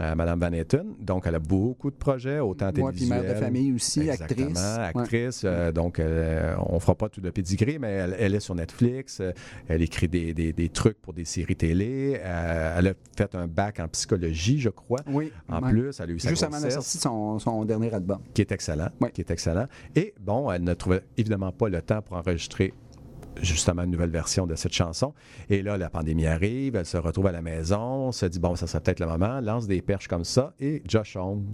euh, 0.00 0.14
Madame 0.14 0.40
Van 0.40 0.52
Etten. 0.52 0.94
Donc, 1.00 1.24
elle 1.26 1.34
a 1.34 1.38
beaucoup 1.40 1.90
de 1.90 1.96
projets, 1.96 2.38
autant 2.40 2.66
Ouais, 2.66 2.72
puis 2.72 2.82
télévisuels. 3.08 3.22
mère 3.22 3.34
de 3.34 3.38
famille 3.38 3.72
aussi, 3.72 4.00
Exactement, 4.08 4.50
actrice. 4.50 4.76
Ouais. 4.76 5.00
actrice. 5.02 5.42
euh, 5.44 5.72
donc, 5.72 5.98
euh, 5.98 6.54
on 6.68 6.78
fera 6.80 6.94
pas 6.94 7.08
tout 7.08 7.20
de 7.20 7.30
pedigree, 7.30 7.78
mais 7.78 7.90
elle, 7.92 8.16
elle 8.18 8.34
est 8.34 8.40
sur 8.40 8.54
Netflix. 8.54 9.20
euh, 9.20 9.32
elle 9.68 9.82
écrit 9.82 10.08
des, 10.08 10.32
des- 10.32 10.52
des 10.52 10.68
trucs 10.68 11.00
pour 11.00 11.12
des 11.12 11.24
séries 11.24 11.56
télé. 11.56 12.20
elle 12.22 12.86
a 12.88 12.92
fait 13.16 13.34
un 13.34 13.46
bac 13.46 13.80
en 13.80 13.88
psychologie, 13.88 14.60
je 14.60 14.68
crois. 14.70 15.00
Oui. 15.08 15.32
En 15.48 15.62
ouais. 15.62 15.70
plus, 15.70 16.00
elle 16.00 16.10
a 16.10 16.12
eu 16.12 16.18
sa 16.18 16.28
Juste 16.30 16.42
avant 16.44 16.52
la 16.56 16.60
grossesse, 16.60 16.74
sortie 16.74 16.98
de 16.98 17.02
son, 17.02 17.38
son 17.38 17.64
dernier 17.64 17.92
album. 17.92 18.18
qui 18.34 18.40
est 18.42 18.52
excellent, 18.52 18.88
Oui. 19.00 19.10
qui 19.12 19.20
est 19.20 19.30
excellent. 19.30 19.66
Et 19.94 20.14
bon, 20.20 20.50
elle 20.50 20.62
ne 20.64 20.74
trouvait 20.74 21.02
évidemment 21.16 21.52
pas 21.52 21.68
le 21.68 21.82
temps 21.82 22.02
pour 22.02 22.16
enregistrer 22.16 22.72
justement 23.42 23.82
une 23.82 23.90
nouvelle 23.90 24.10
version 24.10 24.46
de 24.46 24.54
cette 24.54 24.72
chanson. 24.72 25.14
Et 25.48 25.62
là, 25.62 25.76
la 25.76 25.90
pandémie 25.90 26.26
arrive, 26.26 26.76
elle 26.76 26.86
se 26.86 26.96
retrouve 26.96 27.26
à 27.26 27.32
la 27.32 27.42
maison, 27.42 28.12
se 28.12 28.26
dit, 28.26 28.38
bon, 28.38 28.56
ça 28.56 28.66
serait 28.66 28.80
peut-être 28.80 29.00
le 29.00 29.06
moment, 29.06 29.40
lance 29.40 29.66
des 29.66 29.82
perches 29.82 30.08
comme 30.08 30.24
ça, 30.24 30.54
et 30.60 30.82
Josh 30.86 31.16
Holmes 31.16 31.52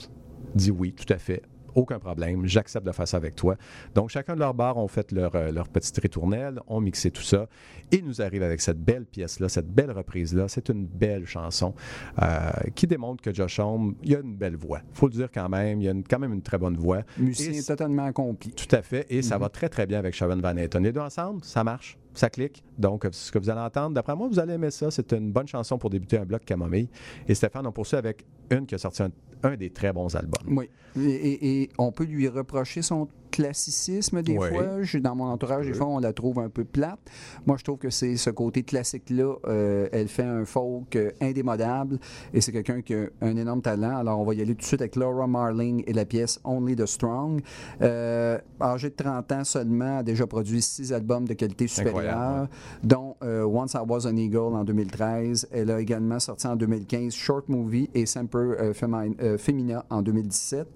dit 0.55 0.71
oui, 0.71 0.93
tout 0.93 1.11
à 1.13 1.19
fait. 1.19 1.43
Aucun 1.75 1.99
problème, 1.99 2.47
j'accepte 2.47 2.87
de 2.87 2.93
faire 2.93 3.09
ça 3.09 3.17
avec 3.17 3.35
toi. 3.35 3.57
Donc, 3.95 4.11
chacun 4.11 4.35
de 4.35 4.41
leurs 4.41 4.55
bars 4.55 4.77
ont 4.77 4.89
fait 4.89 5.11
leur, 5.13 5.35
euh, 5.35 5.51
leur 5.51 5.69
petite 5.69 5.97
ritournelle, 5.99 6.61
ont 6.67 6.81
mixé 6.81 7.11
tout 7.11 7.23
ça, 7.23 7.47
et 7.91 8.03
nous 8.03 8.21
arrive 8.23 8.43
avec 8.43 8.61
cette 8.61 8.79
belle 8.79 9.05
pièce-là, 9.07 9.49
cette 9.49 9.69
belle 9.69 9.91
reprise-là. 9.91 10.49
C'est 10.49 10.69
une 10.69 10.87
belle 10.87 11.27
chanson 11.27 11.75
euh, 12.23 12.51
qui 12.75 12.87
démontre 12.87 13.23
que 13.23 13.33
Josh 13.35 13.59
Homme, 13.59 13.95
il 14.03 14.15
a 14.17 14.21
une 14.21 14.37
belle 14.37 14.57
voix. 14.57 14.81
faut 14.93 15.07
le 15.07 15.13
dire 15.13 15.29
quand 15.33 15.49
même, 15.49 15.81
il 15.81 15.89
a 15.89 15.93
une- 15.93 16.05
quand 16.05 16.19
même 16.19 16.33
une 16.33 16.43
très 16.43 16.59
bonne 16.59 16.77
voix. 16.77 17.03
Musicien 17.19 17.63
totalement 17.63 18.05
accompli. 18.07 18.53
tout 18.53 18.75
à 18.75 18.83
fait. 18.83 19.07
Et 19.11 19.23
ça 19.23 19.39
va 19.39 19.49
très, 19.49 19.69
très 19.69 19.87
bien 19.87 19.99
avec 19.99 20.15
Sharon 20.15 20.37
Van 20.41 20.57
Etten. 20.57 20.83
Les 20.83 20.93
deux 20.93 21.01
ensemble, 21.01 21.43
ça 21.45 21.65
marche, 21.65 21.97
ça 22.15 22.31
clique. 22.31 22.63
Donc, 22.79 23.07
ce 23.11 23.31
que 23.33 23.39
vous 23.39 23.51
allez 23.51 23.61
entendre, 23.61 23.95
d'après 23.95 24.15
moi, 24.15 24.29
vous 24.29 24.39
allez 24.39 24.55
aimer 24.55 24.71
ça. 24.71 24.91
C'est 24.91 25.13
une 25.13 25.33
bonne 25.33 25.47
chanson 25.47 25.79
pour 25.79 25.91
débuter 25.91 26.19
un 26.19 26.25
bloc 26.25 26.45
camomille. 26.45 26.89
Et 27.27 27.35
Stéphane, 27.35 27.67
on 27.67 27.73
poursuit 27.73 27.97
avec 27.97 28.25
une 28.51 28.67
qui 28.67 28.75
a 28.75 28.79
sorti 28.79 29.03
un, 29.43 29.57
des 29.57 29.71
très 29.71 29.93
bons 29.93 30.15
albums. 30.15 30.59
Oui. 30.59 30.69
Et 30.97 31.69
on 31.79 31.91
peut 31.91 32.05
lui 32.05 32.29
reprocher 32.29 32.83
son 32.83 33.09
classicisme 33.33 34.23
des 34.23 34.37
fois. 34.51 34.83
Je- 34.83 34.99
dans 34.99 35.17
mon 35.17 35.25
entourage, 35.25 35.67
des 35.67 35.73
fois, 35.75 35.87
on 35.89 35.99
la 35.99 36.13
trouve 36.13 36.39
un 36.39 36.49
peu 36.49 36.65
plate. 36.65 37.01
Moi, 37.47 37.57
je 37.59 37.65
trouve 37.65 37.79
que 37.79 37.91
c'est 37.91 38.17
ce 38.17 38.31
côté 38.31 38.63
classique-là. 38.63 39.35
euh, 39.49 39.89
elle 39.93 40.09
fait 40.09 40.23
un 40.23 40.45
folk 40.45 40.95
euh, 40.97 41.11
indémodable 41.21 41.99
et 42.33 42.41
c'est 42.41 42.53
quelqu'un 42.53 42.83
qui 42.83 42.95
a 42.95 43.07
un 43.23 43.37
énorme 43.37 43.63
talent. 43.63 43.97
Alors, 43.97 44.21
on 44.21 44.25
va 44.25 44.35
y 44.35 44.41
aller 44.43 44.55
tout 44.55 44.61
de 44.61 44.65
suite 44.67 44.81
avec 44.81 44.97
Laura 44.97 45.27
Marling 45.27 45.83
et 45.87 45.93
la 45.93 46.05
pièce 46.05 46.39
Only 46.45 46.77
the 46.77 46.87
Strong. 46.87 47.41
Euh, 47.81 48.39
âgée 48.61 48.91
de 48.91 48.95
30 48.95 49.33
ans 49.33 49.45
seulement, 49.45 49.99
a 49.99 50.03
déjà 50.03 50.27
produit 50.27 50.63
six 50.63 50.93
albums 50.93 51.27
de 51.27 51.35
qualité 51.35 51.67
supérieure, 51.67 52.49
dont 52.85 53.17
euh, 53.23 53.45
Once 53.45 53.75
I 53.75 53.79
Was 53.89 54.07
an 54.07 54.17
Eagle 54.17 54.37
en 54.55 54.65
2013. 54.65 55.49
Elle 55.51 55.71
a 55.71 55.81
également 55.81 56.21
sorti 56.21 56.47
en 56.47 56.57
2015 56.57 57.13
Short 57.15 57.49
Movie 57.49 57.89
et 57.95 58.07
Semper 58.07 58.73
Femi- 58.73 59.39
Femina 59.39 59.85
en 59.91 60.03
2017. 60.03 60.67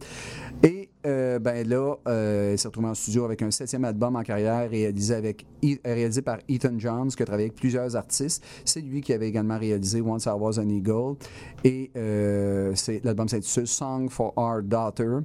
Et 0.63 0.89
euh, 1.07 1.39
ben 1.39 1.67
là, 1.69 1.95
euh, 2.09 2.53
elle 2.53 2.59
s'est 2.59 2.69
retrouvée 2.69 2.89
en 2.89 2.95
studio 2.95 3.25
avec 3.25 3.41
un 3.43 3.51
septième 3.51 3.85
album 3.85 4.17
en 4.17 4.23
carrière 4.23 4.69
réalisé, 4.69 5.15
avec, 5.15 5.47
E- 5.65 5.79
réalisé 5.85 6.23
par 6.23 6.39
Ethan 6.49 6.79
Johns, 6.79 7.09
qui 7.09 7.23
a 7.23 7.27
travaillé 7.27 7.47
avec 7.49 7.59
plusieurs 7.59 7.95
artistes. 7.97 8.45
C'est 8.65 8.81
lui 8.81 9.01
qui 9.01 9.13
avait 9.13 9.29
également 9.29 9.59
réalisé 9.59 10.01
Once 10.01 10.27
I 10.27 10.31
Was 10.37 10.59
an 10.59 10.69
Eagle. 10.69 11.17
Et 11.65 11.91
euh, 11.97 12.75
l'album 13.05 13.29
s'intitule 13.29 13.67
Song 13.67 14.09
for 14.11 14.33
Our 14.37 14.63
Daughter. 14.63 15.19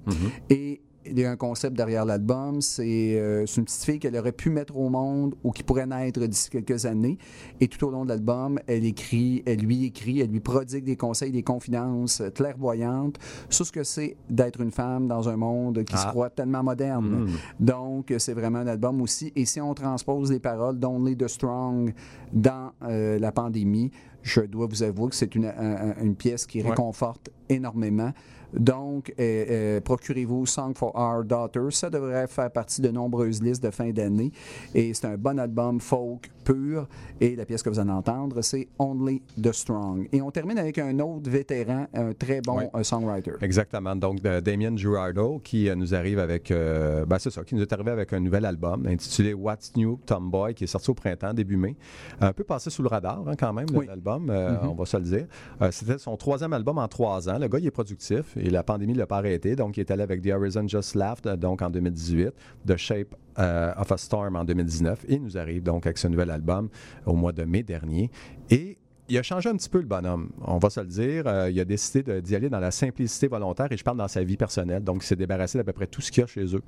Et 0.49 0.81
il 1.05 1.17
y 1.19 1.25
a 1.25 1.31
un 1.31 1.35
concept 1.35 1.75
derrière 1.75 2.05
l'album. 2.05 2.61
C'est 2.61 3.19
euh, 3.19 3.45
c'est 3.45 3.57
une 3.61 3.65
petite 3.65 3.83
fille 3.83 3.99
qu'elle 3.99 4.15
aurait 4.17 4.31
pu 4.31 4.49
mettre 4.49 4.77
au 4.77 4.89
monde 4.89 5.35
ou 5.43 5.51
qui 5.51 5.63
pourrait 5.63 5.85
naître 5.87 6.25
d'ici 6.25 6.49
quelques 6.49 6.85
années. 6.85 7.17
Et 7.59 7.67
tout 7.67 7.85
au 7.85 7.89
long 7.89 8.03
de 8.03 8.09
l'album, 8.09 8.59
elle 8.67 8.85
écrit, 8.85 9.41
elle 9.45 9.59
lui 9.61 9.85
écrit, 9.85 10.19
elle 10.21 10.29
lui 10.31 10.39
prodigue 10.39 10.83
des 10.83 10.95
conseils, 10.95 11.31
des 11.31 11.43
confidences 11.43 12.21
clairvoyantes 12.35 13.17
sur 13.49 13.65
ce 13.65 13.71
que 13.71 13.83
c'est 13.83 14.15
d'être 14.29 14.61
une 14.61 14.71
femme 14.71 15.07
dans 15.07 15.27
un 15.29 15.37
monde 15.37 15.83
qui 15.83 15.95
se 15.97 16.03
Ah. 16.05 16.11
croit 16.11 16.29
tellement 16.29 16.63
moderne. 16.63 17.29
Donc, 17.59 18.11
euh, 18.11 18.19
c'est 18.19 18.33
vraiment 18.33 18.59
un 18.59 18.67
album 18.67 19.01
aussi. 19.01 19.31
Et 19.35 19.45
si 19.45 19.59
on 19.61 19.73
transpose 19.73 20.31
les 20.31 20.39
paroles 20.39 20.77
d'Only 20.79 21.17
the 21.17 21.27
Strong 21.27 21.93
dans 22.33 22.71
euh, 22.83 23.19
la 23.19 23.31
pandémie, 23.31 23.91
je 24.23 24.41
dois 24.41 24.67
vous 24.67 24.83
avouer 24.83 25.09
que 25.09 25.15
c'est 25.15 25.33
une, 25.35 25.45
un- 25.45 25.91
un- 25.97 26.03
une 26.03 26.15
pièce 26.15 26.45
qui 26.45 26.61
Ouais. 26.61 26.69
réconforte 26.69 27.29
énormément. 27.49 28.11
Donc, 28.53 29.13
euh, 29.19 29.45
euh, 29.49 29.81
procurez-vous 29.81 30.45
Song 30.45 30.73
for 30.75 30.95
Our 30.95 31.23
Daughter. 31.23 31.67
Ça 31.71 31.89
devrait 31.89 32.27
faire 32.27 32.51
partie 32.51 32.81
de 32.81 32.89
nombreuses 32.89 33.41
listes 33.41 33.63
de 33.63 33.71
fin 33.71 33.91
d'année. 33.91 34.31
Et 34.75 34.93
c'est 34.93 35.05
un 35.07 35.17
bon 35.17 35.39
album 35.39 35.79
folk 35.79 36.29
pur. 36.43 36.87
Et 37.19 37.35
la 37.35 37.45
pièce 37.45 37.63
que 37.63 37.69
vous 37.69 37.79
allez 37.79 37.91
entendre, 37.91 38.41
c'est 38.41 38.67
Only 38.79 39.21
the 39.41 39.51
Strong. 39.51 40.07
Et 40.11 40.21
on 40.21 40.31
termine 40.31 40.57
avec 40.57 40.77
un 40.79 40.97
autre 40.99 41.29
vétéran, 41.29 41.87
un 41.93 42.13
très 42.13 42.41
bon 42.41 42.57
Oui. 42.59 42.63
euh, 42.75 42.83
songwriter. 42.83 43.33
Exactement. 43.41 43.95
Donc, 43.95 44.21
Damien 44.21 44.75
Girardo, 44.75 45.39
qui 45.43 45.69
euh, 45.69 45.75
nous 45.75 45.93
arrive 45.95 46.19
avec, 46.19 46.51
euh, 46.51 47.05
ben, 47.05 47.17
c'est 47.19 47.29
ça, 47.31 47.43
qui 47.43 47.55
nous 47.55 47.61
est 47.61 47.71
arrivé 47.73 47.91
avec 47.91 48.11
un 48.13 48.19
nouvel 48.19 48.45
album 48.45 48.85
intitulé 48.87 49.33
What's 49.33 49.73
New 49.75 49.99
Tomboy, 50.05 50.53
qui 50.53 50.63
est 50.65 50.67
sorti 50.67 50.89
au 50.89 50.93
printemps, 50.93 51.33
début 51.33 51.57
mai. 51.57 51.75
Un 52.19 52.33
peu 52.33 52.43
passé 52.43 52.69
sous 52.69 52.81
le 52.81 52.87
radar, 52.89 53.23
hein, 53.27 53.33
quand 53.37 53.53
même, 53.53 53.67
Oui. 53.73 53.85
l'album, 53.87 54.29
euh, 54.29 54.57
on 54.63 54.73
va 54.73 54.85
se 54.85 54.97
le 54.97 55.03
dire. 55.03 55.27
Euh, 55.61 55.69
C'était 55.71 55.97
son 55.97 56.15
troisième 56.17 56.53
album 56.53 56.77
en 56.77 56.87
trois 56.87 57.29
ans. 57.29 57.37
Le 57.39 57.47
gars, 57.47 57.59
il 57.59 57.67
est 57.67 57.71
productif 57.71 58.35
et 58.37 58.49
la 58.49 58.63
pandémie 58.63 58.93
ne 58.93 58.97
l'a 58.99 59.07
pas 59.07 59.17
arrêté. 59.17 59.55
Donc, 59.55 59.77
il 59.77 59.81
est 59.81 59.91
allé 59.91 60.03
avec 60.03 60.21
The 60.21 60.27
Horizon 60.31 60.67
Just 60.67 60.95
Laughed, 60.95 61.27
donc 61.39 61.61
en 61.61 61.69
2018, 61.69 62.29
The 62.67 62.77
Shape 62.77 63.15
of 63.37 63.91
a 63.91 63.97
Storm 63.97 64.35
en 64.35 64.43
2019. 64.43 65.05
Et 65.07 65.15
il 65.15 65.23
nous 65.23 65.37
arrive 65.37 65.63
donc 65.63 65.85
avec 65.85 65.97
ce 65.97 66.07
nouvel 66.07 66.31
album 66.31 66.69
au 67.05 67.13
mois 67.13 67.31
de 67.31 67.43
mai 67.43 67.63
dernier. 67.63 68.11
Et 68.49 68.77
il 69.11 69.17
a 69.17 69.23
changé 69.23 69.49
un 69.49 69.55
petit 69.57 69.69
peu 69.69 69.79
le 69.79 69.85
bonhomme, 69.85 70.29
on 70.41 70.57
va 70.57 70.69
se 70.69 70.79
le 70.79 70.87
dire. 70.87 71.23
Euh, 71.27 71.49
il 71.51 71.59
a 71.59 71.65
décidé 71.65 72.21
d'y 72.21 72.35
aller 72.35 72.49
dans 72.49 72.59
la 72.59 72.71
simplicité 72.71 73.27
volontaire 73.27 73.67
et 73.71 73.77
je 73.77 73.83
parle 73.83 73.97
dans 73.97 74.07
sa 74.07 74.23
vie 74.23 74.37
personnelle. 74.37 74.83
Donc, 74.83 75.03
il 75.03 75.05
s'est 75.05 75.15
débarrassé 75.15 75.57
d'à 75.57 75.63
peu 75.63 75.73
près 75.73 75.87
tout 75.87 76.01
ce 76.01 76.11
qu'il 76.11 76.21
y 76.21 76.23
a 76.23 76.27
chez 76.27 76.55
eux. 76.55 76.61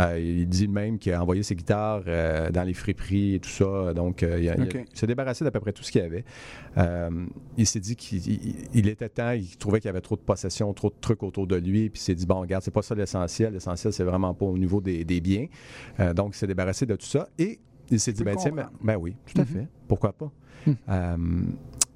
Euh, 0.00 0.18
il 0.18 0.48
dit 0.48 0.66
même 0.68 0.98
qu'il 0.98 1.12
a 1.12 1.22
envoyé 1.22 1.42
ses 1.42 1.54
guitares 1.54 2.02
euh, 2.06 2.50
dans 2.50 2.64
les 2.64 2.74
friperies 2.74 3.34
et 3.36 3.40
tout 3.40 3.48
ça. 3.48 3.94
Donc, 3.94 4.22
il, 4.22 4.48
a- 4.48 4.56
il 4.56 4.84
s'est 4.92 5.06
débarrassé 5.06 5.44
d'à 5.44 5.50
peu 5.50 5.60
près 5.60 5.72
tout 5.72 5.82
ce 5.84 5.92
qu'il 5.92 6.00
y 6.02 6.04
avait. 6.04 6.24
Il 7.56 7.66
s'est 7.66 7.80
dit 7.80 7.96
qu'il 7.96 8.18
il- 8.26 8.54
il 8.74 8.88
était 8.88 9.08
temps, 9.08 9.30
il 9.30 9.56
trouvait 9.56 9.80
qu'il 9.80 9.88
y 9.88 9.90
avait 9.90 10.00
trop 10.00 10.16
de 10.16 10.20
possessions, 10.22 10.72
trop 10.74 10.88
de 10.90 10.96
trucs 11.00 11.22
autour 11.22 11.46
de 11.46 11.56
lui. 11.56 11.90
Puis 11.90 12.00
il 12.00 12.04
s'est 12.04 12.14
dit, 12.14 12.26
bon, 12.26 12.40
regarde, 12.40 12.62
c'est 12.64 12.70
pas 12.70 12.82
ça 12.82 12.94
l'essentiel. 12.94 13.52
L'essentiel, 13.52 13.92
c'est 13.92 14.04
vraiment 14.04 14.34
pas 14.34 14.46
au 14.46 14.58
niveau 14.58 14.80
des, 14.80 15.04
des 15.04 15.20
biens. 15.20 15.46
Donc, 16.14 16.34
il 16.34 16.38
s'est 16.38 16.46
débarrassé 16.46 16.86
de 16.86 16.96
tout 16.96 17.06
ça 17.06 17.28
et 17.38 17.58
il 17.90 18.00
s'est 18.00 18.12
dit, 18.12 18.24
ben, 18.24 18.34
tiens, 18.36 18.52
ben, 18.52 18.70
ben 18.82 18.96
oui, 18.96 19.14
tout 19.26 19.40
à 19.40 19.44
Mhm. 19.44 19.46
fait. 19.46 19.68
Pourquoi 19.86 20.12
pas? 20.12 20.30
Hmm. 20.66 21.52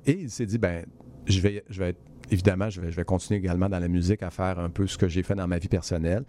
Et 0.08 0.12
il 0.22 0.30
s'est 0.30 0.46
dit, 0.46 0.56
ben, 0.58 0.86
je 1.26 1.38
vais, 1.40 1.62
je 1.68 1.78
vais 1.78 1.90
être- 1.90 2.00
évidemment, 2.30 2.70
je 2.70 2.80
vais, 2.80 2.90
je 2.90 2.96
vais 2.96 3.04
continuer 3.04 3.38
également 3.40 3.68
dans 3.68 3.78
la 3.78 3.88
musique 3.88 4.22
à 4.22 4.30
faire 4.30 4.58
un 4.58 4.70
peu 4.70 4.86
ce 4.86 4.96
que 4.98 5.08
j'ai 5.08 5.22
fait 5.22 5.34
dans 5.34 5.46
ma 5.48 5.58
vie 5.58 5.68
personnelle. 5.68 6.24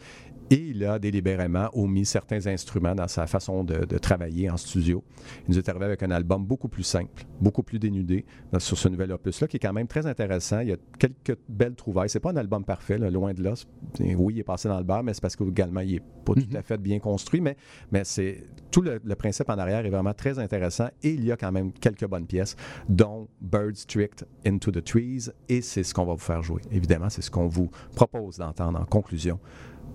Et 0.52 0.70
il 0.70 0.84
a 0.84 0.98
délibérément 0.98 1.70
omis 1.74 2.06
certains 2.06 2.48
instruments 2.48 2.96
dans 2.96 3.08
sa 3.08 3.28
façon 3.28 3.64
de, 3.64 3.86
de 3.86 3.98
travailler 4.00 4.50
en 4.50 4.58
studio. 4.58 5.04
Il 5.48 5.52
nous 5.52 5.60
est 5.60 5.70
arrivé 5.70 5.86
avec 5.86 6.02
un 6.02 6.10
album 6.10 6.44
beaucoup 6.44 6.68
plus 6.68 6.82
simple, 6.82 7.24
beaucoup 7.40 7.62
plus 7.62 7.78
dénudé 7.78 8.26
dans- 8.52 8.60
sur 8.60 8.76
ce 8.76 8.88
nouvel 8.90 9.12
opus-là, 9.12 9.48
qui 9.48 9.58
est 9.58 9.60
quand 9.60 9.74
même 9.74 9.86
très 9.88 10.08
intéressant. 10.08 10.62
Il 10.62 10.70
y 10.70 10.74
a 10.74 10.78
quelques 10.98 11.38
belles 11.48 11.76
trouvailles. 11.76 12.10
C'est 12.10 12.20
pas 12.20 12.32
un 12.32 12.36
album 12.38 12.64
parfait, 12.66 12.98
là, 12.98 13.12
loin 13.12 13.32
de 13.36 13.44
là. 13.44 13.54
Oui, 14.00 14.34
il 14.36 14.40
est 14.40 14.44
passé 14.44 14.68
dans 14.68 14.80
le 14.80 14.84
bar, 14.84 15.04
mais 15.04 15.14
c'est 15.14 15.22
parce 15.22 15.36
qu'également, 15.36 15.82
il 15.82 15.96
est 15.96 16.04
pas 16.26 16.34
tout 16.34 16.48
à 16.56 16.64
fait 16.64 16.78
bien 16.80 16.98
construit. 16.98 17.42
Mais, 17.42 17.56
mais 17.92 18.04
c'est 18.04 18.44
tout 18.72 18.82
le, 18.82 19.00
le 19.04 19.16
principe 19.16 19.50
en 19.50 19.58
arrière 19.58 19.86
est 19.86 19.90
vraiment 19.92 20.14
très 20.16 20.40
intéressant. 20.40 20.88
Et 21.04 21.12
il 21.12 21.26
y 21.26 21.32
a 21.32 21.38
quand 21.38 21.52
même 21.52 21.72
quelques 21.74 22.08
bonnes 22.08 22.26
pièces, 22.26 22.56
dont 22.88 23.28
Birds 23.40 23.86
Tricked 23.88 24.28
into 24.48 24.72
the 24.72 24.84
Trees. 24.84 25.30
Et 25.48 25.62
c'est 25.62 25.84
ce 25.90 25.94
qu'on 25.94 26.06
va 26.06 26.14
vous 26.14 26.20
faire 26.20 26.42
jouer. 26.42 26.62
Évidemment, 26.72 27.10
c'est 27.10 27.22
ce 27.22 27.32
qu'on 27.32 27.48
vous 27.48 27.70
propose 27.96 28.38
d'entendre 28.38 28.80
en 28.80 28.86
conclusion 28.86 29.40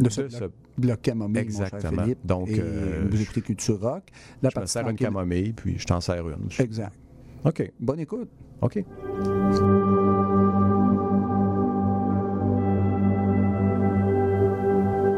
de 0.00 0.08
ce, 0.08 0.22
bloc, 0.22 0.52
bloc 0.76 1.02
camomille, 1.02 1.38
Exactement. 1.38 2.06
Mon 2.06 2.14
Donc, 2.24 2.48
et 2.48 2.60
euh, 2.60 3.06
vous 3.08 3.22
écoutez 3.22 3.40
Culture 3.40 3.80
Rock. 3.80 4.04
La 4.42 4.50
je 4.50 4.60
me 4.60 4.66
sers 4.66 4.88
une 4.88 4.96
camomille, 4.96 5.52
puis 5.52 5.78
je 5.78 5.86
t'en 5.86 6.00
sers 6.00 6.28
une. 6.28 6.48
Exact. 6.58 6.92
OK. 7.44 7.72
Bonne 7.78 8.00
écoute. 8.00 8.28
OK. 8.60 8.84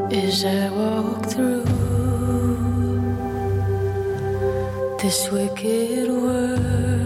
As 0.09 0.45
I 0.45 0.69
walk 0.69 1.25
through 1.25 1.65
this 4.99 5.29
wicked 5.31 6.09
world 6.09 6.96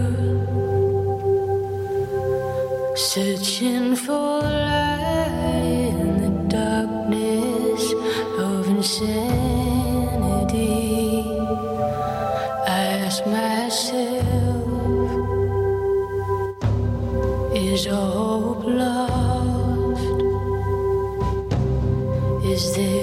Searching 2.94 3.96
for 3.96 4.42
light 4.42 5.88
in 5.88 6.20
the 6.20 6.28
darkness 6.48 7.94
of 8.38 8.68
insanity. 8.68 9.22
I 12.68 12.82
ask 13.06 13.24
myself, 13.26 14.22
is 17.54 17.86
all 17.86 18.54
hope 18.54 18.64
lost? 18.66 20.04
Is 22.44 22.74
there 22.76 23.01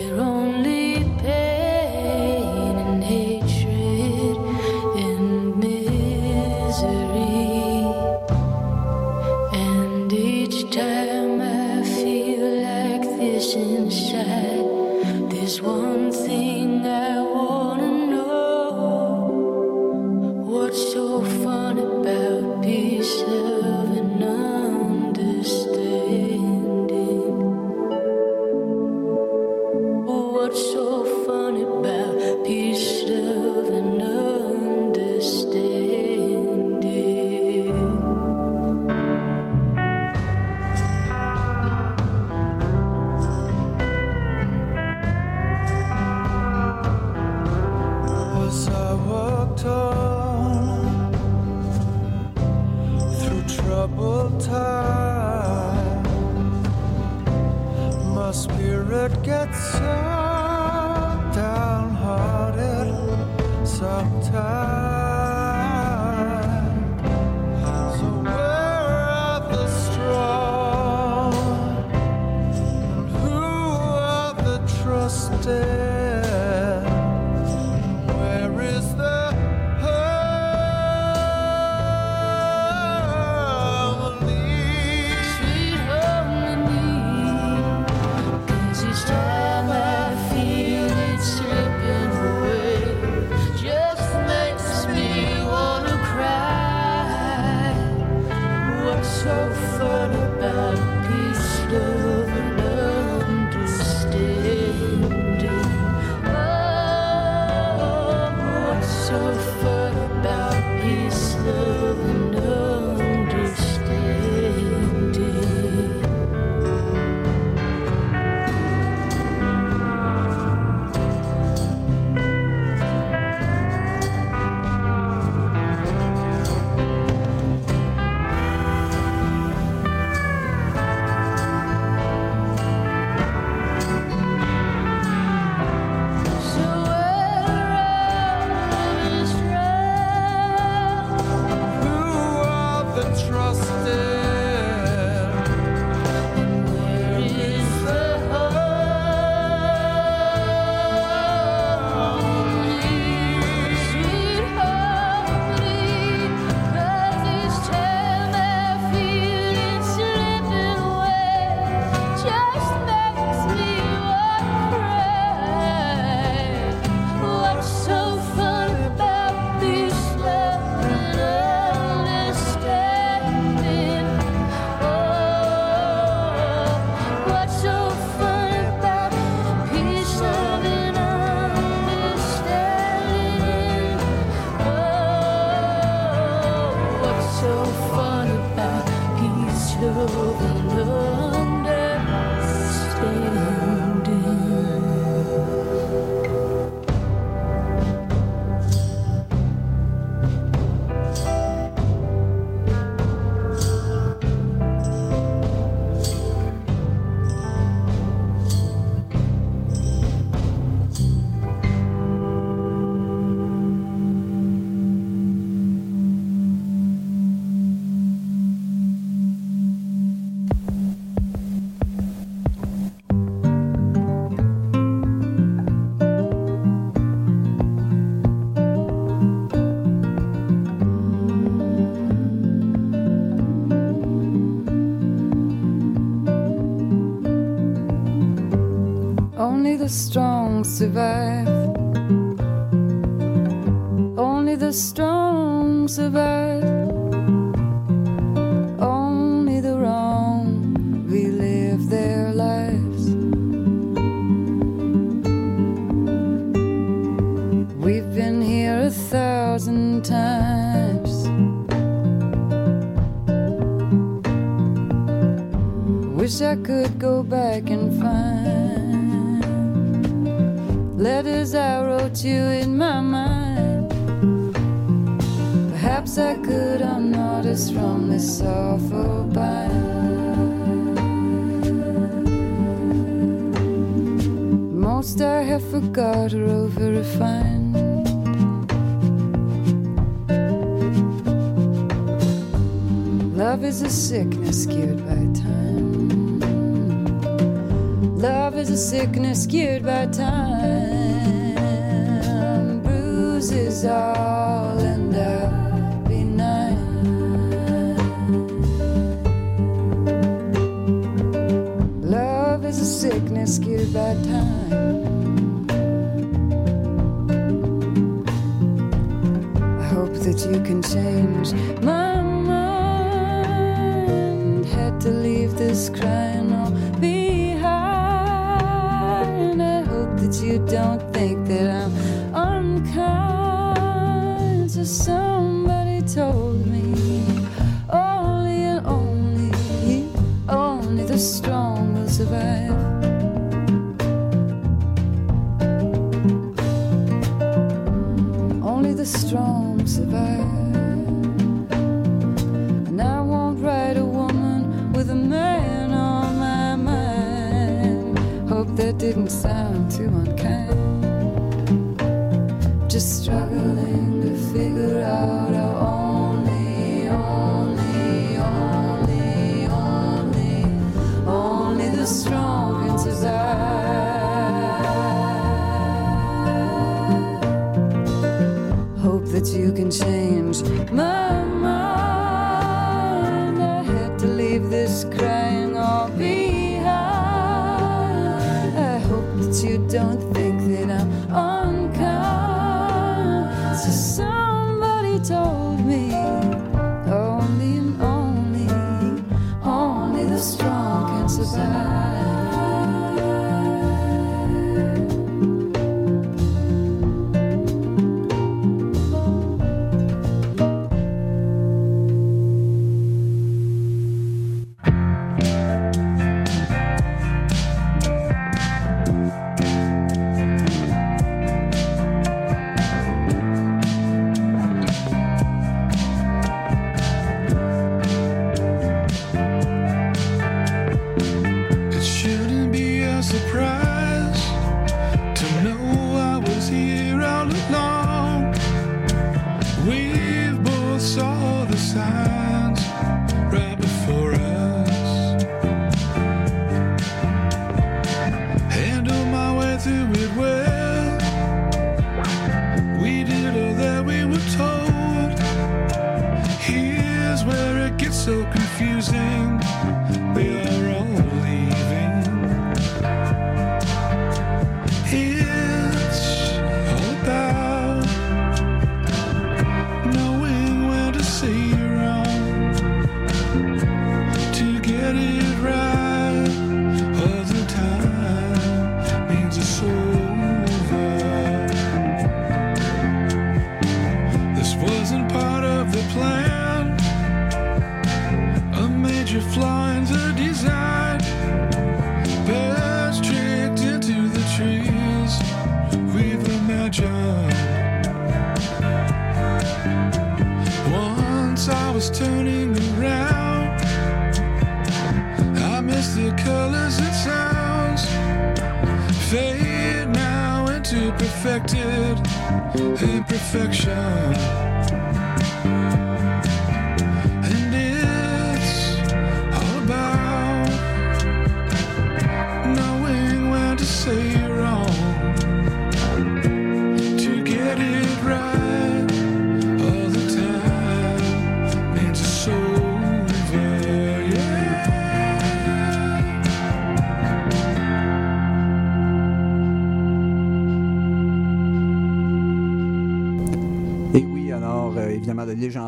strong 239.89 240.63
survive. 240.63 241.58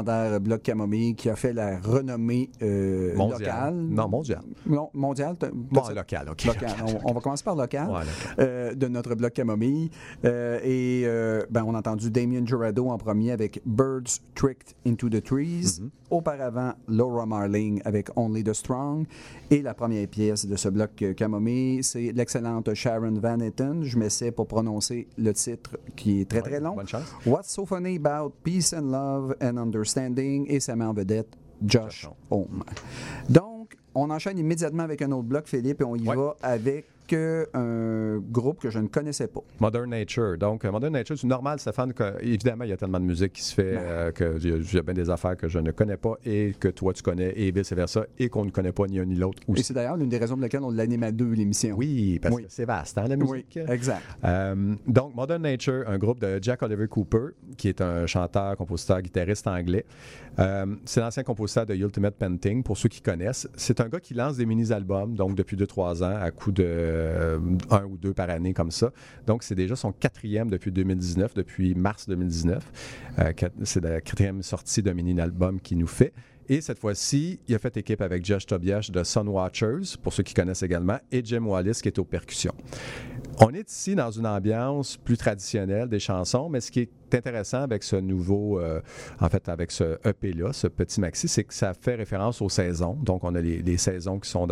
Bloc 0.04 0.62
Camomille 0.62 1.16
qui 1.16 1.30
a 1.30 1.36
fait 1.36 1.54
la 1.54 1.80
renommée 1.80 2.50
euh, 2.62 3.01
non, 3.30 4.08
mondial. 4.08 4.42
Non, 4.66 4.90
mondial. 4.94 5.36
Bon, 5.54 5.82
local, 5.94 6.30
OK. 6.30 6.44
Local. 6.46 6.70
Local. 6.70 7.02
On, 7.06 7.14
va 7.14 7.20
commencer 7.22 7.44
par 7.44 7.56
local, 7.56 7.90
euh, 8.40 8.74
de 8.74 8.88
notre 8.88 9.16
bloc 9.16 9.34
Camomille. 9.34 9.90
Euh, 10.26 10.60
et 10.64 11.04
euh, 11.06 11.44
ben, 11.50 11.64
on 11.66 11.76
a 11.76 11.80
entendu 11.80 12.10
Damien 12.10 12.46
Jurado 12.46 12.90
en 12.90 12.98
premier 12.98 13.32
avec 13.32 13.62
Birds 13.66 14.20
Tricked 14.36 14.76
into 14.86 15.10
the 15.10 15.24
Trees. 15.24 15.80
Mhm. 15.80 15.90
Auparavant, 16.10 16.74
Laura 16.90 17.26
Marling 17.26 17.82
avec 17.86 18.10
Only 18.18 18.44
the 18.44 18.54
Strong. 18.54 19.06
Et 19.50 19.62
la 19.62 19.74
première 19.74 20.08
pièce 20.08 20.46
de 20.46 20.56
ce 20.56 20.70
bloc 20.70 21.02
euh, 21.02 21.14
Camomille, 21.14 21.84
c'est 21.84 22.12
l'excellente 22.12 22.74
Sharon 22.74 23.14
Van 23.14 23.40
Etten. 23.40 23.84
Je 23.84 23.98
m'essaie 23.98 24.32
pour 24.32 24.48
prononcer 24.48 25.08
le 25.18 25.34
titre 25.34 25.78
qui 25.96 26.22
est 26.22 26.30
très, 26.30 26.42
très 26.42 26.60
long. 26.60 26.76
Bonne 26.76 26.88
chance. 26.88 27.14
What's 27.26 27.50
so 27.50 27.66
funny 27.66 27.98
about 27.98 28.34
peace 28.44 28.74
and 28.74 28.92
love 28.92 29.36
and 29.42 29.58
understanding? 29.58 30.46
Et 30.50 30.60
ça 30.60 30.76
met 30.76 30.86
en 30.86 30.94
vedette 30.94 31.38
Josh 31.66 32.08
Homme. 32.30 32.64
Donc, 33.30 33.76
on 33.94 34.10
enchaîne 34.10 34.38
immédiatement 34.38 34.84
avec 34.84 35.02
un 35.02 35.12
autre 35.12 35.28
bloc, 35.28 35.48
Philippe, 35.48 35.82
et 35.82 35.84
on 35.84 35.96
y 35.96 36.06
va 36.06 36.36
avec 36.42 36.86
euh, 37.14 37.46
un 37.54 38.20
groupe 38.32 38.60
que 38.60 38.70
je 38.70 38.80
ne 38.80 38.88
connaissais 38.88 39.28
pas. 39.28 39.42
Modern 39.60 39.90
Nature. 39.90 40.38
Donc, 40.38 40.66
euh, 40.66 40.72
Modern 40.72 40.94
Nature, 40.94 41.18
c'est 41.18 41.28
normal, 41.28 41.60
Stéphane, 41.60 41.94
que, 41.94 42.22
évidemment, 42.22 42.64
il 42.64 42.70
y 42.70 42.74
a 42.74 42.78
tellement 42.78 43.00
de 43.00 43.06
musique 43.06 43.34
qui 43.34 43.42
se 43.44 43.54
fait 43.54 43.76
euh, 43.78 44.12
que 44.12 44.78
a 44.78 44.82
bien 44.82 44.94
des 44.94 45.10
affaires 45.10 45.38
que 45.38 45.48
je 45.48 45.60
ne 45.60 45.72
connais 45.72 45.98
pas 45.98 46.16
et 46.26 46.54
que 46.60 46.68
toi, 46.70 46.94
tu 46.94 47.02
connais 47.04 47.34
et 47.36 47.52
vice-versa 47.52 48.06
et 48.20 48.30
qu'on 48.30 48.46
ne 48.46 48.52
connaît 48.52 48.72
pas 48.72 48.88
ni 48.88 49.00
un 49.00 49.06
ni 49.06 49.16
l'autre 49.16 49.42
Et 49.56 49.64
c'est 49.64 49.74
d'ailleurs 49.74 49.98
l'une 49.98 50.10
des 50.10 50.18
raisons 50.18 50.36
pour 50.36 50.44
lesquelles 50.44 50.64
on 50.64 50.72
l'anime 50.72 51.04
à 51.04 51.12
deux, 51.12 51.32
l'émission. 51.32 51.76
Oui, 51.78 52.20
parce 52.22 52.36
Oui. 52.36 52.44
que 52.44 52.48
c'est 52.50 52.66
vaste, 52.66 52.98
hein, 52.98 53.08
la 53.08 53.16
musique. 53.16 53.58
Oui, 53.58 53.64
exact. 53.70 54.02
Euh, 54.24 54.76
donc, 54.88 55.16
Modern 55.16 55.42
Nature, 55.42 55.84
un 55.88 55.98
groupe 55.98 56.20
de 56.20 56.40
Jack 56.42 56.62
Oliver 56.64 56.88
Cooper, 56.88 57.28
qui 57.58 57.68
est 57.70 57.82
un 57.82 58.06
chanteur, 58.08 58.56
compositeur, 58.58 59.02
guitariste 59.02 59.48
anglais. 59.48 59.86
Euh, 60.40 60.66
c'est 60.86 61.02
l'ancien 61.02 61.24
compositeur 61.24 61.66
de 61.66 61.76
Ultimate 61.76 62.16
Painting, 62.16 62.64
pour 62.64 62.78
ceux 62.78 62.90
qui 62.90 63.02
connaissent. 63.02 63.48
C'est 63.56 63.82
un 63.82 63.90
gars 63.90 64.00
qui 64.00 64.14
lance 64.14 64.38
des 64.38 64.46
mini-albums, 64.46 65.16
donc 65.16 65.36
depuis 65.36 65.58
2-3 65.58 66.04
ans, 66.04 66.18
à 66.22 66.32
coup 66.32 66.52
de 66.52 67.01
euh, 67.02 67.40
un 67.70 67.86
ou 67.86 67.98
deux 67.98 68.14
par 68.14 68.30
année, 68.30 68.54
comme 68.54 68.72
ça. 68.72 68.92
Donc, 69.28 69.44
c'est 69.44 69.56
déjà 69.56 69.76
son 69.76 69.92
quatrième 69.92 70.50
depuis 70.50 70.72
2019, 70.72 71.34
depuis 71.34 71.76
mars 71.76 72.08
2019. 72.08 72.64
Euh, 73.20 73.34
c'est 73.64 73.84
la 73.84 74.02
quatrième 74.02 74.44
sortie 74.44 74.82
d'un 74.82 74.94
mini-album 74.94 75.60
qu'il 75.60 75.78
nous 75.78 75.88
fait. 75.88 76.14
Et 76.50 76.62
cette 76.62 76.80
fois-ci, 76.80 77.40
il 77.48 77.56
a 77.56 77.60
fait 77.60 77.78
équipe 77.78 78.02
avec 78.02 78.26
Josh 78.26 78.46
Tobias 78.46 78.90
de 78.92 79.04
Sun 79.04 79.28
Watchers, 79.28 79.98
pour 80.02 80.14
ceux 80.14 80.24
qui 80.24 80.34
connaissent 80.34 80.64
également, 80.64 80.98
et 81.12 81.22
Jim 81.24 81.46
Wallis 81.46 81.80
qui 81.82 81.88
est 81.88 82.00
aux 82.00 82.06
percussions. 82.06 82.54
On 83.40 83.54
est 83.54 83.70
ici 83.70 83.96
dans 83.96 84.12
une 84.12 84.28
ambiance 84.28 84.98
plus 84.98 85.18
traditionnelle 85.18 85.88
des 85.88 86.00
chansons, 86.00 86.50
mais 86.50 86.60
ce 86.62 86.72
qui 86.72 86.82
est 86.82 87.16
intéressant 87.16 87.62
avec 87.62 87.84
ce 87.84 87.96
nouveau, 87.96 88.60
euh, 88.60 88.82
en 89.20 89.30
fait, 89.30 89.50
avec 89.50 89.72
ce 89.72 89.98
EP-là, 90.08 90.54
ce 90.54 90.68
petit 90.68 91.00
maxi, 91.00 91.28
c'est 91.28 91.44
que 91.44 91.54
ça 91.54 91.74
fait 91.74 91.96
référence 91.96 92.42
aux 92.42 92.50
saisons. 92.50 92.98
Donc, 93.02 93.24
on 93.24 93.34
a 93.36 93.42
les, 93.42 93.78
saisons 93.78 94.20
qui 94.20 94.30
sont, 94.30 94.48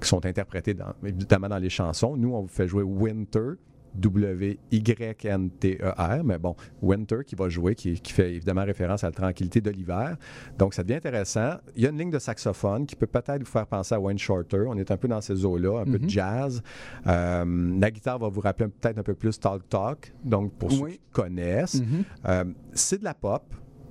qui 0.00 0.08
sont 0.08 0.24
interprétées 0.24 0.74
évidemment 1.04 1.48
dans 1.48 1.58
les 1.58 1.70
chansons. 1.70 2.16
Nous, 2.16 2.34
on 2.34 2.42
vous 2.42 2.48
fait 2.48 2.66
jouer 2.66 2.82
Winter. 2.82 3.56
W-Y-N-T-E-R, 4.00 5.84
mais 6.24 6.38
bon, 6.38 6.54
Winter 6.82 7.18
qui 7.26 7.34
va 7.34 7.48
jouer, 7.48 7.74
qui, 7.74 8.00
qui 8.00 8.12
fait 8.12 8.34
évidemment 8.34 8.64
référence 8.64 9.04
à 9.04 9.08
la 9.08 9.12
tranquillité 9.12 9.60
de 9.60 9.70
l'hiver. 9.70 10.16
Donc, 10.58 10.74
ça 10.74 10.82
devient 10.82 10.96
intéressant. 10.96 11.54
Il 11.74 11.82
y 11.82 11.86
a 11.86 11.90
une 11.90 11.98
ligne 11.98 12.10
de 12.10 12.18
saxophone 12.18 12.86
qui 12.86 12.96
peut 12.96 13.06
peut-être 13.06 13.40
vous 13.40 13.50
faire 13.50 13.66
penser 13.66 13.94
à 13.94 14.00
Wayne 14.00 14.18
Shorter. 14.18 14.64
On 14.66 14.76
est 14.76 14.90
un 14.90 14.96
peu 14.96 15.08
dans 15.08 15.20
ces 15.20 15.44
eaux-là, 15.44 15.80
un 15.80 15.84
peu 15.84 15.98
de 15.98 16.08
jazz. 16.08 16.62
Euh, 17.06 17.78
la 17.78 17.90
guitare 17.90 18.18
va 18.18 18.28
vous 18.28 18.40
rappeler 18.40 18.68
peut-être 18.68 18.98
un 18.98 19.02
peu 19.02 19.14
plus 19.14 19.38
Talk 19.38 19.68
Talk, 19.68 20.12
donc 20.24 20.52
pour 20.54 20.70
ceux 20.72 20.88
qui 20.88 21.00
connaissent. 21.12 21.82
Euh, 22.26 22.44
c'est 22.72 22.98
de 22.98 23.04
la 23.04 23.14
pop. 23.14 23.42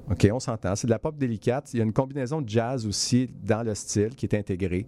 OK, 0.10 0.28
on 0.32 0.40
s'entend. 0.40 0.76
C'est 0.76 0.86
de 0.86 0.92
la 0.92 1.00
pop 1.00 1.18
délicate. 1.18 1.74
Il 1.74 1.78
y 1.78 1.82
a 1.82 1.84
une 1.84 1.94
combinaison 1.94 2.40
de 2.42 2.48
jazz 2.48 2.86
aussi 2.86 3.28
dans 3.44 3.64
le 3.64 3.74
style 3.74 4.10
qui 4.10 4.28
est 4.28 4.36
intégrée. 4.36 4.86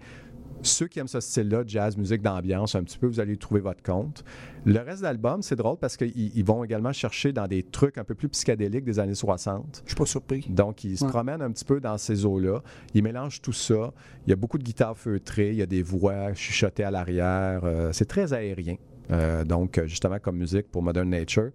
Ceux 0.63 0.88
qui 0.88 0.99
aiment 0.99 1.07
ce 1.07 1.19
style-là, 1.19 1.63
jazz, 1.65 1.97
musique 1.97 2.21
d'ambiance, 2.21 2.75
un 2.75 2.84
petit 2.84 2.97
peu, 2.97 3.07
vous 3.07 3.19
allez 3.19 3.38
trouver 3.38 3.61
votre 3.61 3.84
compte. 3.84 4.23
Le 4.65 4.79
reste 4.79 4.99
de 4.99 5.03
l'album, 5.03 5.41
c'est 5.41 5.55
drôle 5.55 5.77
parce 5.77 5.97
qu'ils 5.97 6.11
ils 6.15 6.43
vont 6.43 6.63
également 6.63 6.91
chercher 6.91 7.31
dans 7.31 7.47
des 7.47 7.63
trucs 7.63 7.97
un 7.97 8.03
peu 8.03 8.15
plus 8.15 8.29
psychédéliques 8.29 8.84
des 8.84 8.99
années 8.99 9.15
60. 9.15 9.84
Je 9.84 9.89
suis 9.89 9.95
pas 9.95 10.05
surpris. 10.05 10.45
Donc, 10.49 10.84
ils 10.84 10.97
se 10.97 11.05
promènent 11.05 11.41
un 11.41 11.51
petit 11.51 11.65
peu 11.65 11.79
dans 11.79 11.97
ces 11.97 12.25
eaux-là. 12.25 12.61
Ils 12.93 13.03
mélangent 13.03 13.41
tout 13.41 13.53
ça. 13.53 13.93
Il 14.25 14.29
y 14.29 14.34
a 14.34 14.35
beaucoup 14.35 14.57
de 14.57 14.63
guitares 14.63 14.97
feutrées, 14.97 15.51
il 15.51 15.57
y 15.57 15.61
a 15.61 15.67
des 15.67 15.84
voix 15.84 16.34
chuchotées 16.34 16.84
à 16.84 16.91
l'arrière. 16.91 17.61
Euh, 17.63 17.91
c'est 17.93 18.07
très 18.07 18.34
aérien. 18.34 18.75
Euh, 19.11 19.45
donc, 19.45 19.81
justement, 19.85 20.19
comme 20.19 20.38
musique 20.38 20.69
pour 20.69 20.84
Modern 20.84 21.09
Nature. 21.09 21.51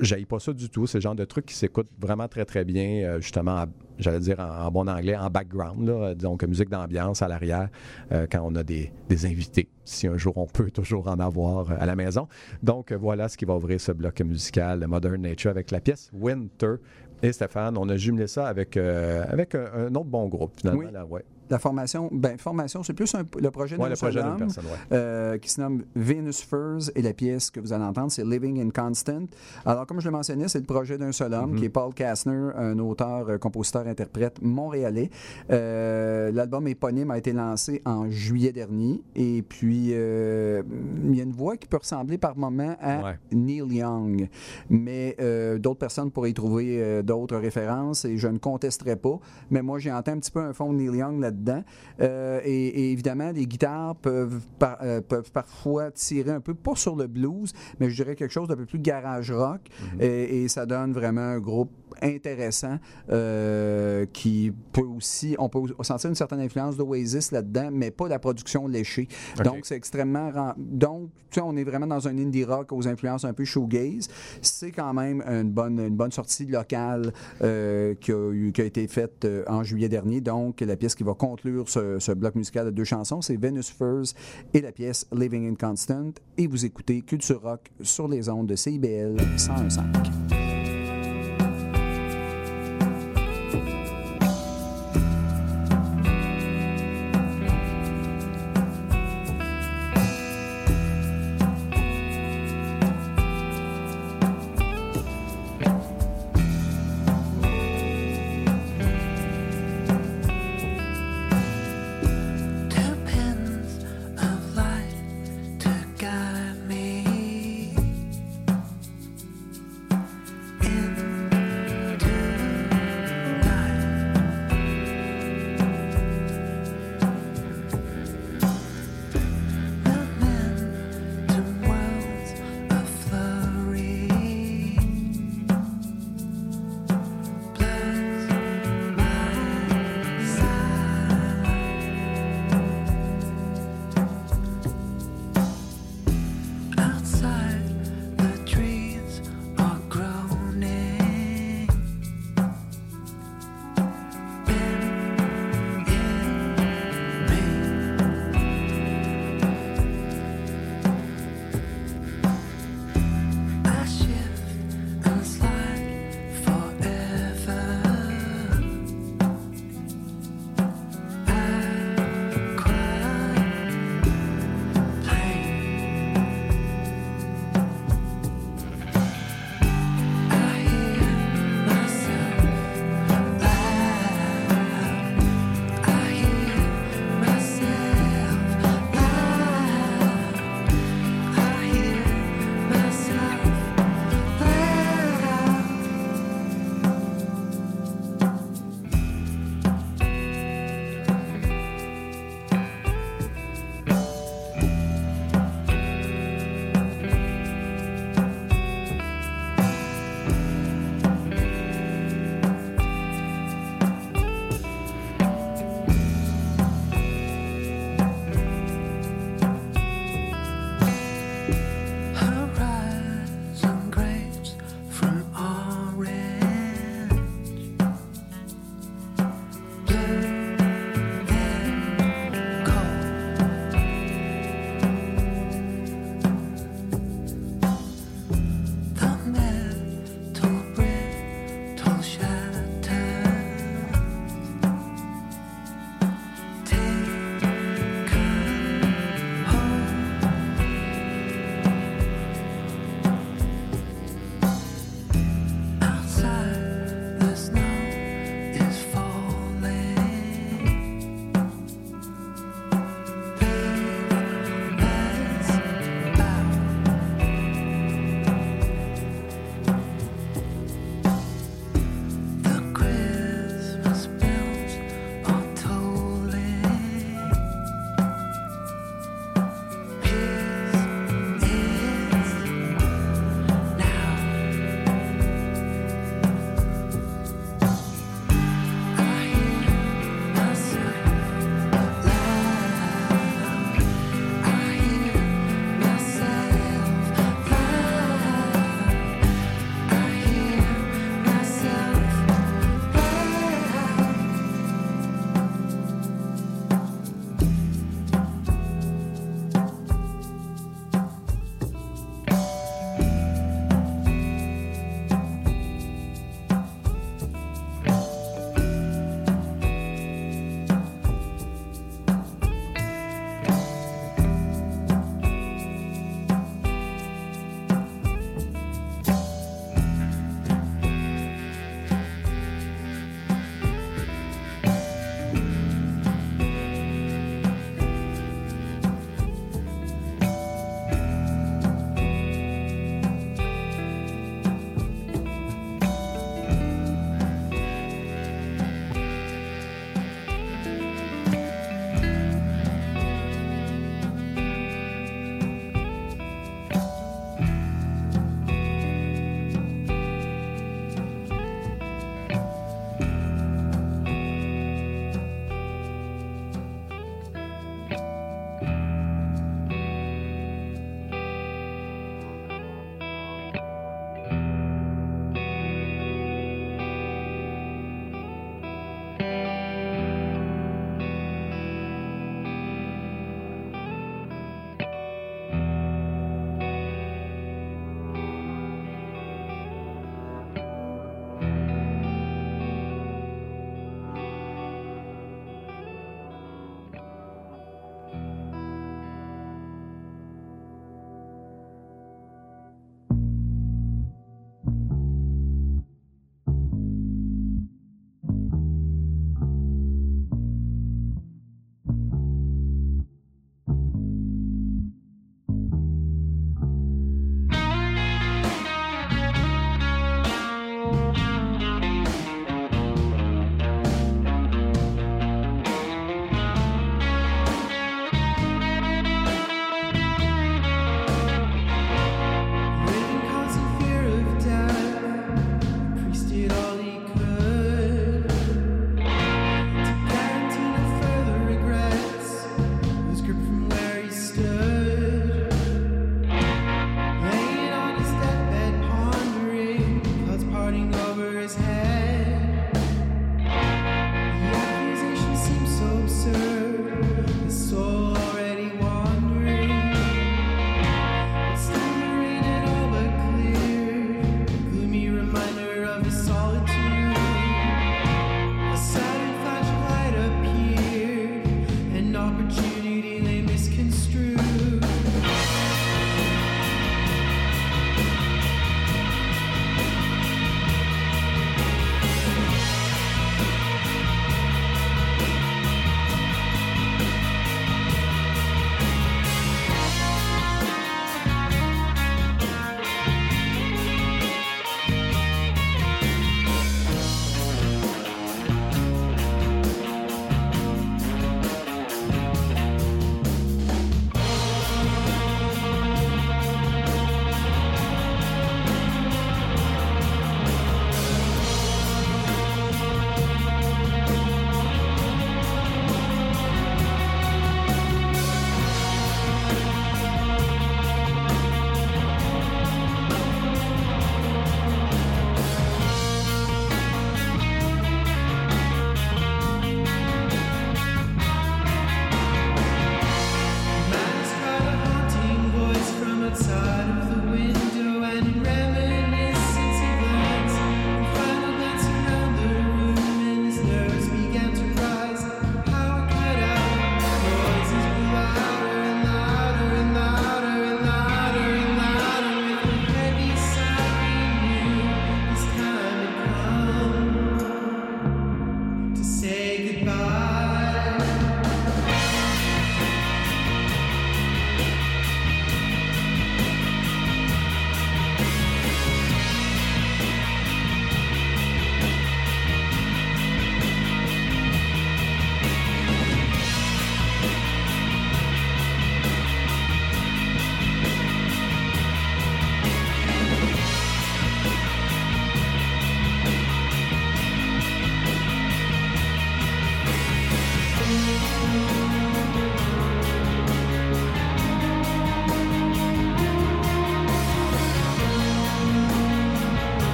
J'aille 0.00 0.24
pas 0.24 0.38
ça 0.38 0.52
du 0.52 0.68
tout. 0.70 0.86
C'est 0.86 0.98
le 0.98 1.02
genre 1.02 1.14
de 1.14 1.24
truc 1.24 1.46
qui 1.46 1.54
s'écoute 1.54 1.88
vraiment 2.00 2.26
très, 2.26 2.44
très 2.44 2.64
bien, 2.64 3.04
euh, 3.04 3.20
justement, 3.20 3.62
en- 3.62 3.66
j'allais 3.98 4.20
dire 4.20 4.40
en, 4.40 4.66
en 4.66 4.70
bon 4.70 4.88
anglais, 4.88 5.16
en 5.16 5.28
background. 5.30 5.86
Là, 5.88 6.14
donc, 6.14 6.42
musique 6.44 6.70
d'ambiance 6.70 7.20
à 7.22 7.28
l'arrière 7.28 7.68
euh, 8.12 8.26
quand 8.30 8.40
on 8.42 8.54
a 8.56 8.62
des, 8.62 8.92
des 9.08 9.26
invités. 9.26 9.68
Si 9.84 10.06
un 10.06 10.16
jour 10.16 10.36
on 10.38 10.46
peut 10.46 10.70
toujours 10.70 11.06
en 11.08 11.18
avoir 11.20 11.70
euh, 11.70 11.76
à 11.78 11.86
la 11.86 11.96
maison. 11.96 12.26
Donc, 12.62 12.92
voilà 12.92 13.28
ce 13.28 13.36
qui 13.36 13.44
va 13.44 13.54
ouvrir 13.56 13.80
ce 13.80 13.92
bloc 13.92 14.20
musical 14.22 14.80
de 14.80 14.86
Modern 14.86 15.20
Nature 15.20 15.50
avec 15.50 15.70
la 15.70 15.80
pièce 15.80 16.10
Winter. 16.14 16.76
Et 17.22 17.32
Stéphane, 17.32 17.78
on 17.78 17.88
a 17.88 17.96
jumelé 17.96 18.26
ça 18.26 18.48
avec, 18.48 18.76
euh, 18.76 19.24
avec 19.28 19.54
un, 19.54 19.66
un 19.86 19.94
autre 19.94 20.04
bon 20.04 20.26
groupe, 20.28 20.52
finalement. 20.60 20.80
Oui. 20.80 20.90
là, 20.92 21.06
ouais. 21.06 21.24
La 21.50 21.58
formation, 21.58 22.08
ben, 22.12 22.38
formation, 22.38 22.82
c'est 22.82 22.94
plus 22.94 23.14
un- 23.14 23.24
le 23.40 23.50
projet 23.50 23.76
Ouais, 23.76 23.88
d'une 23.90 23.96
personne, 23.98 24.64
ouais. 24.64 24.70
euh, 24.92 25.38
qui 25.38 25.50
se 25.50 25.60
nomme 25.60 25.82
Venus 25.94 26.40
Furs 26.42 26.90
et 26.94 27.02
la 27.02 27.12
pièce 27.12 27.50
que 27.50 27.60
vous 27.60 27.72
allez 27.72 27.84
entendre, 27.84 28.10
c'est 28.10 28.24
Living 28.24 28.60
in 28.60 28.70
Constant. 28.70 29.24
Alors, 29.66 29.86
comme 29.86 30.00
je 30.00 30.06
le 30.06 30.12
mentionnais, 30.12 30.48
c'est 30.48 30.58
le 30.60 30.64
projet 30.64 30.96
d'un 30.98 31.12
seul 31.12 31.32
Mm-hmm. 31.32 31.34
homme, 31.42 31.54
qui 31.56 31.64
est 31.64 31.68
Paul 31.70 31.92
Kastner, 31.94 32.50
un 32.56 32.78
auteur, 32.78 33.28
euh, 33.28 33.38
compositeur, 33.38 33.86
interprète 33.86 34.40
montréalais. 34.42 35.10
Euh, 35.50 36.30
L'album 36.32 36.66
éponyme 36.68 37.10
a 37.10 37.18
été 37.18 37.32
lancé 37.32 37.82
en 37.84 38.08
juillet 38.10 38.52
dernier 38.52 39.02
et 39.14 39.42
puis 39.42 39.90
euh, 39.92 40.62
il 41.06 41.14
y 41.16 41.20
a 41.20 41.24
une 41.24 41.32
voix 41.32 41.56
qui 41.56 41.66
peut 41.68 41.76
ressembler 41.78 42.18
par 42.18 42.36
moment 42.36 42.76
à 42.80 43.02
Ouais. 43.04 43.18
Neil 43.32 43.64
Young, 43.76 44.28
mais 44.70 45.16
d'autres 45.58 45.78
personnes 45.78 46.10
pourraient 46.10 46.30
y 46.30 46.34
trouver 46.34 47.02
d'autres 47.02 47.36
références 47.36 48.04
et 48.04 48.16
je 48.16 48.28
ne 48.28 48.38
contesterai 48.38 48.96
pas, 48.96 49.18
mais 49.50 49.62
moi 49.62 49.78
j'ai 49.78 49.92
entendu 49.92 50.16
un 50.16 50.20
petit 50.20 50.30
peu 50.30 50.40
un 50.40 50.52
fond 50.52 50.72
de 50.72 50.78
Neil 50.78 50.96
Young 50.98 51.18
là-dedans. 51.34 51.64
Euh, 52.00 52.40
et, 52.44 52.66
et 52.66 52.92
évidemment 52.92 53.30
les 53.32 53.46
guitares 53.46 53.96
peuvent, 53.96 54.40
par- 54.58 54.78
euh, 54.82 55.00
peuvent 55.00 55.30
parfois 55.30 55.90
tirer 55.90 56.30
un 56.30 56.40
peu, 56.40 56.54
pas 56.54 56.76
sur 56.76 56.96
le 56.96 57.06
blues, 57.06 57.52
mais 57.80 57.90
je 57.90 57.96
dirais 57.96 58.14
quelque 58.14 58.32
chose 58.32 58.48
d'un 58.48 58.56
peu 58.56 58.66
plus 58.66 58.78
garage 58.78 59.30
rock. 59.30 59.60
Et, 60.00 60.44
et 60.44 60.48
ça 60.48 60.66
donne 60.66 60.92
vraiment 60.92 61.20
un 61.20 61.38
groupe 61.38 61.70
intéressant 62.02 62.78
euh, 63.10 64.06
qui 64.12 64.52
peut 64.72 64.82
aussi, 64.82 65.36
on 65.38 65.48
peut 65.48 65.60
sentir 65.82 66.10
une 66.10 66.16
certaine 66.16 66.40
influence 66.40 66.76
d'Oasis 66.76 67.32
là-dedans, 67.32 67.70
mais 67.72 67.90
pas 67.90 68.08
la 68.08 68.18
production 68.18 68.66
léchée. 68.66 69.08
OK. 69.38 69.44
Donc 69.44 69.58
c'est 69.66 69.76
extrêmement, 69.76 70.30
donc 70.56 71.10
tu 71.30 71.40
sais, 71.40 71.40
on 71.40 71.56
est 71.56 71.64
vraiment 71.64 71.86
dans 71.86 72.06
un 72.06 72.16
indie 72.18 72.44
rock 72.44 72.72
aux 72.72 72.86
influences 72.86 73.24
un 73.24 73.32
peu 73.32 73.44
shoegaze. 73.44 74.08
C'est 74.40 74.70
quand 74.70 74.94
même 74.94 75.22
une 75.26 75.50
bonne, 75.50 75.80
une 75.80 75.96
bonne 75.96 76.12
sortie 76.12 76.46
locale 76.46 77.12
euh, 77.42 77.94
qui, 78.00 78.12
a 78.12 78.30
eu- 78.32 78.52
qui 78.52 78.60
a 78.60 78.64
été 78.64 78.86
faite 78.86 79.24
euh, 79.24 79.42
en 79.48 79.62
juillet 79.64 79.88
dernier. 79.88 80.20
Donc 80.20 80.60
la 80.60 80.76
pièce 80.76 80.94
qui 80.94 81.02
va 81.04 81.14
conclure 81.14 81.68
ce, 81.68 81.98
ce 81.98 82.12
bloc 82.12 82.34
musical 82.36 82.66
de 82.66 82.70
deux 82.70 82.84
chansons, 82.84 83.20
c'est 83.20 83.36
Venus 83.36 83.70
Furs 83.70 84.14
et 84.52 84.60
la 84.60 84.70
pièce 84.72 85.06
Living 85.12 85.50
in 85.50 85.54
Constant. 85.56 86.12
Et 86.38 86.46
vous 86.46 86.64
écoutez 86.64 87.02
Culture 87.02 87.42
Rock 87.42 87.70
sur 87.80 88.06
les 88.08 88.28
ondes 88.28 88.46
de 88.46 88.56
CIBL 88.56 89.16
101.5. 89.36 90.43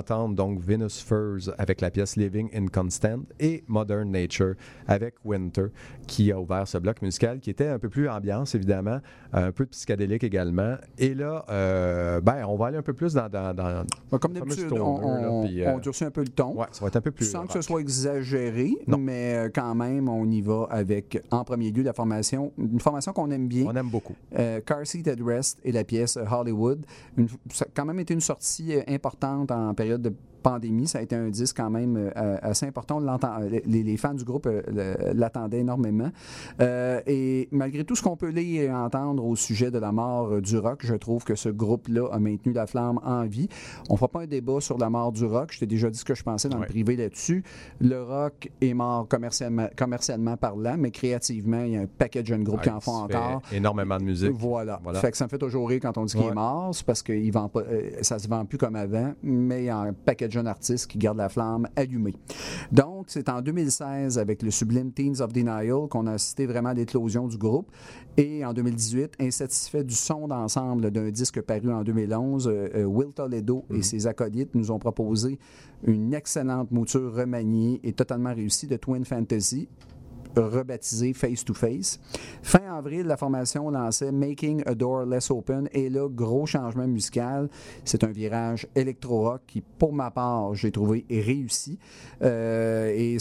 d'entendre 0.00 0.34
donc 0.34 0.60
Venus 0.60 1.02
Furs 1.02 1.52
avec 1.58 1.80
la 1.80 1.90
pièce 1.90 2.16
Living 2.16 2.48
in 2.54 2.68
Constant 2.68 3.22
et 3.38 3.64
Modern 3.68 4.10
Nature 4.10 4.54
avec 4.86 5.14
Winter 5.24 5.66
qui 6.06 6.32
a 6.32 6.40
ouvert 6.40 6.66
ce 6.66 6.78
bloc 6.78 7.02
musical 7.02 7.40
qui 7.40 7.50
était 7.50 7.68
un 7.68 7.78
peu 7.78 7.88
plus 7.88 8.08
ambiance 8.08 8.54
évidemment, 8.54 9.00
un 9.32 9.52
peu 9.52 9.64
de 9.64 9.70
psychédélique 9.70 10.24
également. 10.24 10.76
Et 10.98 11.14
là, 11.14 11.44
euh, 11.50 12.20
ben, 12.20 12.44
on 12.48 12.56
va 12.56 12.66
aller 12.66 12.78
un 12.78 12.82
peu 12.82 12.92
plus 12.94 13.14
dans. 13.14 13.28
dans, 13.28 13.54
dans 13.54 13.84
Ben, 14.10 14.18
Comme 14.18 14.32
d'habitude, 14.32 14.72
on, 14.72 15.44
euh, 15.46 15.72
on 15.74 15.78
durcit 15.78 16.04
un 16.04 16.10
peu 16.10 16.22
le 16.22 16.28
ton. 16.28 16.54
ouais, 16.56 16.66
ça 16.72 16.80
va 16.82 16.88
être 16.88 16.96
un 16.96 17.00
peu 17.00 17.10
plus. 17.10 17.26
sans 17.30 17.46
que 17.46 17.52
ce 17.52 17.58
rock. 17.58 17.64
soit 17.64 17.80
exagéré, 17.80 18.74
mais 18.86 19.34
euh, 19.34 19.48
quand 19.54 19.74
même, 19.74 20.08
on 20.08 20.26
y 20.30 20.40
va 20.40 20.66
avec, 20.70 21.22
en 21.30 21.44
premier 21.44 21.70
lieu, 21.70 21.82
la 21.82 21.92
formation, 21.92 22.52
une 22.58 22.80
formation 22.80 23.12
qu'on 23.12 23.30
aime 23.30 23.48
bien. 23.48 23.66
On 23.66 23.74
aime 23.76 23.90
beaucoup. 23.90 24.14
Euh, 24.38 24.60
Car 24.64 24.86
Seat 24.86 25.06
at 25.08 25.16
Rest 25.24 25.58
et 25.64 25.72
la 25.72 25.84
pièce 25.84 26.18
Hollywood. 26.30 26.84
Une- 27.16 27.28
ça 27.52 27.64
a 27.66 27.68
quand 27.74 27.84
même 27.84 28.00
été 28.00 28.14
une 28.14 28.20
sortie 28.20 28.74
euh, 28.74 28.82
importante 28.88 29.50
en 29.50 29.74
période 29.74 30.02
de 30.02 30.12
pandémie. 30.40 30.86
Ça 30.86 30.98
a 30.98 31.02
été 31.02 31.14
un 31.16 31.28
disque 31.28 31.56
quand 31.56 31.70
même 31.70 31.96
euh, 31.96 32.10
euh, 32.16 32.36
assez 32.42 32.66
important. 32.66 32.98
On 33.00 33.08
euh, 33.08 33.60
les, 33.66 33.82
les 33.82 33.96
fans 33.96 34.14
du 34.14 34.24
groupe 34.24 34.48
l'attendaient 35.14 35.60
énormément. 35.60 36.10
Et 37.06 37.48
malgré 37.50 37.84
tout 37.84 37.96
ce 37.96 38.02
qu'on 38.02 38.16
peut 38.16 38.28
lire 38.30 38.62
et 38.62 38.72
entendre 38.72 39.24
au 39.24 39.36
sujet 39.36 39.70
de 39.70 39.78
la 39.78 39.92
mort 39.92 40.40
du 40.40 40.58
rock, 40.58 40.80
je 40.84 40.94
trouve 40.94 41.24
que 41.24 41.34
ce 41.34 41.48
groupe-là 41.48 42.08
a 42.12 42.18
maintenu 42.18 42.52
la 42.52 42.66
flamme 42.66 43.00
en 43.04 43.24
vie. 43.26 43.48
On 43.88 43.94
ne 43.94 43.98
fera 43.98 44.08
pas 44.08 44.20
un 44.22 44.26
débat 44.26 44.60
sur 44.60 44.78
la 44.78 44.90
mort 44.90 45.12
du 45.12 45.24
rock. 45.24 45.52
Je 45.52 45.60
t'ai 45.60 45.66
déjà 45.66 45.90
dit 45.90 45.98
ce 45.98 46.04
que 46.04 46.14
je 46.14 46.22
pensais 46.22 46.48
dans 46.48 46.58
Ouais. 46.60 46.66
le 46.66 46.72
privé 46.72 46.96
là-dessus. 46.96 47.42
Le 47.80 48.02
rock 48.02 48.50
est 48.60 48.74
mort 48.74 49.08
commercialement, 49.08 49.68
commercialement 49.76 50.36
parlant, 50.36 50.76
mais 50.78 50.90
créativement, 50.90 51.62
il 51.64 51.72
y 51.72 51.76
a 51.76 51.80
un 51.80 51.86
paquet 51.86 52.22
de 52.22 52.26
jeunes 52.26 52.44
groupes 52.44 52.60
qui 52.62 52.70
en 52.70 52.80
font 52.80 53.04
encore. 53.04 53.40
Énormément 53.52 53.96
de 53.98 54.04
musique. 54.04 54.32
Voilà. 54.32 54.78
Voilà. 54.82 55.00
Fait 55.00 55.10
que 55.10 55.16
ça 55.16 55.24
me 55.24 55.30
fait 55.30 55.38
toujours 55.38 55.68
rire 55.68 55.80
quand 55.82 55.96
on 55.98 56.04
dit 56.04 56.14
qu'il 56.14 56.26
est 56.26 56.34
mort, 56.34 56.74
c'est 56.74 56.84
parce 56.84 57.02
que 57.02 57.12
il 57.12 57.30
vend 57.30 57.48
pas, 57.48 57.62
ça 58.02 58.18
se 58.18 58.28
vend 58.28 58.44
plus 58.44 58.58
comme 58.58 58.76
avant, 58.76 59.14
mais 59.22 59.62
il 59.62 59.66
y 59.66 59.68
a 59.70 59.78
un 59.78 59.92
paquet 59.92 60.26
de 60.26 60.29
jeunes 60.30 60.46
artistes 60.46 60.86
qui 60.86 60.98
gardent 60.98 61.18
la 61.18 61.28
flamme 61.28 61.68
allumée. 61.76 62.14
Donc, 62.72 63.06
c'est 63.08 63.28
en 63.28 63.40
2016, 63.40 64.18
avec 64.18 64.42
le 64.42 64.50
sublime 64.50 64.92
Teens 64.92 65.20
of 65.20 65.32
Denial, 65.32 65.88
qu'on 65.88 66.06
a 66.06 66.12
assisté 66.12 66.46
vraiment 66.46 66.70
à 66.70 66.74
l'éclosion 66.74 67.26
du 67.28 67.36
groupe. 67.36 67.70
Et 68.16 68.44
en 68.44 68.52
2018, 68.52 69.14
insatisfait 69.20 69.84
du 69.84 69.94
son 69.94 70.28
d'ensemble 70.28 70.90
d'un 70.90 71.10
disque 71.10 71.40
paru 71.40 71.72
en 71.72 71.82
2011, 71.82 72.48
euh, 72.48 72.68
euh, 72.74 72.84
Will 72.84 73.12
Toledo 73.12 73.64
et 73.72 73.82
ses 73.82 74.06
acolytes 74.06 74.54
nous 74.54 74.70
ont 74.70 74.78
proposé 74.78 75.38
une 75.84 76.12
excellente 76.12 76.70
mouture 76.70 77.14
remaniée 77.14 77.80
et 77.82 77.92
totalement 77.92 78.34
réussie 78.34 78.66
de 78.66 78.76
Twin 78.76 79.04
Fantasy 79.04 79.68
rebaptisé 80.36 81.12
Face 81.12 81.44
to 81.44 81.54
Face. 81.54 82.00
Fin 82.42 82.76
avril, 82.76 83.06
la 83.06 83.16
formation 83.16 83.70
lançait 83.70 84.12
Making 84.12 84.62
a 84.66 84.74
Door 84.74 85.06
Less 85.06 85.30
Open 85.30 85.68
et 85.72 85.88
là, 85.88 86.08
gros 86.08 86.46
changement 86.46 86.86
musical. 86.86 87.48
C'est 87.84 88.04
un 88.04 88.12
virage 88.12 88.66
électro-rock 88.74 89.42
qui, 89.46 89.60
pour 89.60 89.92
ma 89.92 90.10
part, 90.10 90.54
j'ai 90.54 90.70
trouvé 90.70 91.04
réussi. 91.10 91.78
Euh, 92.22 92.88
et 92.88 93.18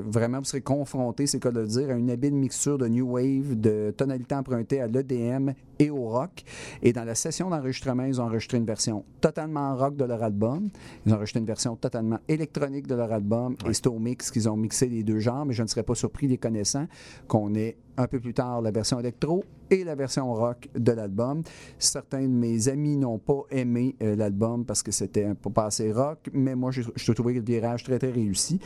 vraiment, 0.00 0.38
vous 0.38 0.44
serez 0.44 0.60
confronté, 0.60 1.26
c'est 1.26 1.40
quoi 1.40 1.50
de 1.50 1.60
le 1.60 1.66
dire, 1.66 1.90
à 1.90 1.94
une 1.94 2.10
habile 2.10 2.34
mixture 2.34 2.78
de 2.78 2.88
New 2.88 3.12
Wave, 3.12 3.58
de 3.58 3.92
tonalités 3.96 4.34
empruntées 4.34 4.80
à 4.80 4.86
l'EDM 4.86 5.52
et 5.78 5.90
au 5.90 6.08
rock. 6.08 6.44
Et 6.82 6.92
dans 6.92 7.04
la 7.04 7.14
session 7.14 7.50
d'enregistrement, 7.50 8.04
ils 8.04 8.20
ont 8.20 8.24
enregistré 8.24 8.58
une 8.58 8.64
version 8.64 9.04
totalement 9.20 9.76
rock 9.76 9.96
de 9.96 10.04
leur 10.04 10.22
album. 10.22 10.68
Ils 11.06 11.12
ont 11.12 11.16
enregistré 11.16 11.40
une 11.40 11.46
version 11.46 11.76
totalement 11.76 12.18
électronique 12.28 12.86
de 12.86 12.94
leur 12.94 13.12
album. 13.12 13.56
Et 13.68 13.74
c'est 13.74 13.86
au 13.86 13.98
mix 13.98 14.30
qu'ils 14.30 14.48
ont 14.48 14.56
mixé 14.56 14.86
les 14.86 15.02
deux 15.02 15.18
genres, 15.18 15.44
mais 15.46 15.54
je 15.54 15.62
ne 15.62 15.68
serais 15.68 15.82
pas 15.82 15.94
surpris, 15.94 16.26
les 16.26 16.38
connaissant, 16.48 16.86
qu'on 17.26 17.54
ait 17.54 17.76
un 17.98 18.06
peu 18.06 18.20
plus 18.20 18.32
tard 18.32 18.62
la 18.62 18.70
version 18.70 18.98
électro 18.98 19.44
et 19.70 19.84
la 19.84 19.94
version 19.94 20.32
rock 20.32 20.68
de 20.74 20.92
l'album. 20.92 21.42
Certains 21.78 22.22
de 22.22 22.28
mes 22.28 22.68
amis 22.68 22.96
n'ont 22.96 23.18
pas 23.18 23.42
aimé 23.50 23.96
euh, 24.02 24.16
l'album 24.16 24.64
parce 24.64 24.82
que 24.82 24.90
c'était 24.92 25.24
un 25.24 25.34
peu 25.34 25.50
pas 25.50 25.66
assez 25.66 25.92
rock, 25.92 26.30
mais 26.32 26.54
moi, 26.54 26.70
je, 26.70 26.82
je 26.94 27.12
trouvais 27.12 27.34
le 27.34 27.42
virage 27.42 27.84
très, 27.84 27.98
très 27.98 28.10
réussi. 28.10 28.58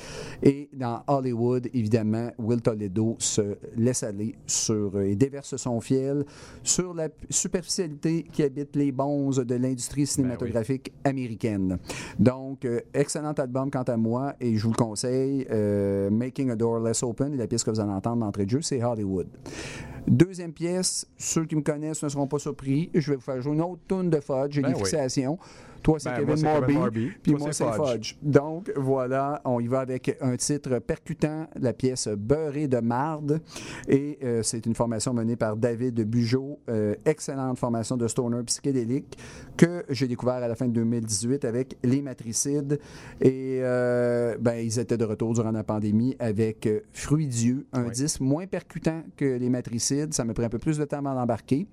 Et 0.42 0.68
dans 0.72 1.02
Hollywood, 1.08 1.68
évidemment, 1.74 2.30
Will 2.38 2.62
Toledo 2.62 3.16
se 3.18 3.56
laisse 3.76 4.02
aller 4.04 4.36
sur 4.46 4.96
euh, 4.96 5.02
et 5.02 5.16
déverse 5.16 5.56
son 5.56 5.80
fiel 5.80 6.24
sur 6.62 6.94
la 6.94 7.08
superficialité 7.30 8.24
qui 8.30 8.42
habite 8.42 8.76
les 8.76 8.92
bonzes 8.92 9.44
de 9.44 9.54
l'industrie 9.56 10.06
cinématographique 10.06 10.92
américaine. 11.04 11.78
Donc, 12.18 12.64
euh, 12.64 12.80
excellent 12.94 13.32
album 13.32 13.70
quant 13.70 13.82
à 13.82 13.96
moi 13.96 14.34
et 14.40 14.56
je 14.56 14.62
vous 14.64 14.70
le 14.70 14.76
conseille. 14.76 15.46
euh, 15.50 16.10
Making 16.10 16.50
a 16.50 16.56
Door 16.56 16.80
Less 16.80 17.02
Open 17.02 17.36
la 17.36 17.46
pièce 17.46 17.64
que 17.64 17.70
vous 17.70 17.80
allez 17.80 17.92
entendre 17.92 18.24
d'entrée 18.24 18.44
de 18.44 18.50
jeu, 18.50 18.62
c'est 18.62 18.82
Hollywood. 18.82 19.21
Deuxième 20.06 20.52
pièce, 20.52 21.06
ceux 21.16 21.44
qui 21.44 21.54
me 21.54 21.62
connaissent 21.62 22.02
ne 22.02 22.08
seront 22.08 22.26
pas 22.26 22.38
surpris. 22.38 22.90
Je 22.94 23.10
vais 23.10 23.16
vous 23.16 23.22
faire 23.22 23.40
jouer 23.40 23.54
une 23.54 23.62
autre 23.62 23.80
tune 23.88 24.10
de 24.10 24.20
Fudge. 24.20 24.50
J'ai 24.52 24.62
Ben 24.62 24.68
des 24.72 24.74
oui. 24.74 24.80
fixations. 24.84 25.38
Toi, 25.82 25.98
c'est 25.98 26.10
Ben, 26.10 26.26
Kevin 26.26 26.44
Morby. 26.44 27.10
Puis 27.22 27.34
moi, 27.34 27.52
c'est 27.52 27.70
Fudge. 27.72 28.14
Donc, 28.22 28.72
voilà, 28.76 29.40
on 29.44 29.60
y 29.60 29.66
va 29.66 29.80
avec 29.80 30.16
un 30.20 30.36
titre 30.36 30.78
percutant, 30.78 31.48
la 31.56 31.72
pièce 31.72 32.08
Beurré 32.08 32.68
de 32.68 32.78
marde. 32.78 33.40
Et 33.88 34.18
euh, 34.22 34.42
c'est 34.42 34.64
une 34.66 34.74
formation 34.74 35.12
menée 35.12 35.36
par 35.36 35.56
David 35.56 36.00
Bugeaud, 36.08 36.60
euh, 36.68 36.94
excellente 37.04 37.58
formation 37.58 37.96
de 37.96 38.06
stoner 38.06 38.42
psychédélique 38.44 39.18
que 39.56 39.84
j'ai 39.88 40.06
découvert 40.06 40.34
à 40.34 40.48
la 40.48 40.54
fin 40.54 40.66
de 40.66 40.72
2018 40.72 41.44
avec 41.44 41.76
Les 41.82 42.02
Matricides. 42.02 42.78
Et 43.20 43.58
euh, 43.62 44.36
ben, 44.40 44.54
ils 44.54 44.78
étaient 44.78 44.98
de 44.98 45.04
retour 45.04 45.34
durant 45.34 45.52
la 45.52 45.64
pandémie 45.64 46.16
avec 46.18 46.68
Fruit 46.92 47.26
Dieu, 47.26 47.66
un 47.72 47.88
disque 47.88 48.20
moins 48.20 48.46
percutant 48.46 49.02
que 49.16 49.24
Les 49.24 49.48
Matricides. 49.48 50.14
Ça 50.14 50.24
m'a 50.24 50.34
pris 50.34 50.44
un 50.44 50.48
peu 50.48 50.58
plus 50.58 50.78
de 50.78 50.84
temps 50.84 50.98
avant 50.98 51.14
d'embarquer. 51.14 51.66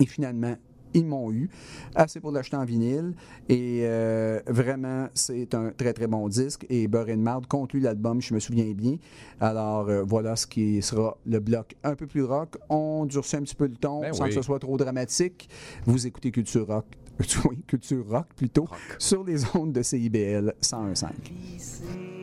Et 0.00 0.06
finalement, 0.06 0.56
ils 0.94 1.06
m'ont 1.06 1.30
eu. 1.32 1.48
Assez 1.94 2.20
pour 2.20 2.32
l'acheter 2.32 2.56
en 2.56 2.64
vinyle. 2.64 3.14
Et 3.48 3.80
euh, 3.82 4.40
vraiment, 4.46 5.08
c'est 5.14 5.54
un 5.54 5.70
très, 5.70 5.92
très 5.92 6.06
bon 6.06 6.28
disque. 6.28 6.66
Et 6.68 6.88
Beurre 6.88 7.08
et 7.08 7.16
de 7.16 7.22
Marde 7.22 7.46
conclut 7.46 7.80
l'album, 7.80 8.20
je 8.20 8.34
me 8.34 8.40
souviens 8.40 8.72
bien. 8.72 8.96
Alors, 9.40 9.88
euh, 9.88 10.02
voilà 10.02 10.36
ce 10.36 10.46
qui 10.46 10.82
sera 10.82 11.16
le 11.26 11.40
bloc 11.40 11.74
un 11.84 11.94
peu 11.94 12.06
plus 12.06 12.24
rock. 12.24 12.56
On 12.68 13.06
durcit 13.06 13.36
un 13.36 13.42
petit 13.42 13.54
peu 13.54 13.66
le 13.66 13.76
ton 13.76 14.00
Ben 14.00 14.12
sans 14.12 14.24
oui. 14.24 14.30
que 14.30 14.34
ce 14.36 14.42
soit 14.42 14.58
trop 14.58 14.76
dramatique. 14.76 15.48
Vous 15.86 16.06
écoutez 16.06 16.30
Culture 16.30 16.66
Rock. 16.66 16.86
Oui, 17.48 17.62
Culture 17.66 18.04
Rock 18.08 18.26
plutôt. 18.34 18.66
Sur 18.98 19.22
les 19.24 19.42
ondes 19.54 19.72
de 19.72 19.82
CIBL 19.82 20.54
101.5. 20.62 22.21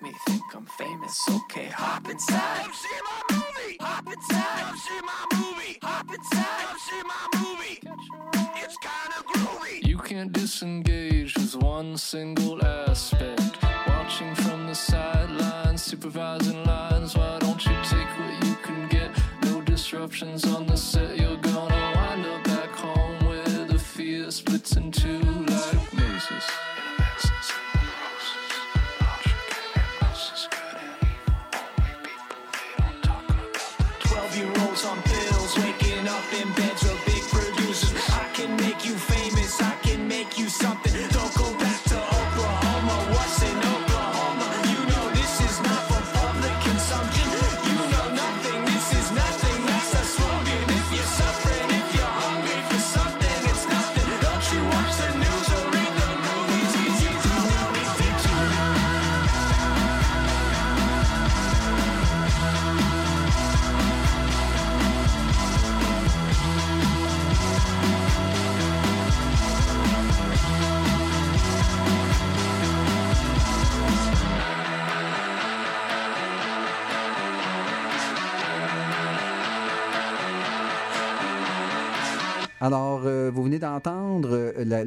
make 0.00 0.12
me 0.12 0.18
think 0.26 0.42
I'm 0.54 0.66
famous. 0.66 1.28
Okay, 1.28 1.66
hop 1.66 2.08
inside. 2.08 2.62
Come 2.62 2.72
see 2.72 3.00
my 3.04 3.36
movie. 3.36 3.76
Hop 3.80 4.06
inside. 4.06 4.60
Come 4.60 4.76
see 4.76 5.00
my 5.00 5.24
movie. 5.36 5.78
Hop 5.82 6.14
inside. 6.14 6.66
Come 6.66 6.78
see 6.78 7.02
my 7.02 7.24
movie. 7.40 7.80
It's 8.62 8.76
kinda 8.78 9.18
groovy. 9.28 9.86
You 9.86 9.98
can't 9.98 10.32
disengage 10.32 11.34
with 11.36 11.56
one 11.56 11.96
single 11.96 12.56
aspect. 12.62 12.77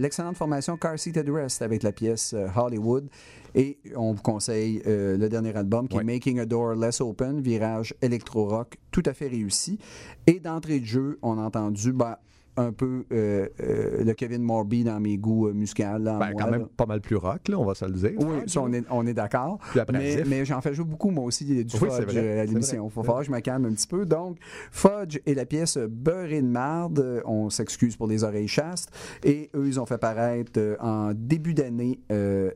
L'excellente 0.01 0.35
formation 0.35 0.77
Car 0.77 0.97
Seated 0.97 1.29
Rest 1.29 1.61
avec 1.61 1.83
la 1.83 1.91
pièce 1.91 2.33
euh, 2.33 2.47
Hollywood. 2.55 3.07
Et 3.53 3.77
on 3.95 4.13
vous 4.13 4.21
conseille 4.21 4.81
euh, 4.87 5.17
le 5.17 5.29
dernier 5.29 5.55
album 5.55 5.87
qui 5.87 5.97
est 5.97 6.03
Making 6.03 6.39
a 6.39 6.45
Door 6.45 6.75
Less 6.75 7.01
Open, 7.01 7.41
virage 7.41 7.93
électro-rock, 8.01 8.77
tout 8.91 9.03
à 9.05 9.13
fait 9.13 9.27
réussi. 9.27 9.77
Et 10.25 10.39
d'entrée 10.39 10.79
de 10.79 10.85
jeu, 10.85 11.19
on 11.21 11.37
a 11.37 11.41
entendu 11.41 11.91
ben, 11.91 12.15
un 12.57 12.71
peu 12.73 13.05
euh, 13.13 13.47
euh, 13.61 14.03
le 14.03 14.13
Kevin 14.13 14.41
Morby 14.43 14.83
dans 14.83 14.99
mes 14.99 15.17
goûts 15.17 15.47
euh, 15.47 15.53
musicaux. 15.53 15.83
là, 15.83 15.97
Ben, 15.97 16.17
moi, 16.17 16.27
quand 16.37 16.45
là. 16.47 16.51
même 16.57 16.67
pas 16.67 16.85
mal 16.85 16.99
plus 17.01 17.15
rock, 17.15 17.47
là, 17.47 17.57
on 17.57 17.65
va 17.65 17.75
se 17.75 17.85
le 17.85 17.93
dire. 17.93 18.11
Oui, 18.17 18.37
ça, 18.47 18.61
on 18.61 18.71
est, 18.73 18.83
on 18.89 19.05
est 19.07 19.13
d'accord. 19.13 19.57
Mais, 19.91 20.23
mais 20.27 20.43
j'en 20.45 20.59
fais 20.61 20.73
jouer 20.73 20.85
beaucoup, 20.85 21.09
moi 21.11 21.23
aussi, 21.25 21.45
du 21.45 21.75
Oui, 21.81 21.89
fudge 21.89 22.15
à 22.17 22.45
l'émission. 22.45 22.89
faut 22.89 23.03
falloir 23.03 23.21
que 23.21 23.27
je 23.27 23.31
me 23.31 23.39
calme 23.39 23.65
un 23.65 23.71
petit 23.73 23.87
peu. 23.87 24.05
Donc, 24.05 24.37
Fudge 24.71 25.19
et 25.25 25.33
la 25.33 25.45
pièce 25.45 25.77
Beurré 25.77 26.41
de 26.41 26.47
marde, 26.47 27.21
on 27.25 27.49
s'excuse 27.49 27.95
pour 27.95 28.07
les 28.07 28.23
oreilles 28.23 28.47
chastes. 28.47 28.91
Et 29.23 29.49
eux, 29.55 29.67
ils 29.67 29.79
ont 29.79 29.85
fait 29.85 29.97
paraître 29.97 30.59
en 30.81 31.13
début 31.13 31.53
d'année 31.53 31.99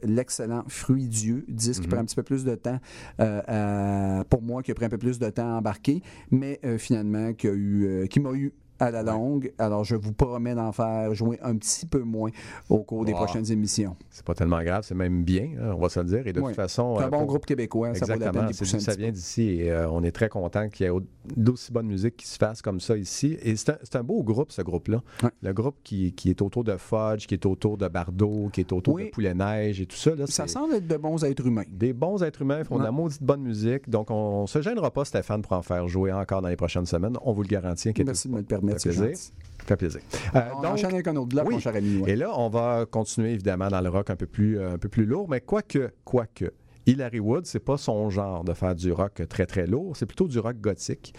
l'excellent 0.04 0.64
Fruit 0.68 1.08
Dieu, 1.08 1.46
disque 1.48 1.82
qui 1.82 1.88
Mhm. 1.88 1.94
prend 1.94 2.02
un 2.02 2.06
petit 2.06 2.16
peu 2.16 2.24
plus 2.24 2.44
de 2.44 2.56
temps, 2.56 2.80
à- 3.18 4.24
pour 4.30 4.42
moi, 4.42 4.62
qui 4.62 4.72
a 4.72 4.74
pris 4.76 4.86
un 4.86 4.90
peu 4.90 4.98
plus 4.98 5.20
de 5.20 5.30
temps 5.30 5.56
à 5.56 5.58
embarquer, 5.58 6.02
mais 6.32 6.60
finalement, 6.78 7.34
qui, 7.34 7.48
a 7.48 7.54
eu, 7.54 8.08
qui 8.10 8.20
m'a 8.20 8.32
eu 8.34 8.54
à 8.80 8.92
la 8.92 9.04
longue. 9.04 9.52
Alors, 9.58 9.84
je 9.84 9.96
vous 9.96 10.12
promets 10.14 10.56
d'en 10.56 10.72
faire 10.72 11.14
jouer 11.14 11.40
un 11.42 11.56
petit 11.56 11.86
peu 11.86 12.00
moins 12.02 12.30
au 12.70 12.80
cours 12.80 13.06
des 13.06 13.14
prochaines 13.14 13.50
émissions. 13.52 13.96
C'est 14.10 14.26
pas 14.26 14.34
tellement 14.34 14.62
grave, 14.64 14.84
c'est 14.86 14.96
même 14.96 15.24
bien, 15.24 15.50
hein, 15.60 15.74
on 15.76 15.80
va 15.80 15.90
se 15.90 16.00
le 16.00 16.06
dire. 16.06 16.28
Et 16.28 16.34
de 16.34 16.40
Oui. 16.42 16.48
toute 16.48 16.56
façon. 16.56 16.96
C'est 16.98 17.04
un 17.04 17.08
euh, 17.08 17.10
bon 17.10 17.18
pour- 17.20 17.28
groupe 17.28 17.46
québécois, 17.46 17.94
ça 17.96 18.06
vaut 18.06 18.12
la 18.20 18.32
peine 18.32 18.48
Exactement, 18.50 18.78
d'y 18.80 18.84
ça 18.84 18.96
vient 18.96 19.12
d'ici 19.12 19.44
et 19.62 19.72
euh, 19.72 19.90
on 19.90 20.04
est 20.04 20.12
très 20.12 20.30
content 20.30 20.70
qu'il 20.70 20.86
y 20.86 20.88
ait 20.88 20.90
au- 20.92 21.02
d'aussi 21.36 21.72
bonne 21.72 21.88
musique 21.88 22.18
qui 22.18 22.28
se 22.28 22.38
fasse 22.38 22.62
comme 22.62 22.80
ça 22.80 22.98
ici. 22.98 23.38
Et 23.42 23.56
c'est 23.56 23.96
un, 23.96 24.04
beau 24.04 24.24
groupe, 24.24 24.52
ce 24.52 24.62
groupe-là. 24.62 25.02
Le 25.42 25.54
groupe 25.54 25.78
qui, 25.84 26.14
qui 26.14 26.30
est 26.30 26.42
autour 26.42 26.64
de 26.64 26.76
Fudge, 26.78 27.26
qui 27.28 27.34
est 27.36 27.46
autour 27.46 27.78
de 27.78 27.88
Bardot, 27.88 28.50
qui 28.52 28.62
est 28.62 28.72
autour 28.72 28.96
Oui. 28.96 29.06
de 29.06 29.10
Poulet 29.10 29.34
Neige 29.34 29.82
et 29.82 29.86
tout 29.86 29.96
ça. 29.96 30.14
Là, 30.16 30.26
Ça 30.28 30.48
semble 30.48 30.76
être 30.76 30.88
de 30.88 30.98
bons 30.98 31.24
êtres 31.24 31.46
humains. 31.48 31.64
Des 31.72 31.94
bons 31.94 32.22
êtres 32.24 32.42
humains, 32.42 32.64
font 32.64 32.78
de 32.78 32.84
la 32.84 32.92
maudite 32.92 33.24
bonne 33.24 33.42
musique. 33.42 33.90
Donc, 33.90 34.12
on 34.12 34.44
ne 34.44 34.48
se 34.48 34.62
gênera 34.62 34.92
pas, 34.92 35.06
Stéphane, 35.06 35.42
pour 35.42 35.54
en 35.54 35.62
faire 35.62 35.88
jouer 35.88 36.12
encore 36.12 36.42
dans 36.42 36.50
les 36.50 36.56
prochaines 36.56 36.86
semaines. 36.86 37.18
On 37.24 37.34
vous 37.34 37.42
le 37.42 37.48
garantit. 37.48 37.92
Merci 38.06 38.28
de 38.28 38.34
me 38.34 38.40
le 38.40 38.44
pas. 38.44 38.56
Permettre, 38.66 38.82
Ça 38.82 38.90
fait 38.92 38.96
plaisir. 38.98 39.08
gentil. 39.18 39.32
Ça 39.60 39.66
fait 39.68 39.76
plaisir. 39.78 40.02
Euh, 40.36 40.40
On 40.58 40.62
donc, 40.62 40.72
enchaîne 40.74 40.94
avec 40.94 41.08
un 41.08 41.16
autre 41.16 41.30
bloc, 41.30 41.48
oui. 41.48 41.54
mon 41.56 41.60
cher 41.60 41.76
ami. 41.76 41.98
ouais. 42.00 42.12
Et 42.12 42.16
là, 42.16 42.32
on 42.38 42.50
va 42.50 42.86
continuer 42.90 43.32
évidemment 43.34 43.68
dans 43.70 43.82
le 43.82 43.90
rock 43.90 44.10
un 44.10 44.16
peu 44.16 44.28
plus, 44.28 44.60
euh, 44.60 44.74
un 44.74 44.78
peu 44.78 44.90
plus 44.90 45.06
lourd, 45.06 45.28
mais 45.30 45.42
quoique, 45.42 45.92
quoique. 46.04 46.52
Hilary 46.88 47.20
Wood, 47.20 47.48
c'est 47.48 47.58
pas 47.58 47.78
son 47.78 48.12
genre 48.12 48.44
de 48.44 48.54
faire 48.54 48.76
du 48.76 48.92
rock 48.92 49.20
très 49.28 49.48
très 49.48 49.66
lourd, 49.66 49.98
c'est 49.98 50.06
plutôt 50.06 50.28
du 50.28 50.38
rock 50.38 50.58
gothique. 50.62 51.16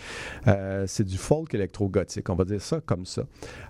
Euh, 0.47 0.85
c'est 0.87 1.03
du 1.03 1.17
folk 1.19 1.53
électro-gothique, 1.55 2.31
on 2.31 2.37
va 2.37 2.45
dire 2.45 2.63
ça 2.63 2.81
comme 2.81 3.05
ça. 3.05 3.25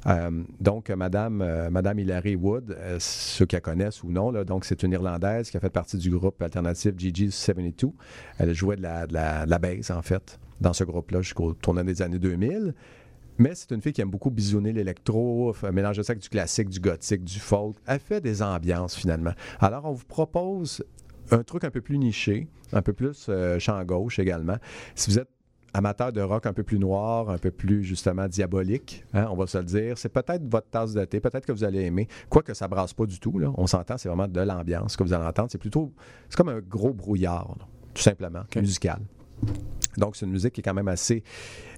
Euh, 0.07 0.43
donc, 0.61 0.91
Madame, 0.91 1.41
euh, 1.41 1.71
Madame 1.71 1.99
Hilary 1.99 2.37
Wood, 2.37 2.77
ceux 2.99 3.47
qui 3.47 3.57
la 3.57 3.63
connaissent 3.63 4.03
ou 4.03 4.11
non, 4.11 4.31
là, 4.31 4.45
donc 4.45 4.67
c'est 4.67 4.83
une 4.83 4.93
Irlandaise 4.93 5.49
qui 5.51 5.57
a 5.57 5.61
fait 5.61 5.71
partie 5.71 5.97
du 5.97 6.11
groupe 6.11 6.43
alternatif 6.43 6.93
Gigi's 6.99 7.35
72. 7.35 7.93
Elle 8.39 8.53
jouait 8.53 8.77
de 8.77 8.83
la, 8.83 9.07
de 9.07 9.15
la, 9.15 9.47
de 9.47 9.51
la 9.51 9.59
bass, 9.59 9.91
en 9.91 10.03
fait, 10.03 10.39
dans 10.61 10.75
ce 10.75 10.85
groupe-là 10.85 11.23
jusqu'au 11.23 11.55
tournant 11.55 11.83
des 11.83 12.03
années 12.03 12.19
2000. 12.19 12.75
Mais 13.39 13.55
c'est 13.55 13.73
une 13.73 13.83
fille 13.83 13.93
qui 13.93 14.01
aime 14.01 14.11
beaucoup 14.11 14.31
bisonner 14.31 14.73
l'électro, 14.73 15.55
mélanger 15.73 16.03
ça 16.03 16.13
avec 16.13 16.23
du 16.23 16.29
classique, 16.29 16.69
du 16.69 16.81
gothique, 16.81 17.25
du 17.25 17.39
folk. 17.39 17.77
Elle 17.87 18.01
fait 18.01 18.21
des 18.21 18.43
ambiances 18.43 18.97
finalement. 18.97 19.33
Alors 19.61 19.85
on 19.85 19.93
vous 19.93 20.07
propose 20.07 20.83
un 21.31 21.43
truc 21.43 21.65
un 21.65 21.71
peu 21.71 21.81
plus 21.81 21.99
niché, 21.99 22.49
un 22.73 22.83
peu 22.83 22.93
plus 22.93 23.27
euh, 23.29 23.59
champ 23.59 23.83
gauche 23.85 24.19
également. 24.19 24.57
Si 24.95 25.11
vous 25.11 25.19
êtes 25.19 25.29
amateur 25.75 26.13
de 26.13 26.21
rock 26.23 26.47
un 26.47 26.53
peu 26.53 26.63
plus 26.63 26.79
noir, 26.79 27.29
un 27.29 27.39
peu 27.39 27.51
plus 27.51 27.85
justement 27.85 28.29
diabolique, 28.29 29.05
hein, 29.13 29.27
on 29.31 29.37
va 29.37 29.47
se 29.47 29.59
le 29.59 29.65
dire, 29.65 29.99
c'est 29.99 30.09
peut-être 30.09 30.43
votre 30.49 30.69
tasse 30.71 30.95
de 30.95 31.05
thé, 31.05 31.21
peut-être 31.21 31.45
que 31.45 31.53
vous 31.53 31.65
allez 31.65 31.83
aimer. 31.83 32.09
Quoique 32.31 32.55
ça 32.55 32.67
brasse 32.69 32.95
pas 32.95 33.07
du 33.07 33.21
tout, 33.21 33.39
là. 33.39 33.53
on 33.57 33.67
s'entend, 33.67 33.99
c'est 33.99 34.09
vraiment 34.09 34.29
de 34.29 34.41
l'ambiance. 34.41 34.93
Ce 34.93 34.97
que 34.97 35.03
vous 35.03 35.13
allez 35.13 35.27
entendre, 35.27 35.51
c'est 35.51 35.59
plutôt, 35.59 35.93
c'est 36.29 36.37
comme 36.37 36.49
un 36.49 36.61
gros 36.61 36.95
brouillard, 36.95 37.55
là, 37.59 37.67
tout 37.93 38.03
simplement, 38.03 38.43
musical. 38.57 39.01
Donc, 39.99 40.17
c'est 40.17 40.27
une 40.27 40.33
musique 40.33 40.55
qui 40.55 40.61
est 40.61 40.65
quand 40.65 40.75
même 40.75 40.89
assez 40.89 41.23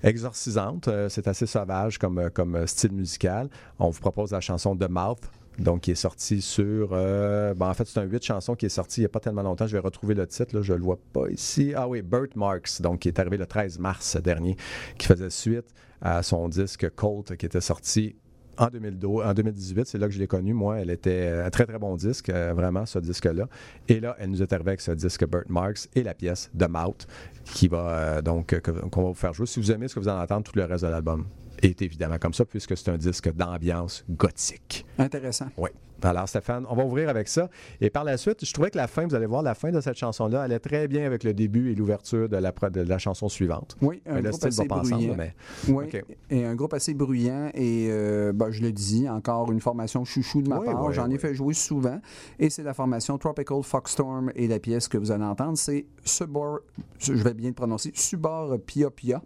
exorcisante. 0.02 0.88
Euh, 0.88 1.08
c'est 1.08 1.28
assez 1.28 1.46
sauvage 1.46 1.98
comme, 1.98 2.18
euh, 2.18 2.30
euh, 2.38 2.66
style 2.66 2.92
musical. 2.92 3.48
On 3.78 3.90
vous 3.90 4.00
propose 4.00 4.32
la 4.32 4.40
chanson 4.40 4.76
The 4.76 4.88
Mouth. 4.88 5.20
Donc, 5.58 5.80
qui 5.80 5.90
est 5.90 5.96
sortie 5.96 6.40
sur. 6.40 6.90
euh, 6.92 7.52
ben, 7.52 7.68
en 7.68 7.74
fait, 7.74 7.84
c'est 7.86 7.98
un 7.98 8.04
huit 8.04 8.24
chansons 8.24 8.54
qui 8.54 8.66
est 8.66 8.68
sorti 8.68 9.00
il 9.00 9.02
n'y 9.02 9.06
a 9.06 9.08
pas 9.08 9.18
tellement 9.18 9.42
longtemps. 9.42 9.66
Je 9.66 9.72
vais 9.72 9.80
retrouver 9.80 10.14
le 10.14 10.24
titre, 10.26 10.62
je 10.62 10.72
ne 10.72 10.78
le 10.78 10.84
vois 10.84 10.98
pas 11.12 11.28
ici. 11.30 11.72
Ah 11.74 11.88
oui, 11.88 12.00
Birthmarks, 12.02 12.80
donc 12.80 13.00
qui 13.00 13.08
est 13.08 13.18
arrivé 13.18 13.36
le 13.38 13.46
13 13.46 13.80
mars 13.80 14.16
dernier, 14.22 14.56
qui 14.98 15.08
faisait 15.08 15.30
suite 15.30 15.74
à 16.00 16.22
son 16.22 16.48
disque 16.48 16.88
Colt 16.94 17.36
qui 17.36 17.46
était 17.46 17.60
sorti 17.60 18.14
en, 18.58 18.68
2012, 18.68 19.24
en 19.24 19.34
2018, 19.34 19.86
c'est 19.86 19.98
là 19.98 20.06
que 20.06 20.12
je 20.12 20.18
l'ai 20.18 20.26
connue. 20.26 20.54
Moi, 20.54 20.80
elle 20.80 20.90
était 20.90 21.28
un 21.44 21.50
très, 21.50 21.66
très 21.66 21.78
bon 21.78 21.96
disque, 21.96 22.28
euh, 22.30 22.52
vraiment, 22.54 22.86
ce 22.86 22.98
disque-là. 22.98 23.48
Et 23.88 24.00
là, 24.00 24.16
elle 24.18 24.30
nous 24.30 24.42
est 24.42 24.52
arrivée 24.52 24.70
avec 24.70 24.80
ce 24.80 24.92
disque 24.92 25.26
Birthmarks 25.26 25.88
et 25.94 26.02
la 26.02 26.14
pièce 26.14 26.50
The 26.58 26.68
Mouth, 26.68 27.06
qui 27.44 27.68
va 27.68 27.88
euh, 27.88 28.22
donc, 28.22 28.52
euh, 28.52 28.60
qu'on 28.60 29.02
va 29.02 29.08
vous 29.08 29.14
faire 29.14 29.32
jouer. 29.32 29.46
Si 29.46 29.60
vous 29.60 29.70
aimez 29.70 29.88
ce 29.88 29.94
que 29.94 30.00
vous 30.00 30.08
allez 30.08 30.22
entendre, 30.22 30.44
tout 30.44 30.56
le 30.56 30.64
reste 30.64 30.84
de 30.84 30.90
l'album 30.90 31.26
est 31.62 31.82
évidemment 31.82 32.18
comme 32.18 32.34
ça, 32.34 32.44
puisque 32.44 32.76
c'est 32.76 32.90
un 32.90 32.98
disque 32.98 33.32
d'ambiance 33.34 34.04
gothique. 34.08 34.86
Intéressant. 34.98 35.48
Oui. 35.56 35.70
Alors, 36.02 36.28
Stéphane, 36.28 36.64
on 36.70 36.74
va 36.76 36.84
ouvrir 36.84 37.08
avec 37.08 37.28
ça. 37.28 37.48
Et 37.80 37.90
par 37.90 38.04
la 38.04 38.16
suite, 38.16 38.44
je 38.44 38.52
trouvais 38.52 38.70
que 38.70 38.76
la 38.76 38.86
fin, 38.86 39.06
vous 39.06 39.14
allez 39.14 39.26
voir, 39.26 39.42
la 39.42 39.54
fin 39.54 39.70
de 39.70 39.80
cette 39.80 39.96
chanson-là 39.96 40.42
allait 40.42 40.58
très 40.60 40.86
bien 40.88 41.04
avec 41.06 41.24
le 41.24 41.34
début 41.34 41.72
et 41.72 41.74
l'ouverture 41.74 42.28
de 42.28 42.36
la, 42.36 42.52
pro- 42.52 42.70
de 42.70 42.80
la 42.82 42.98
chanson 42.98 43.28
suivante. 43.28 43.76
Oui, 43.82 44.00
un 44.06 44.14
Mais 44.14 44.22
le 44.22 44.30
groupe 44.30 44.40
style 44.50 44.66
va 44.68 44.76
assez 44.76 44.92
ensemble, 44.94 45.02
bruyant. 45.02 45.14
mais. 45.16 45.34
Oui, 45.68 45.84
et 46.30 46.44
un 46.44 46.54
groupe 46.54 46.74
assez 46.74 46.94
bruyant 46.94 47.50
et 47.54 47.88
euh, 47.90 48.32
ben, 48.32 48.50
je 48.50 48.62
le 48.62 48.70
dis, 48.72 49.08
encore 49.08 49.50
une 49.50 49.60
formation 49.60 50.04
chouchou 50.04 50.42
de 50.42 50.48
ma 50.48 50.58
Oui, 50.60 50.66
part. 50.66 50.84
oui, 50.84 50.94
J'en 50.94 51.10
ai 51.10 51.18
fait 51.18 51.34
jouer 51.34 51.54
souvent 51.54 52.00
et 52.38 52.48
c'est 52.50 52.62
la 52.62 52.74
formation 52.74 53.18
Tropical 53.18 53.62
Foxstorm 53.62 54.30
et 54.36 54.46
la 54.46 54.58
pièce 54.60 54.86
que 54.88 54.98
vous 54.98 55.10
allez 55.10 55.24
entendre, 55.24 55.58
c'est 55.58 55.86
Subor, 56.04 56.60
je 57.00 57.12
vais 57.12 57.34
bien 57.34 57.48
le 57.48 57.54
prononcer, 57.54 57.90
Subor 57.94 58.56
Pia 58.64 58.90
Pia. 58.90 59.20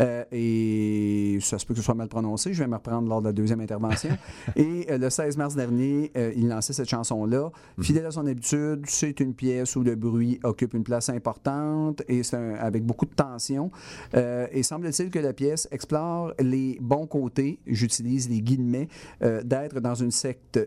Euh, 0.00 0.24
et 0.32 1.38
ça 1.40 1.58
se 1.58 1.66
se 1.66 1.66
peut 1.66 1.74
que 1.74 1.80
ce 1.80 1.84
soit 1.84 1.94
mal 1.94 2.06
prononcé. 2.08 2.52
Je 2.52 2.62
vais 2.62 2.68
me 2.68 2.76
reprendre 2.76 3.08
lors 3.08 3.20
de 3.20 3.26
la 3.26 3.32
deuxième 3.32 3.60
intervention. 3.60 4.16
Et 4.56 4.86
euh, 4.90 4.98
le 4.98 5.10
16 5.10 5.36
mars 5.36 5.56
dernier, 5.56 6.05
euh, 6.16 6.32
il 6.36 6.48
lançait 6.48 6.72
cette 6.72 6.88
chanson-là. 6.88 7.50
Fidèle 7.80 8.06
à 8.06 8.10
son 8.10 8.26
habitude, 8.26 8.82
c'est 8.86 9.20
une 9.20 9.34
pièce 9.34 9.76
où 9.76 9.82
le 9.82 9.94
bruit 9.94 10.38
occupe 10.42 10.74
une 10.74 10.84
place 10.84 11.08
importante 11.08 12.02
et 12.08 12.22
c'est 12.22 12.36
avec 12.58 12.84
beaucoup 12.84 13.06
de 13.06 13.14
tension. 13.14 13.70
Euh, 14.14 14.46
et 14.52 14.62
semble-t-il 14.62 15.10
que 15.10 15.18
la 15.18 15.32
pièce 15.32 15.68
explore 15.70 16.32
les 16.40 16.78
bons 16.80 17.06
côtés, 17.06 17.58
j'utilise 17.66 18.28
les 18.28 18.40
guillemets, 18.42 18.88
euh, 19.22 19.42
d'être 19.42 19.80
dans 19.80 19.94
une 19.94 20.10
secte 20.10 20.58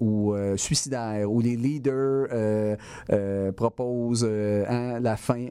ou 0.00 0.34
suicidaire, 0.56 1.30
où 1.30 1.40
les 1.40 1.56
leaders 1.56 2.26
proposent 3.56 4.24
hein, 4.24 5.00
la 5.00 5.16
fin 5.16 5.46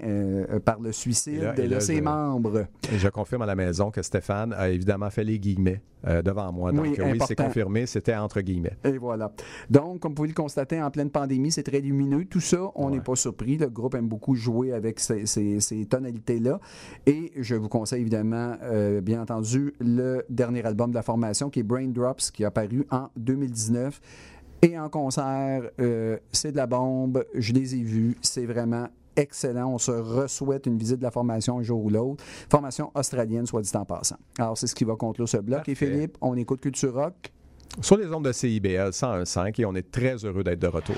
par 0.63 0.79
le 0.79 0.91
suicide 0.91 1.41
là- 1.41 1.53
de 1.53 1.63
là, 1.63 1.79
ses 1.79 1.97
je- 1.97 2.01
membres. 2.01 2.67
Je 2.91 3.07
confirme 3.09 3.41
à 3.43 3.45
la 3.45 3.55
maison 3.55 3.91
que 3.91 4.01
Stéphane 4.01 4.53
a 4.53 4.69
évidemment 4.69 5.09
fait 5.09 5.23
les 5.23 5.39
guillemets 5.39 5.81
devant 6.23 6.51
moi. 6.51 6.71
Donc 6.71 6.83
Oui, 6.85 6.95
oui, 6.99 7.17
c'est 7.27 7.35
confirmé, 7.35 7.85
c'était 7.87 8.15
entre 8.15 8.41
guillemets. 8.41 8.77
Et 8.83 8.97
voilà. 8.97 9.04
Donc, 9.69 9.99
comme 9.99 10.11
vous 10.11 10.15
pouvez 10.15 10.27
le 10.29 10.33
constater, 10.33 10.81
en 10.81 10.89
pleine 10.91 11.09
pandémie, 11.09 11.51
c'est 11.51 11.63
très 11.63 11.79
lumineux. 11.81 12.25
Tout 12.25 12.39
ça, 12.39 12.71
on 12.75 12.89
n'est 12.89 13.01
pas 13.01 13.15
surpris. 13.15 13.57
Le 13.57 13.67
groupe 13.69 13.95
aime 13.95 14.07
beaucoup 14.07 14.35
jouer 14.35 14.73
avec 14.73 14.99
ces, 14.99 15.25
ces- 15.25 15.59
ces 15.59 15.85
tonalités-là. 15.85 16.59
Et 17.05 17.31
je 17.37 17.55
vous 17.55 17.69
conseille 17.69 18.01
évidemment, 18.01 18.55
euh, 18.63 19.01
bien 19.01 19.21
entendu, 19.21 19.73
le 19.79 20.23
dernier 20.29 20.65
album 20.65 20.89
de 20.91 20.95
la 20.95 21.03
formation 21.03 21.49
qui 21.49 21.59
est 21.59 21.63
Brain 21.63 21.87
Drops, 21.87 22.31
qui 22.31 22.43
est 22.43 22.45
apparu 22.45 22.85
en 22.91 23.09
2019. 23.17 23.99
Et 24.61 24.79
en 24.79 24.89
concert, 24.89 25.69
euh, 25.79 26.17
c'est 26.31 26.51
de 26.51 26.57
la 26.57 26.65
bombe. 26.67 27.23
Je 27.35 27.53
les 27.53 27.75
ai 27.75 27.83
vus. 27.83 28.15
C'est 28.21 28.45
vraiment 28.45 28.87
excellent. 29.15 29.69
On 29.73 29.77
se 29.77 29.91
re-souhaite 29.91 30.65
une 30.65 30.77
visite 30.77 30.97
de 30.97 31.03
la 31.03 31.11
formation 31.11 31.59
un 31.59 31.63
jour 31.63 31.83
ou 31.85 31.89
l'autre. 31.89 32.23
Formation 32.49 32.91
australienne, 32.95 33.45
soit 33.45 33.61
dit 33.61 33.71
en 33.75 33.85
passant. 33.85 34.17
Alors, 34.39 34.57
c'est 34.57 34.67
ce 34.67 34.75
qui 34.75 34.83
va 34.83 34.95
conclure 34.95 35.29
ce 35.29 35.37
bloc. 35.37 35.67
Et 35.69 35.75
Philippe, 35.75 36.17
on 36.21 36.35
écoute 36.35 36.61
Culture 36.61 36.93
Rock. 36.95 37.31
Sur 37.81 37.97
les 37.97 38.07
ondes 38.07 38.25
de 38.25 38.31
CIBL 38.31 38.89
101.5 38.89 39.61
et 39.61 39.65
on 39.65 39.75
est 39.75 39.91
très 39.91 40.15
heureux 40.23 40.43
d'être 40.43 40.59
de 40.59 40.67
retour. 40.67 40.95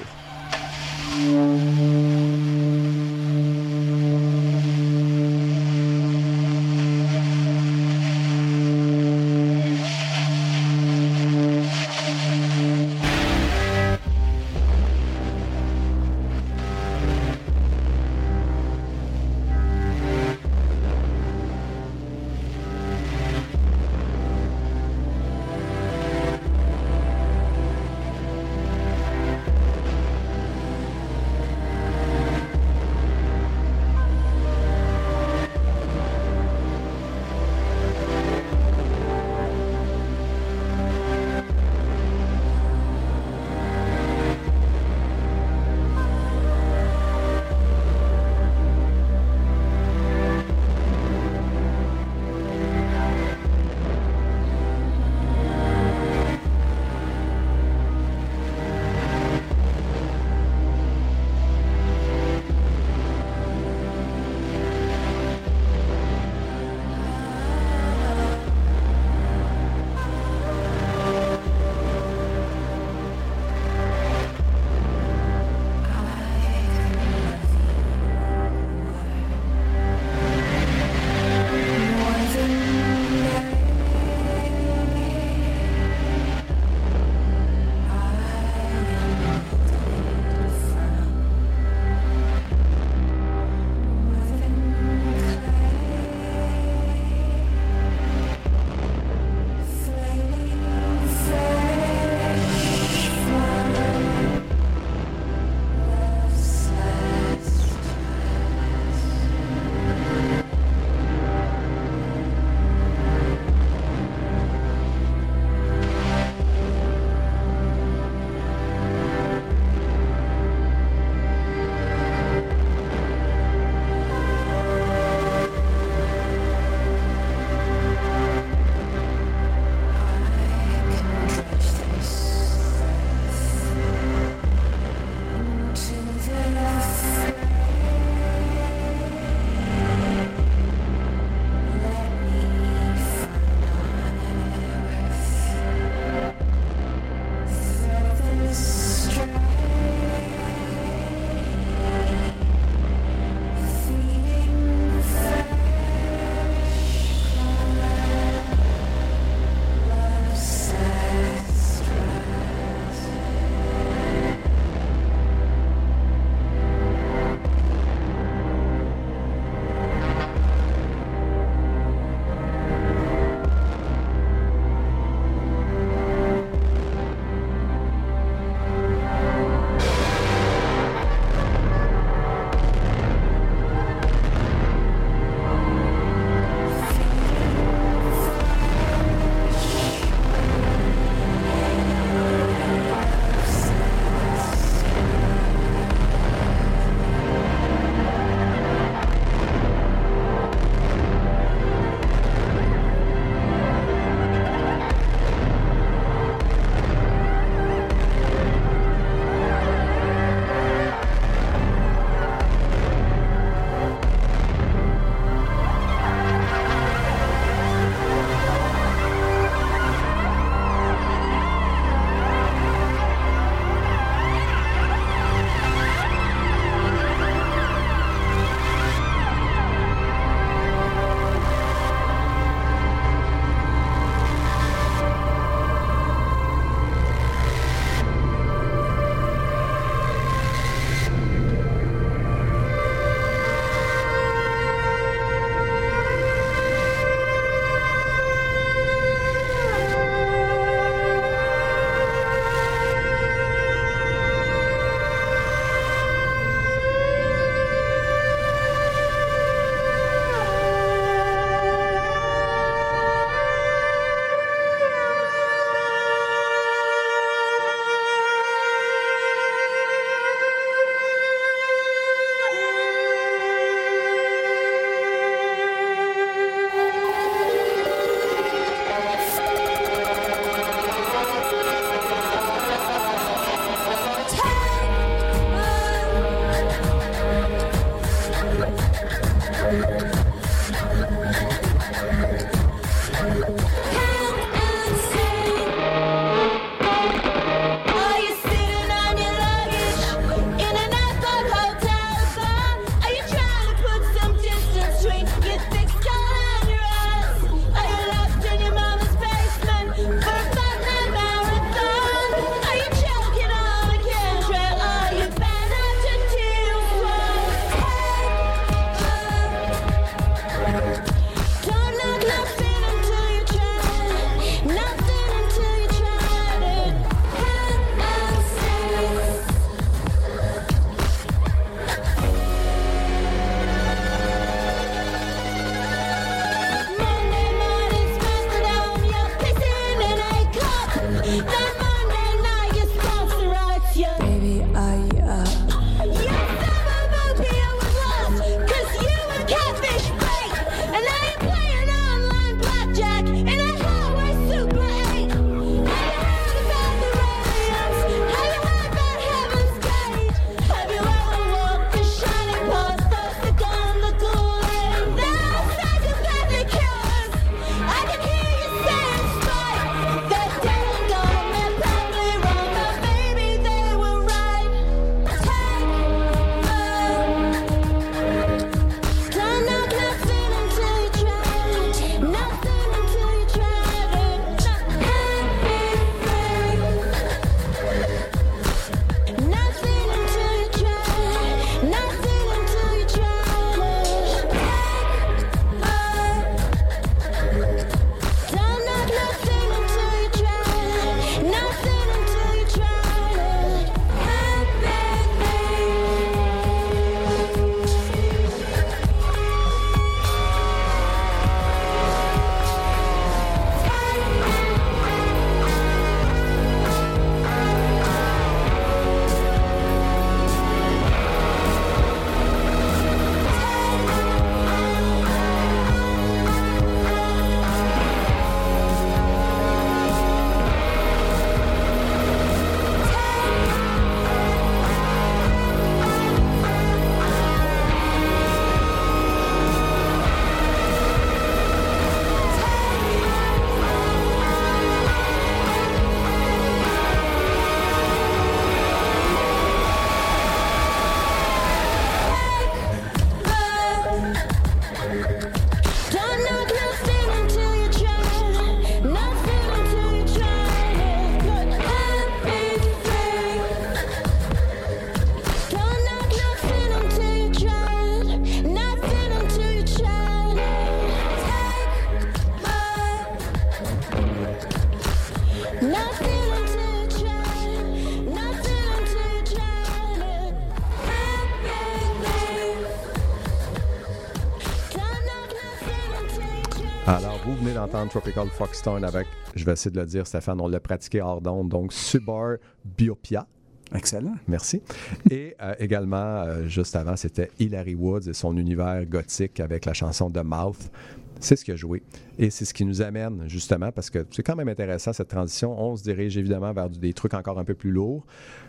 D'entendre 487.88 488.10
Tropical 488.10 488.50
Foxstone 488.50 489.04
avec, 489.06 489.28
je 489.56 489.64
vais 489.64 489.72
essayer 489.72 489.92
de 489.92 490.00
le 490.00 490.06
dire, 490.06 490.28
Stéphane, 490.28 490.60
on 490.60 490.68
l'a 490.68 490.80
pratiqué 490.80 491.22
hors 491.22 491.40
d'onde, 491.40 491.70
donc 491.70 491.94
Subar 491.94 492.58
Biopia. 492.84 493.48
Excellent. 493.96 494.36
Merci. 494.48 494.82
Et 495.32 495.56
euh, 495.62 495.74
également, 495.80 496.18
euh, 496.18 496.68
juste 496.68 496.96
avant, 496.98 497.16
c'était 497.16 497.50
Hilary 497.60 497.96
Woods 497.96 498.28
et 498.28 498.34
son 498.34 498.58
univers 498.58 499.06
gothique 499.06 499.62
avec 499.62 499.86
la 499.86 499.94
chanson 499.94 500.30
The 500.30 500.44
Mouth. 500.44 500.92
C'est 501.40 501.56
ce 501.56 501.64
qui 501.64 501.72
a 501.72 501.78
joué. 501.78 502.04
Et 502.40 502.52
c'est 502.52 502.66
ce 502.66 502.74
qui 502.74 502.86
nous 502.86 503.02
amène, 503.02 503.46
justement, 503.48 503.92
parce 503.92 504.12
que 504.12 504.26
c'est 504.30 504.44
quand 504.44 504.56
même 504.56 504.68
intéressant 504.70 505.12
cette 505.12 505.28
transition. 505.30 505.76
On 505.80 505.96
se 505.96 506.04
dirige 506.04 506.38
évidemment 506.38 506.72
vers 506.72 506.88
des 506.90 507.12
trucs 507.14 507.34
encore 507.34 507.58
un 507.58 507.64
peu 507.64 507.74
plus 507.74 507.90
lourds. 507.92 508.26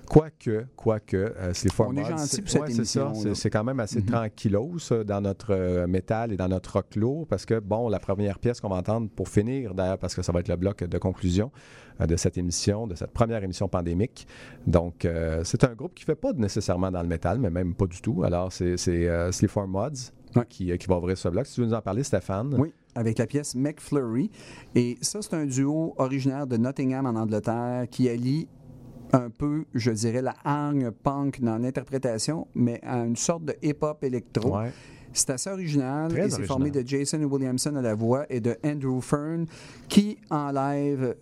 Quoique, 0.09 0.65
quoique, 0.75 1.17
euh, 1.17 1.51
c'est 1.53 1.69
On 1.81 1.95
est 1.95 2.05
gentil 2.05 2.41
pour 2.41 2.51
cette 2.51 2.63
ouais, 2.63 2.71
c'est 2.71 2.85
ça. 2.87 3.01
émission, 3.11 3.35
C'est- 3.35 3.51
quand 3.51 3.65
même 3.65 3.79
assez 3.81 3.99
Mhm. 4.01 4.07
tranquillos 4.07 4.79
ça, 4.79 5.05
dans 5.05 5.21
notre 5.21 5.51
euh, 5.51 5.87
métal 5.87 6.33
et 6.33 6.37
dans 6.39 6.49
notre 6.49 6.73
rock 6.73 6.97
lourd, 6.97 7.27
parce 7.27 7.45
que, 7.45 7.59
bon, 7.61 7.91
la 7.91 7.99
première 7.99 8.39
pièce 8.39 8.59
qu'on 8.61 8.71
va 8.71 8.77
entendre 8.77 9.11
pour 9.15 9.29
finir, 9.29 9.75
d'ailleurs, 9.75 9.99
parce 9.99 10.15
que 10.15 10.23
ça 10.23 10.33
va 10.33 10.41
être 10.41 10.49
le 10.49 10.57
bloc 10.57 10.83
de 10.85 10.99
conclusion 10.99 11.51
euh, 12.01 12.07
de 12.07 12.17
cette 12.17 12.39
émission, 12.39 12.87
de 12.87 12.95
cette 12.95 13.11
première 13.13 13.45
émission 13.45 13.69
pandémique. 13.69 14.27
Donc, 14.67 15.05
euh, 15.05 15.43
c'est 15.45 15.63
un 15.65 15.75
groupe 15.75 15.95
qui 15.95 16.05
ne 16.05 16.07
fait 16.07 16.15
pas 16.21 16.33
nécessairement 16.33 16.91
dans 16.91 17.03
le 17.03 17.09
métal, 17.09 17.39
mais 17.39 17.51
même 17.51 17.75
pas 17.75 17.87
du 17.87 18.01
tout. 18.01 18.23
Alors, 18.25 18.51
c'est 18.51 18.79
c'est, 18.79 19.09
Sleep 19.33 19.51
for 19.51 19.69
Mods 19.69 20.13
qui, 20.49 20.71
euh, 20.71 20.77
qui 20.77 20.87
va 20.87 20.99
ouvrir 20.99 21.17
ce 21.17 21.29
bloc. 21.29 21.47
Si 21.47 21.55
tu 21.55 21.61
veux 21.61 21.67
nous 21.67 21.75
en 21.75 21.83
parler, 21.83 22.03
Stéphane. 22.03 22.55
Oui, 22.59 22.73
avec 22.95 23.19
la 23.19 23.27
pièce 23.27 23.55
McFlurry. 23.55 24.31
Et 24.75 24.99
ça, 25.01 25.23
c'est 25.23 25.35
un 25.35 25.47
duo 25.47 25.95
originaire 25.97 26.47
de 26.47 26.57
Nottingham 26.57 27.07
en 27.07 27.17
Angleterre 27.19 27.87
qui 27.91 28.09
allie 28.09 28.49
un 29.13 29.31
peu, 29.31 29.65
je 29.75 29.91
dirais, 29.91 30.23
la 30.23 30.35
hargne 30.45 30.91
punk 30.91 31.41
dans 31.41 31.57
l'interprétation, 31.59 32.47
mais 32.55 32.81
à 32.83 32.99
une 32.99 33.17
sorte 33.17 33.45
de 33.45 33.55
hip-hop 33.63 34.05
électro. 34.05 34.59
Ouais. 34.59 34.73
C'est 35.13 35.31
assez 35.31 35.51
original 35.51 36.11
Très 36.11 36.27
et 36.27 36.31
c'est 36.31 36.45
formé 36.45 36.71
de 36.71 36.87
Jason 36.87 37.23
Williamson 37.23 37.75
à 37.77 37.83
la 37.83 37.95
voix 37.95 38.27
et 38.29 38.41
de 38.41 38.57
Andrew 38.65 39.01
Fern 39.01 39.47
qui, 39.89 40.19
en 40.31 40.51
live, 40.53 41.17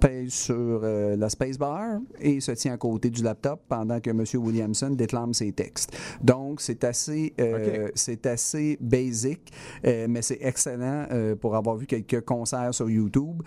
pèse 0.00 0.32
sur 0.32 0.54
euh, 0.56 1.16
la 1.16 1.28
spacebar 1.28 2.00
et 2.20 2.40
se 2.40 2.52
tient 2.52 2.72
à 2.74 2.76
côté 2.76 3.10
du 3.10 3.22
laptop 3.22 3.60
pendant 3.68 4.00
que 4.00 4.10
M. 4.10 4.24
Williamson 4.34 4.90
déclame 4.90 5.34
ses 5.34 5.52
textes. 5.52 5.96
Donc, 6.22 6.60
c'est 6.60 6.84
assez, 6.84 7.34
euh, 7.40 7.90
c'est 7.94 8.26
assez 8.26 8.78
basic, 8.80 9.52
euh, 9.84 10.06
mais 10.08 10.22
c'est 10.22 10.38
excellent 10.40 11.06
euh, 11.10 11.36
pour 11.36 11.54
avoir 11.56 11.76
vu 11.76 11.86
quelques 11.86 12.24
concerts 12.24 12.74
sur 12.74 12.88
YouTube. 12.88 13.42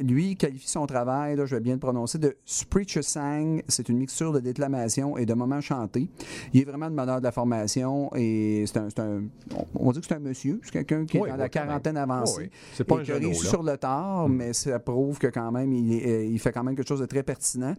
Lui, 0.00 0.30
il 0.30 0.36
qualifie 0.36 0.68
son 0.68 0.86
travail, 0.86 1.36
là, 1.36 1.46
je 1.46 1.54
vais 1.54 1.60
bien 1.60 1.74
le 1.74 1.80
prononcer, 1.80 2.18
de 2.18 2.36
Spreacher 2.44 3.02
Sang. 3.02 3.58
C'est 3.68 3.88
une 3.88 3.98
mixture 3.98 4.32
de 4.32 4.40
déclamation 4.40 5.16
et 5.16 5.26
de 5.26 5.34
moments 5.34 5.60
chantés. 5.60 6.08
Il 6.52 6.62
est 6.62 6.64
vraiment 6.64 6.88
le 6.88 6.94
meneur 6.94 7.18
de 7.18 7.24
la 7.24 7.32
formation 7.32 8.10
et 8.14 8.64
c'est 8.66 8.78
un, 8.78 9.22
on 9.74 9.92
dire 9.92 10.00
que 10.00 10.06
c'est 10.06 10.14
un 10.14 10.20
monsieur, 10.20 10.60
c'est 10.62 10.72
quelqu'un 10.72 11.04
qui 11.04 11.18
Oui, 11.18 11.28
est 11.28 11.32
dans 11.32 11.36
oui, 11.36 11.40
la 11.40 11.48
quarantaine 11.48 11.96
avancée. 11.96 12.42
Oui. 12.44 12.50
C'est 12.74 12.84
pas 12.84 12.96
et 12.96 13.12
un 13.12 13.20
qui 13.20 13.34
sur 13.34 13.62
le 13.62 13.76
tard, 13.76 14.28
mais 14.28 14.52
ça 14.52 14.78
prouve 14.78 15.18
que 15.18 15.28
quand 15.28 15.52
même, 15.52 15.59
il, 15.62 15.92
est- 15.94 16.06
euh, 16.06 16.24
il 16.24 16.38
fait 16.38 16.52
quand 16.52 16.62
même 16.64 16.74
quelque 16.76 16.88
chose 16.88 17.00
de 17.00 17.06
très 17.06 17.22
pertinent. 17.22 17.74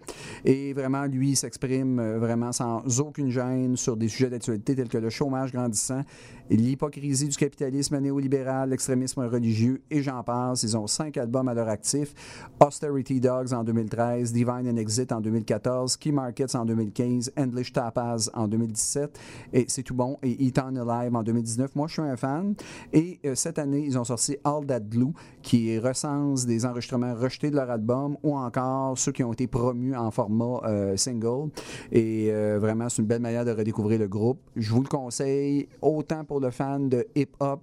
Et 0.45 0.73
vraiment, 0.73 1.05
lui, 1.05 1.31
il 1.31 1.35
s'exprime 1.35 1.99
euh, 1.99 2.19
vraiment 2.19 2.51
sans 2.51 2.99
aucune 2.99 3.29
gêne 3.29 3.75
sur 3.77 3.95
des 3.97 4.07
sujets 4.07 4.29
d'actualité 4.29 4.75
tels 4.75 4.89
que 4.89 4.97
le 4.97 5.09
chômage 5.09 5.51
grandissant, 5.51 6.01
l'hypocrisie 6.49 7.27
du 7.27 7.37
capitalisme 7.37 7.97
néolibéral, 7.99 8.69
l'extrémisme 8.69 9.21
religieux, 9.21 9.81
et 9.89 10.01
j'en 10.03 10.23
passe. 10.23 10.63
Ils 10.63 10.77
ont 10.77 10.87
cinq 10.87 11.17
albums 11.17 11.47
à 11.47 11.53
leur 11.53 11.67
actif. 11.69 12.13
Austerity 12.59 13.19
Dogs 13.19 13.53
en 13.53 13.63
2013, 13.63 14.33
Divine 14.33 14.67
and 14.69 14.77
Exit 14.77 15.11
en 15.11 15.21
2014, 15.21 15.97
Key 15.97 16.11
Markets 16.11 16.55
en 16.55 16.65
2015, 16.65 17.31
Endless 17.37 17.71
Tapas 17.73 18.29
en 18.33 18.47
2017, 18.47 19.19
et 19.53 19.65
c'est 19.67 19.83
tout 19.83 19.95
bon, 19.95 20.17
et 20.21 20.45
Eton 20.45 20.75
Alive 20.75 21.15
en 21.15 21.23
2019. 21.23 21.75
Moi, 21.75 21.87
je 21.87 21.93
suis 21.93 22.01
un 22.01 22.17
fan. 22.17 22.53
Et 22.93 23.19
euh, 23.25 23.35
cette 23.35 23.57
année, 23.59 23.83
ils 23.85 23.97
ont 23.97 24.03
sorti 24.03 24.37
All 24.43 24.65
That 24.65 24.81
Glue, 24.81 25.13
qui 25.41 25.77
recense 25.79 26.45
des 26.45 26.65
enregistrements 26.65 27.15
rejetés 27.15 27.49
de 27.49 27.55
leur 27.55 27.69
album, 27.71 28.17
ou 28.23 28.35
encore 28.37 28.97
ceux 28.97 29.11
qui 29.11 29.23
ont 29.23 29.33
été 29.33 29.47
promus 29.47 29.95
en 29.95 30.11
format 30.11 30.61
euh, 30.65 30.95
single. 30.97 31.49
Et 31.91 32.29
euh, 32.29 32.59
vraiment, 32.59 32.87
c'est 32.89 33.01
une 33.01 33.07
belle 33.07 33.21
manière 33.21 33.45
de 33.45 33.51
redécouvrir 33.51 33.99
le 33.99 34.07
groupe. 34.07 34.39
Je 34.55 34.71
vous 34.71 34.81
le 34.81 34.87
conseille, 34.87 35.67
autant 35.81 36.23
pour 36.23 36.39
le 36.39 36.51
fan 36.51 36.89
de 36.89 37.05
hip-hop. 37.15 37.61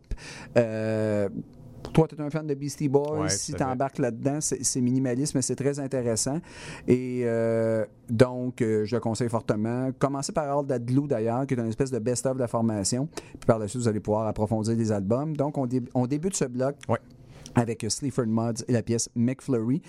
euh, 0.56 1.28
toi, 1.92 2.06
tu 2.08 2.16
es 2.16 2.20
un 2.20 2.28
fan 2.28 2.46
de 2.46 2.54
Beastie 2.54 2.88
Boys. 2.88 3.20
Ouais, 3.20 3.28
si 3.28 3.52
tu 3.54 3.62
embarques 3.62 3.98
là-dedans, 3.98 4.38
c'est 4.40 4.80
minimaliste, 4.80 5.34
mais 5.34 5.42
c'est 5.42 5.54
très 5.54 5.78
intéressant. 5.78 6.38
Et 6.86 7.22
euh, 7.24 7.84
donc, 8.10 8.60
euh, 8.60 8.84
je 8.84 8.96
le 8.96 9.00
conseille 9.00 9.28
fortement. 9.28 9.90
Commencez 9.98 10.32
par 10.32 10.58
All 10.58 10.66
That 10.66 10.80
Glue, 10.80 11.06
d'ailleurs, 11.06 11.46
qui 11.46 11.54
est 11.54 11.58
une 11.58 11.68
espèce 11.68 11.90
de 11.90 11.98
best-of 12.00 12.34
de 12.34 12.40
la 12.40 12.48
formation. 12.48 13.08
Puis 13.12 13.46
par 13.46 13.58
la 13.58 13.68
suite, 13.68 13.80
vous 13.82 13.88
allez 13.88 14.00
pouvoir 14.00 14.26
approfondir 14.26 14.76
les 14.76 14.92
albums. 14.92 15.36
Donc, 15.36 15.56
on, 15.56 15.66
dé- 15.66 15.82
on 15.94 16.06
débute 16.06 16.34
ce 16.36 16.44
bloc. 16.46 16.74
Avec 17.54 17.84
Sleaford 17.88 18.26
Mods 18.26 18.64
et 18.68 18.72
la 18.72 18.82
pièce 18.82 19.08
McFlurry. 19.14 19.82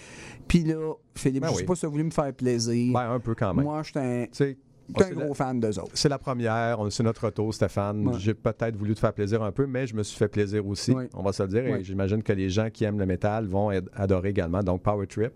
Puis 0.47 0.63
là, 0.63 0.93
Philippe, 1.15 1.41
Ben 1.41 1.47
je 1.47 1.51
ne 1.51 1.55
oui. 1.57 1.61
sais 1.61 1.65
pas 1.65 1.75
si 1.75 1.79
tu 1.81 1.85
as 1.85 1.89
voulu 1.89 2.03
me 2.03 2.11
faire 2.11 2.33
plaisir. 2.33 2.93
Ben, 2.93 3.11
un 3.11 3.19
peu 3.19 3.35
quand 3.35 3.53
même. 3.53 3.65
Moi, 3.65 3.81
je 3.83 3.89
suis 3.89 3.99
un, 3.99 4.25
C'est 4.31 4.57
je 4.97 5.03
suis 5.03 5.13
un 5.13 5.25
gros 5.25 5.33
fan 5.33 5.59
d'eux 5.59 5.79
autres. 5.79 5.91
C'est 5.93 6.09
la 6.09 6.17
première, 6.17 6.79
c'est 6.89 7.03
notre 7.03 7.25
retour, 7.25 7.53
Stéphane. 7.53 8.07
Ouais. 8.07 8.13
J'ai 8.19 8.33
peut-être 8.33 8.75
voulu 8.75 8.93
te 8.95 8.99
faire 8.99 9.13
plaisir 9.13 9.43
un 9.43 9.51
peu, 9.51 9.65
mais 9.67 9.87
je 9.87 9.95
me 9.95 10.03
suis 10.03 10.17
fait 10.17 10.27
plaisir 10.27 10.65
aussi, 10.67 10.93
on 11.13 11.23
va 11.23 11.31
se 11.33 11.43
le 11.43 11.49
dire. 11.49 11.63
Et 11.79 11.83
j'imagine 11.83 12.23
que 12.23 12.33
les 12.33 12.49
gens 12.49 12.69
qui 12.71 12.83
aiment 12.83 12.99
le 12.99 13.05
métal 13.05 13.45
vont 13.45 13.69
ad- 13.69 13.89
adorer 13.95 14.29
également. 14.29 14.63
Donc, 14.63 14.81
Power 14.81 15.07
Trip, 15.07 15.33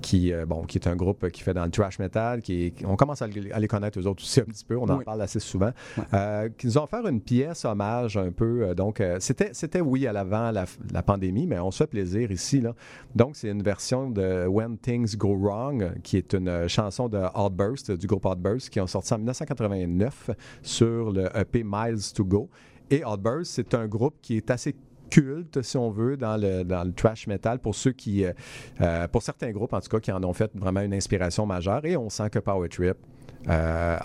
qui, 0.00 0.32
euh, 0.32 0.46
bon, 0.46 0.62
qui 0.64 0.78
est 0.78 0.86
un 0.88 0.96
groupe 0.96 1.28
qui 1.30 1.42
fait 1.42 1.54
dans 1.54 1.64
le 1.64 1.70
trash 1.70 1.98
metal, 1.98 2.40
qui 2.40 2.72
on 2.84 2.96
commence 2.96 3.22
à, 3.22 3.26
le- 3.26 3.54
à 3.54 3.58
les 3.58 3.68
connaître 3.68 3.98
eux 3.98 4.06
autres 4.06 4.22
aussi 4.22 4.40
un 4.40 4.44
petit 4.44 4.64
peu, 4.64 4.76
on 4.76 4.88
en 4.88 4.98
parle 4.98 5.22
assez 5.22 5.40
souvent, 5.40 5.70
euh, 6.14 6.48
qui 6.56 6.66
nous 6.66 6.78
ont 6.78 6.84
offert 6.84 7.06
une 7.06 7.20
pièce 7.20 7.64
hommage 7.64 8.16
un 8.16 8.30
peu. 8.30 8.62
euh, 8.62 8.74
donc, 8.74 9.00
euh, 9.00 9.16
c'était, 9.20 9.50
c'était 9.52 9.80
oui 9.80 10.06
à 10.06 10.12
l'avant 10.12 10.50
la, 10.50 10.64
la 10.92 11.02
pandémie, 11.02 11.46
mais 11.46 11.58
on 11.58 11.70
se 11.70 11.78
fait 11.78 11.86
plaisir 11.86 12.30
ici. 12.30 12.60
Là. 12.60 12.74
Donc, 13.14 13.36
c'est 13.36 13.48
une 13.50 13.62
version 13.62 14.10
de 14.10 14.46
When 14.46 14.78
Things 14.78 15.16
Go 15.16 15.36
Wrong, 15.36 15.92
qui 16.02 16.16
est 16.16 16.32
une 16.32 16.68
chanson 16.68 17.08
de 17.08 17.18
Outburst, 17.36 17.90
du 17.92 18.06
groupe 18.06 18.24
Outburst, 18.26 18.70
qui 18.70 18.80
ont 18.80 18.86
sorti 18.88 19.12
en 19.14 19.18
1989 19.18 20.30
sur 20.62 21.12
le 21.12 21.28
EP 21.36 21.62
Miles 21.64 22.12
to 22.14 22.24
Go. 22.24 22.48
Et 22.90 23.04
Outburst, 23.04 23.52
c'est 23.52 23.74
un 23.74 23.86
groupe 23.86 24.14
qui 24.22 24.36
est 24.36 24.50
assez 24.50 24.74
culte, 25.10 25.62
si 25.62 25.76
on 25.76 25.90
veut, 25.90 26.16
dans 26.16 26.36
le, 26.36 26.64
dans 26.64 26.84
le 26.84 26.92
trash 26.92 27.26
metal 27.26 27.58
pour 27.58 27.74
ceux 27.74 27.92
qui, 27.92 28.24
euh, 28.24 28.32
euh, 28.80 29.08
pour 29.08 29.22
certains 29.22 29.50
groupes 29.50 29.72
en 29.72 29.80
tout 29.80 29.88
cas, 29.88 30.00
qui 30.00 30.12
en 30.12 30.22
ont 30.22 30.32
fait 30.32 30.50
vraiment 30.54 30.80
une 30.80 30.94
inspiration 30.94 31.46
majeure. 31.46 31.84
Et 31.84 31.96
on 31.96 32.10
sent 32.10 32.30
que 32.30 32.38
Power 32.38 32.68
Trip, 32.68 32.96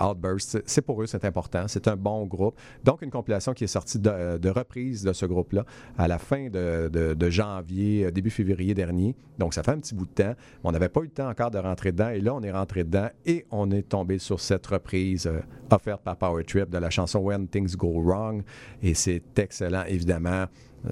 Outburst, 0.02 0.62
c'est- 0.66 0.82
pour 0.82 1.02
eux, 1.02 1.06
c'est 1.06 1.26
important. 1.26 1.66
C'est 1.68 1.88
un 1.88 1.96
bon 1.96 2.26
groupe. 2.26 2.56
Donc, 2.84 3.02
une 3.02 3.12
compilation 3.12 3.54
qui 3.54 3.64
est 3.64 3.68
sortie 3.68 4.00
de, 4.00 4.50
reprise 4.50 5.04
de 5.04 5.14
ce 5.14 5.26
groupe-là 5.26 5.66
à 5.98 6.08
la 6.08 6.18
fin 6.18 6.50
de 6.50 7.30
janvier, 7.30 8.06
euh, 8.06 8.12
début 8.12 8.30
février 8.30 8.74
dernier. 8.74 9.16
Donc, 9.40 9.54
ça 9.54 9.64
fait 9.64 9.72
un 9.72 9.80
petit 9.80 9.96
bout 9.96 10.06
de 10.06 10.12
temps. 10.12 10.36
On 10.64 10.72
n'avait 10.72 10.90
pas 10.90 11.02
eu 11.02 11.06
le 11.06 11.10
temps 11.10 11.30
encore 11.30 11.52
de 11.52 11.58
rentrer 11.58 11.92
dedans. 11.92 12.10
Et 12.10 12.22
là, 12.22 12.34
on 12.36 12.42
est 12.42 12.52
rentré 12.52 12.84
dedans 12.84 13.10
et 13.26 13.46
on 13.52 13.72
est 13.72 13.88
tombé 13.90 14.20
sur 14.20 14.40
cette 14.40 14.66
reprise 14.68 15.28
euh, 15.28 15.40
offerte 15.72 16.04
par 16.04 16.18
Power 16.18 16.44
Trip 16.44 16.70
de 16.70 16.78
la 16.78 16.90
chanson 16.90 17.20
When 17.20 17.48
Things 17.48 17.76
Go 17.76 18.02
Wrong. 18.02 18.44
Et 18.82 18.94
c'est 18.94 19.24
excellent, 19.40 19.84
évidemment. 19.88 20.46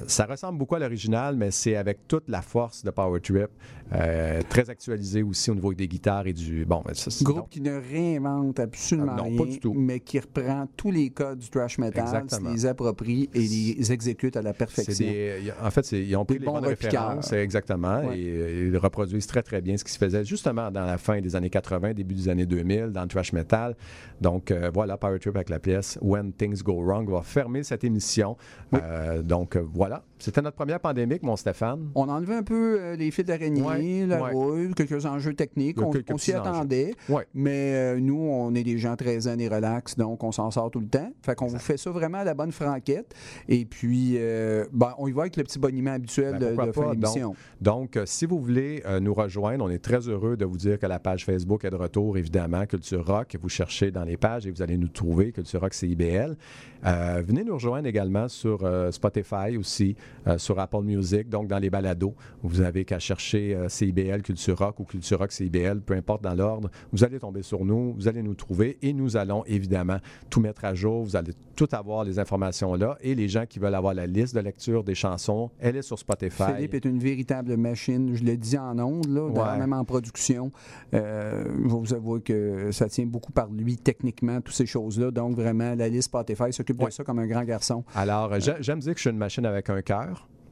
Ça 0.07 0.25
ressemble 0.25 0.57
beaucoup 0.57 0.75
à 0.75 0.79
l'original, 0.79 1.35
mais 1.35 1.51
c'est 1.51 1.75
avec 1.75 2.07
toute 2.07 2.29
la 2.29 2.41
force 2.41 2.81
de 2.81 2.91
Power 2.91 3.19
Trip, 3.19 3.49
euh, 3.93 4.41
très 4.49 4.69
actualisé 4.69 5.21
aussi 5.23 5.51
au 5.51 5.55
niveau 5.55 5.73
des 5.73 5.87
guitares 5.87 6.27
et 6.27 6.33
du. 6.33 6.65
Bon, 6.65 6.81
ben, 6.85 6.93
ça, 6.93 7.11
c'est- 7.11 7.23
Groupe 7.23 7.49
qui 7.49 7.61
ne 7.61 7.73
réinvente 7.79 8.59
absolument 8.59 9.13
Ah, 9.13 9.17
non, 9.17 9.23
rien, 9.25 9.37
pas 9.37 9.45
du 9.45 9.59
tout. 9.59 9.73
mais 9.73 9.99
qui 9.99 10.19
reprend 10.19 10.67
tous 10.77 10.91
les 10.91 11.09
codes 11.09 11.39
du 11.39 11.49
thrash 11.49 11.77
metal, 11.77 12.03
Exactement. 12.03 12.51
les 12.51 12.65
approprie 12.65 13.29
et 13.33 13.39
les 13.39 13.91
exécute 13.91 14.37
à 14.37 14.41
la 14.41 14.53
perfection. 14.53 15.05
des- 15.05 15.51
en 15.61 15.69
fait, 15.71 15.91
ils 15.91 16.15
ont 16.15 16.25
pris 16.25 16.39
Des 16.39 16.45
les 16.45 16.51
bonnes 16.51 16.65
références, 16.65 17.33
exactement, 17.33 17.99
Ouais. 18.05 18.19
et 18.19 18.29
euh, 18.29 18.69
ils 18.71 18.77
reproduisent 18.77 19.27
très, 19.27 19.43
très 19.43 19.61
bien 19.61 19.75
ce 19.77 19.83
qui 19.83 19.91
se 19.91 19.97
faisait 19.97 20.23
justement 20.23 20.71
dans 20.71 20.85
la 20.85 20.97
fin 20.97 21.19
des 21.19 21.35
années 21.35 21.49
80, 21.49 21.93
début 21.93 22.15
des 22.15 22.29
années 22.29 22.45
2000, 22.45 22.91
dans 22.93 23.01
le 23.03 23.07
thrash 23.07 23.33
metal. 23.33 23.75
Donc, 24.19 24.51
euh, 24.51 24.71
voilà, 24.73 24.97
Power 24.97 25.19
Trip 25.19 25.35
avec 25.35 25.49
la 25.49 25.59
pièce 25.59 25.97
When 26.01 26.31
Things 26.33 26.61
Go 26.63 26.81
Wrong 26.83 27.09
va 27.09 27.21
fermer 27.23 27.63
cette 27.63 27.83
émission. 27.83 28.37
Euh, 28.73 29.21
donc, 29.21 29.57
voilà. 29.57 30.03
C'était 30.21 30.43
notre 30.43 30.55
première 30.55 30.79
pandémique, 30.79 31.23
mon 31.23 31.35
Stéphane. 31.35 31.89
On 31.95 32.07
a 32.07 32.11
enlevé 32.13 32.35
un 32.35 32.43
peu 32.43 32.79
euh, 32.79 32.95
les 32.95 33.09
fils 33.09 33.25
d'araignée, 33.25 33.63
Ouais, 33.63 34.05
la 34.05 34.21
ouais. 34.21 34.31
rouille, 34.31 34.73
quelques 34.75 35.03
enjeux 35.07 35.33
techniques. 35.33 35.79
A 35.79 35.85
On, 36.09 36.17
s'y 36.17 36.31
attendait. 36.31 36.93
Ouais. 37.09 37.25
Mais 37.33 37.73
euh, 37.73 37.99
nous, 37.99 38.19
on 38.19 38.53
est 38.53 38.61
des 38.63 38.77
gens 38.77 38.95
très 38.95 39.21
zen 39.21 39.41
et 39.41 39.47
relax, 39.47 39.97
donc 39.97 40.23
on 40.23 40.31
s'en 40.31 40.51
sort 40.51 40.69
tout 40.69 40.79
le 40.79 40.87
temps. 40.87 41.11
Fait 41.23 41.33
qu'on 41.33 41.47
vous 41.47 41.57
fait 41.57 41.77
ça 41.77 41.89
vraiment 41.89 42.19
à 42.19 42.23
la 42.23 42.35
bonne 42.35 42.51
franquette. 42.51 43.15
Et 43.49 43.65
puis, 43.65 44.13
euh, 44.17 44.65
ben, 44.71 44.93
on 44.99 45.07
y 45.07 45.11
va 45.11 45.23
avec 45.23 45.37
le 45.37 45.43
petit 45.43 45.57
boniment 45.57 45.93
habituel 45.93 46.37
Ben, 46.39 46.55
de, 46.55 46.65
de 46.67 46.71
fin 46.71 46.91
d'émission. 46.91 47.35
Donc, 47.59 47.81
donc, 47.81 47.99
si 48.05 48.27
vous 48.27 48.39
voulez 48.39 48.83
nous 49.01 49.13
rejoindre, 49.13 49.65
on 49.65 49.69
est 49.69 49.79
très 49.79 50.07
heureux 50.07 50.37
de 50.37 50.45
vous 50.45 50.57
dire 50.57 50.77
que 50.77 50.85
la 50.85 50.99
page 50.99 51.25
Facebook 51.25 51.65
est 51.65 51.71
de 51.71 51.75
retour, 51.75 52.15
évidemment, 52.17 52.65
Culture 52.67 53.03
Rock. 53.05 53.35
Vous 53.41 53.49
cherchez 53.49 53.89
dans 53.89 54.03
les 54.03 54.17
pages 54.17 54.45
et 54.45 54.51
vous 54.51 54.61
allez 54.61 54.77
nous 54.77 54.87
trouver, 54.89 55.31
Culture 55.31 55.61
Rock 55.61 55.73
CIBL. 55.73 56.37
Euh, 56.85 57.23
venez 57.25 57.43
nous 57.43 57.55
rejoindre 57.55 57.87
également 57.87 58.27
sur 58.27 58.69
Spotify 58.91 59.57
aussi. 59.57 59.95
Euh, 60.27 60.37
sur 60.37 60.59
Apple 60.59 60.81
Music, 60.83 61.29
donc 61.29 61.47
dans 61.47 61.59
les 61.59 61.69
balados. 61.69 62.13
Vous 62.43 62.61
avez 62.61 62.85
qu'à 62.85 62.99
chercher 62.99 63.55
euh, 63.55 63.69
CIBL 63.69 64.21
Culture 64.21 64.57
Rock 64.57 64.79
ou 64.79 64.83
Culture 64.83 65.19
Rock 65.19 65.31
CIBL, 65.31 65.81
peu 65.81 65.93
importe 65.95 66.23
dans 66.23 66.33
l'ordre. 66.35 66.69
Vous 66.91 67.03
allez 67.03 67.19
tomber 67.19 67.41
sur 67.41 67.65
nous, 67.65 67.93
vous 67.93 68.07
allez 68.07 68.21
nous 68.23 68.35
trouver 68.35 68.77
et 68.81 68.93
nous 68.93 69.17
allons 69.17 69.43
évidemment 69.45 69.97
tout 70.29 70.39
mettre 70.41 70.65
à 70.65 70.73
jour. 70.75 71.03
Vous 71.03 71.15
allez 71.15 71.33
tout 71.55 71.67
avoir 71.71 72.03
les 72.03 72.19
informations 72.19 72.75
là 72.75 72.97
et 73.01 73.15
les 73.15 73.27
gens 73.27 73.45
qui 73.47 73.59
veulent 73.59 73.75
avoir 73.75 73.93
la 73.93 74.07
liste 74.07 74.35
de 74.35 74.39
lecture 74.39 74.83
des 74.83 74.95
chansons, 74.95 75.49
elle 75.59 75.75
est 75.75 75.81
sur 75.81 75.97
Spotify. 75.99 76.43
Philippe 76.55 76.73
est 76.73 76.85
une 76.85 76.99
véritable 76.99 77.57
machine. 77.57 78.15
Je 78.15 78.23
l'ai 78.23 78.37
dit 78.37 78.57
en 78.57 78.77
ondes, 78.79 79.07
là, 79.07 79.29
dans- 79.29 79.57
même 79.57 79.73
en 79.73 79.83
production. 79.85 80.51
Euh, 80.93 81.45
je 81.45 81.61
vais 81.63 81.67
vous 81.69 81.93
avouer 81.93 82.21
que 82.21 82.71
ça 82.71 82.87
tient 82.89 83.05
beaucoup 83.05 83.31
par 83.31 83.47
lui 83.49 83.77
techniquement, 83.77 84.41
toutes 84.41 84.55
ces 84.55 84.65
choses-là. 84.65 85.11
Donc, 85.11 85.35
vraiment, 85.35 85.75
la 85.75 85.87
liste 85.89 86.03
Spotify 86.09 86.51
s'occupe 86.51 86.77
de 86.83 86.89
ça 86.89 87.03
comme 87.03 87.19
un 87.19 87.27
grand 87.27 87.43
garçon. 87.43 87.83
Alors, 87.95 88.33
euh, 88.33 88.39
j'ai- 88.39 88.55
j'aime 88.59 88.79
dire 88.79 88.93
que 88.93 88.97
je 88.97 89.01
suis 89.01 89.09
une 89.09 89.17
machine 89.17 89.45
avec 89.45 89.69
un 89.69 89.81
cœur, 89.81 90.00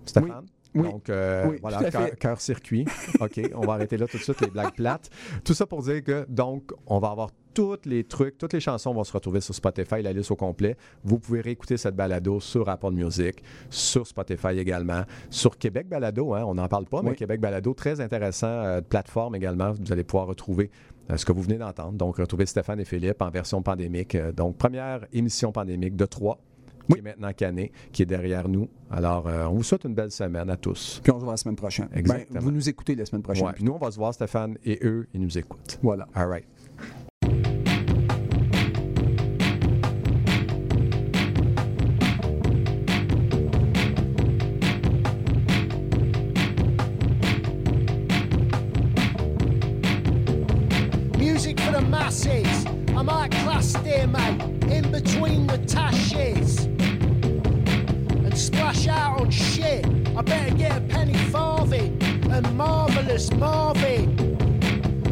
Stéphane. 0.05 0.45
Oui. 0.75 0.83
Donc, 0.83 1.09
euh, 1.09 1.47
Oui, 1.49 1.57
voilà, 1.61 1.79
tout 1.79 1.85
à 1.85 1.91
cœur- 1.91 2.01
fait. 2.03 2.15
cœur 2.19 2.39
circuit. 2.41 2.85
OK, 3.19 3.41
on 3.55 3.61
va 3.61 3.73
arrêter 3.73 3.97
là 3.97 4.05
tout 4.05 4.17
de 4.17 4.21
suite 4.23 4.39
les 4.41 4.51
blagues 4.51 4.75
plates. 4.75 5.09
Tout 5.43 5.55
ça 5.55 5.65
pour 5.65 5.81
dire 5.81 6.03
que, 6.03 6.25
donc, 6.29 6.71
on 6.85 6.99
va 6.99 7.09
avoir 7.09 7.29
tous 7.55 7.79
les 7.85 8.03
trucs, 8.03 8.37
toutes 8.37 8.53
les 8.53 8.59
chansons 8.59 8.93
vont 8.93 9.03
se 9.03 9.11
retrouver 9.11 9.41
sur 9.41 9.55
Spotify, 9.55 10.03
la 10.03 10.13
liste 10.13 10.29
au 10.29 10.35
complet. 10.35 10.77
Vous 11.03 11.17
pouvez 11.17 11.41
réécouter 11.41 11.75
cette 11.75 11.95
balado 11.95 12.39
sur 12.39 12.69
Apple 12.69 12.91
Music, 12.91 13.41
sur 13.71 14.05
Spotify 14.05 14.59
également, 14.59 15.01
sur 15.31 15.57
Québec 15.57 15.87
Balado, 15.89 16.35
hein, 16.35 16.43
on 16.45 16.53
n'en 16.53 16.67
parle 16.67 16.85
pas, 16.85 17.01
mais 17.01 17.09
Oui. 17.09 17.15
Québec 17.15 17.41
Balado, 17.41 17.73
très 17.73 17.99
intéressant, 17.99 18.47
euh, 18.47 18.79
de 18.81 18.85
plateforme 18.85 19.33
également. 19.35 19.71
Vous 19.73 19.91
allez 19.91 20.03
pouvoir 20.03 20.27
retrouver 20.27 20.69
euh, 21.09 21.17
ce 21.17 21.25
que 21.25 21.31
vous 21.31 21.41
venez 21.41 21.57
d'entendre. 21.57 21.93
Donc, 21.93 22.17
retrouver 22.17 22.45
Stéphane 22.45 22.79
et 22.79 22.85
Philippe 22.85 23.23
en 23.23 23.31
version 23.31 23.63
pandémique. 23.63 24.13
Euh, 24.13 24.31
donc, 24.31 24.55
première 24.57 25.07
émission 25.13 25.51
pandémique 25.51 25.95
de 25.95 26.05
trois 26.05 26.37
qui 26.91 26.99
est 26.99 27.01
maintenant 27.01 27.31
canné, 27.33 27.71
qui 27.91 28.01
est 28.03 28.05
derrière 28.05 28.47
nous. 28.47 28.67
Alors, 28.91 29.27
euh, 29.27 29.45
on 29.45 29.55
vous 29.55 29.63
souhaite 29.63 29.83
une 29.83 29.93
belle 29.93 30.11
semaine 30.11 30.49
à 30.49 30.57
tous. 30.57 30.99
Puis 31.03 31.11
on 31.11 31.19
se 31.19 31.23
voit 31.23 31.33
la 31.33 31.37
semaine 31.37 31.55
prochaine. 31.55 31.87
Ben, 31.91 31.99
Exactement. 31.99 32.39
vous 32.41 32.51
nous 32.51 32.69
écoutez 32.69 32.95
la 32.95 33.05
semaine 33.05 33.21
prochaine. 33.21 33.45
Ouais, 33.45 33.53
puis 33.53 33.63
nous, 33.63 33.73
on 33.73 33.77
va 33.77 33.91
se 33.91 33.97
voir, 33.97 34.13
Stéphane, 34.13 34.57
et 34.65 34.79
eux, 34.83 35.07
ils 35.13 35.21
nous 35.21 35.37
écoutent. 35.37 35.79
Voilà. 35.81 36.07
All 36.15 36.27
right. 36.27 36.45
Music 51.17 51.59
for 51.59 51.71
the 51.71 51.81
masses. 51.81 52.25
I'm 52.95 53.07
high 53.07 53.27
class, 53.29 53.73
dear 53.83 54.07
mate, 54.07 54.41
in 54.69 54.89
between 54.91 55.47
the 55.47 55.57
tashes. 55.59 56.67
Splash 58.39 58.87
out 58.87 59.19
on 59.19 59.29
shit. 59.29 59.85
I 60.15 60.21
better 60.21 60.55
get 60.55 60.77
a 60.77 60.79
penny 60.79 61.13
farthing 61.29 62.01
and 62.31 62.55
marvellous 62.55 63.29
Marvin. 63.33 64.15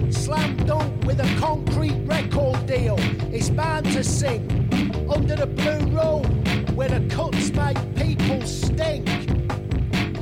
Slam 0.10 0.56
dunk 0.66 1.04
with 1.04 1.20
a 1.20 1.36
concrete 1.38 1.99
record 2.06 2.66
deal. 2.66 2.95
It's 3.34 3.49
bound 3.49 3.86
to 3.88 4.02
sink 4.02 4.49
under 5.10 5.36
the 5.36 5.45
blue 5.45 5.91
rule 5.91 6.24
where 6.74 6.88
the 6.88 7.06
cuts 7.14 7.52
make 7.52 7.78
people 7.95 8.41
stink. 8.44 9.10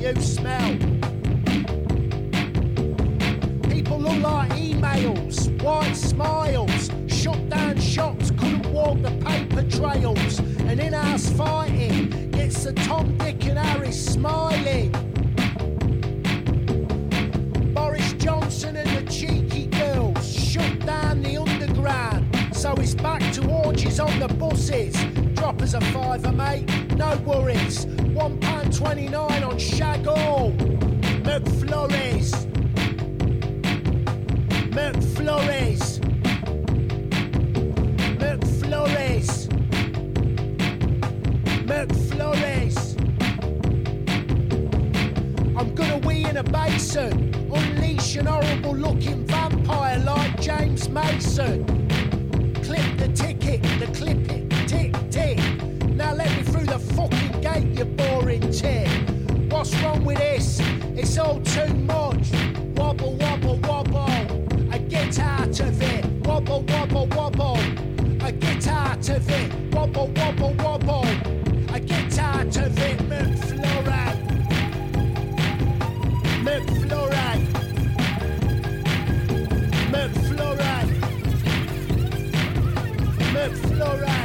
You 0.00 0.20
smell. 0.20 0.95
People 3.86 4.00
look 4.00 4.20
like 4.20 4.50
emails, 4.54 5.62
white 5.62 5.94
smiles, 5.94 6.90
shut 7.06 7.48
down 7.48 7.78
shops, 7.78 8.32
couldn't 8.32 8.66
walk 8.72 9.00
the 9.00 9.12
paper 9.24 9.62
trails, 9.62 10.40
and 10.40 10.80
in 10.80 10.92
house 10.92 11.30
fighting 11.30 12.32
gets 12.32 12.64
the 12.64 12.72
Tom, 12.72 13.16
Dick, 13.16 13.44
and 13.46 13.56
Harry 13.56 13.92
smiling. 13.92 14.90
Boris 17.74 18.12
Johnson 18.14 18.74
and 18.74 18.90
the 18.90 19.08
cheeky 19.08 19.66
girls 19.66 20.36
shut 20.36 20.80
down 20.80 21.22
the 21.22 21.36
underground, 21.36 22.26
so 22.52 22.74
it's 22.78 22.96
back 22.96 23.20
to 23.34 23.48
orgies 23.48 24.00
on 24.00 24.18
the 24.18 24.26
buses. 24.26 24.96
Drop 25.34 25.62
us 25.62 25.74
a 25.74 25.80
fiver, 25.92 26.32
mate, 26.32 26.68
no 26.96 27.16
worries. 27.18 27.86
One 27.86 28.40
pound 28.40 28.76
twenty-nine 28.76 29.44
on 29.44 29.56
Shag 29.60 30.08
All. 30.08 30.50
McFlurries. 31.22 32.55
McFlurries. 34.76 35.98
McFlurries. 38.20 39.48
McFlurries. 41.64 42.78
I'm 45.58 45.74
gonna 45.74 45.96
wee 46.06 46.26
in 46.26 46.36
a 46.36 46.42
basin, 46.42 47.34
unleash 47.50 48.16
an 48.16 48.26
horrible 48.26 48.76
looking 48.76 49.24
vampire 49.24 49.98
like 50.00 50.38
James 50.42 50.90
Mason. 50.90 51.64
Clip 52.62 52.98
the 52.98 53.08
ticket, 53.14 53.62
the 53.80 53.86
clip 53.94 54.30
it, 54.30 54.68
tick 54.68 54.92
tick. 55.10 55.38
Now 55.94 56.12
let 56.12 56.30
me 56.36 56.42
through 56.42 56.66
the 56.66 56.78
fucking 56.78 57.40
gate, 57.40 57.78
you 57.78 57.86
boring 57.86 58.50
tit. 58.50 58.90
What's 59.50 59.74
wrong 59.80 60.04
with 60.04 60.18
this? 60.18 60.60
It's 60.94 61.16
all 61.16 61.40
too 61.40 61.72
much. 61.72 62.30
Wobble, 62.76 63.14
wobble, 63.14 63.58
wobble. 63.60 64.55
Get 65.06 65.20
out 65.20 65.60
of 65.60 65.82
it. 65.82 66.04
Wobble, 66.26 66.62
wobble, 66.62 67.06
wobble. 67.06 67.58
I 68.20 68.32
get 68.32 68.66
out 68.66 69.08
of 69.08 69.30
it. 69.30 69.52
Wobble, 69.72 70.08
wobble, 70.16 70.52
wobble. 70.54 71.06
I 71.70 71.78
get 71.78 72.18
out 72.18 72.56
of 72.56 72.76
it. 72.76 72.98
McFlurry. 73.08 74.16
McFlurry. 76.42 77.46
McFlurry. 79.92 80.82
McFlurry. 83.32 84.15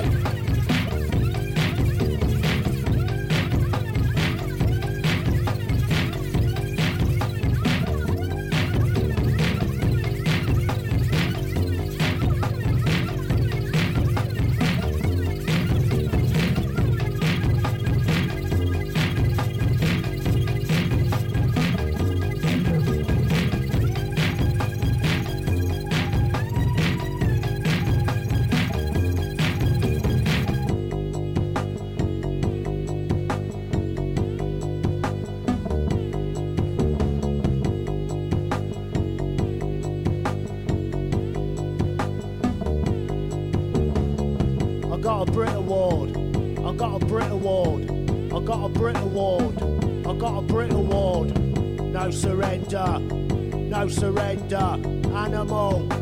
Surrender. 52.12 53.00
No 53.00 53.88
surrender. 53.88 54.78
Animal. 55.16 56.01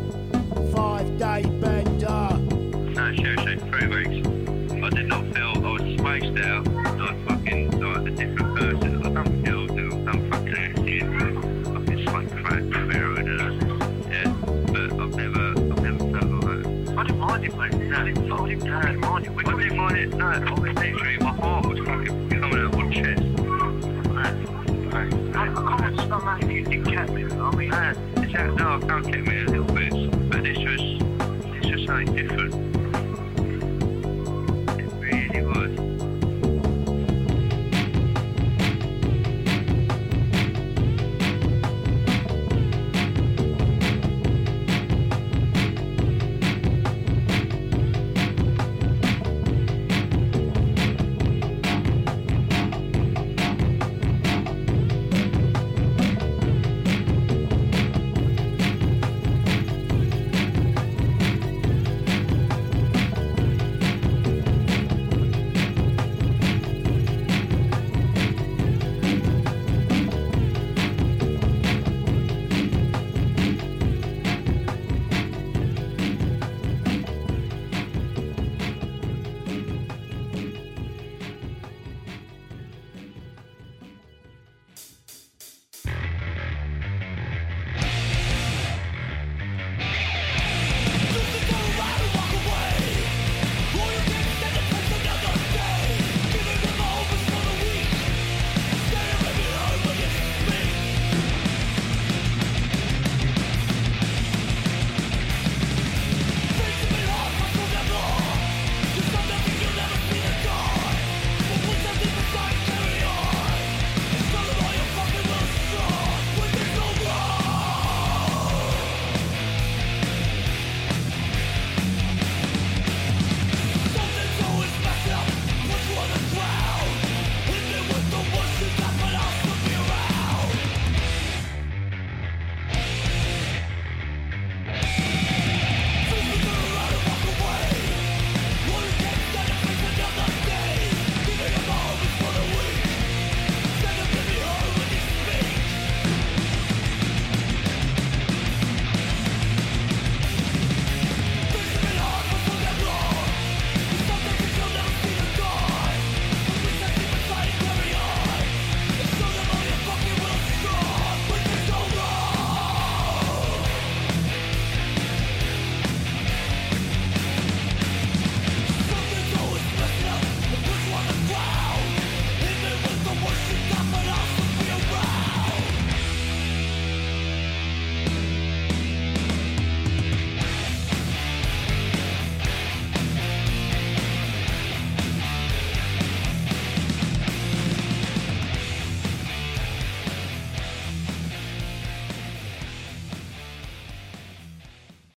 I 29.02 29.29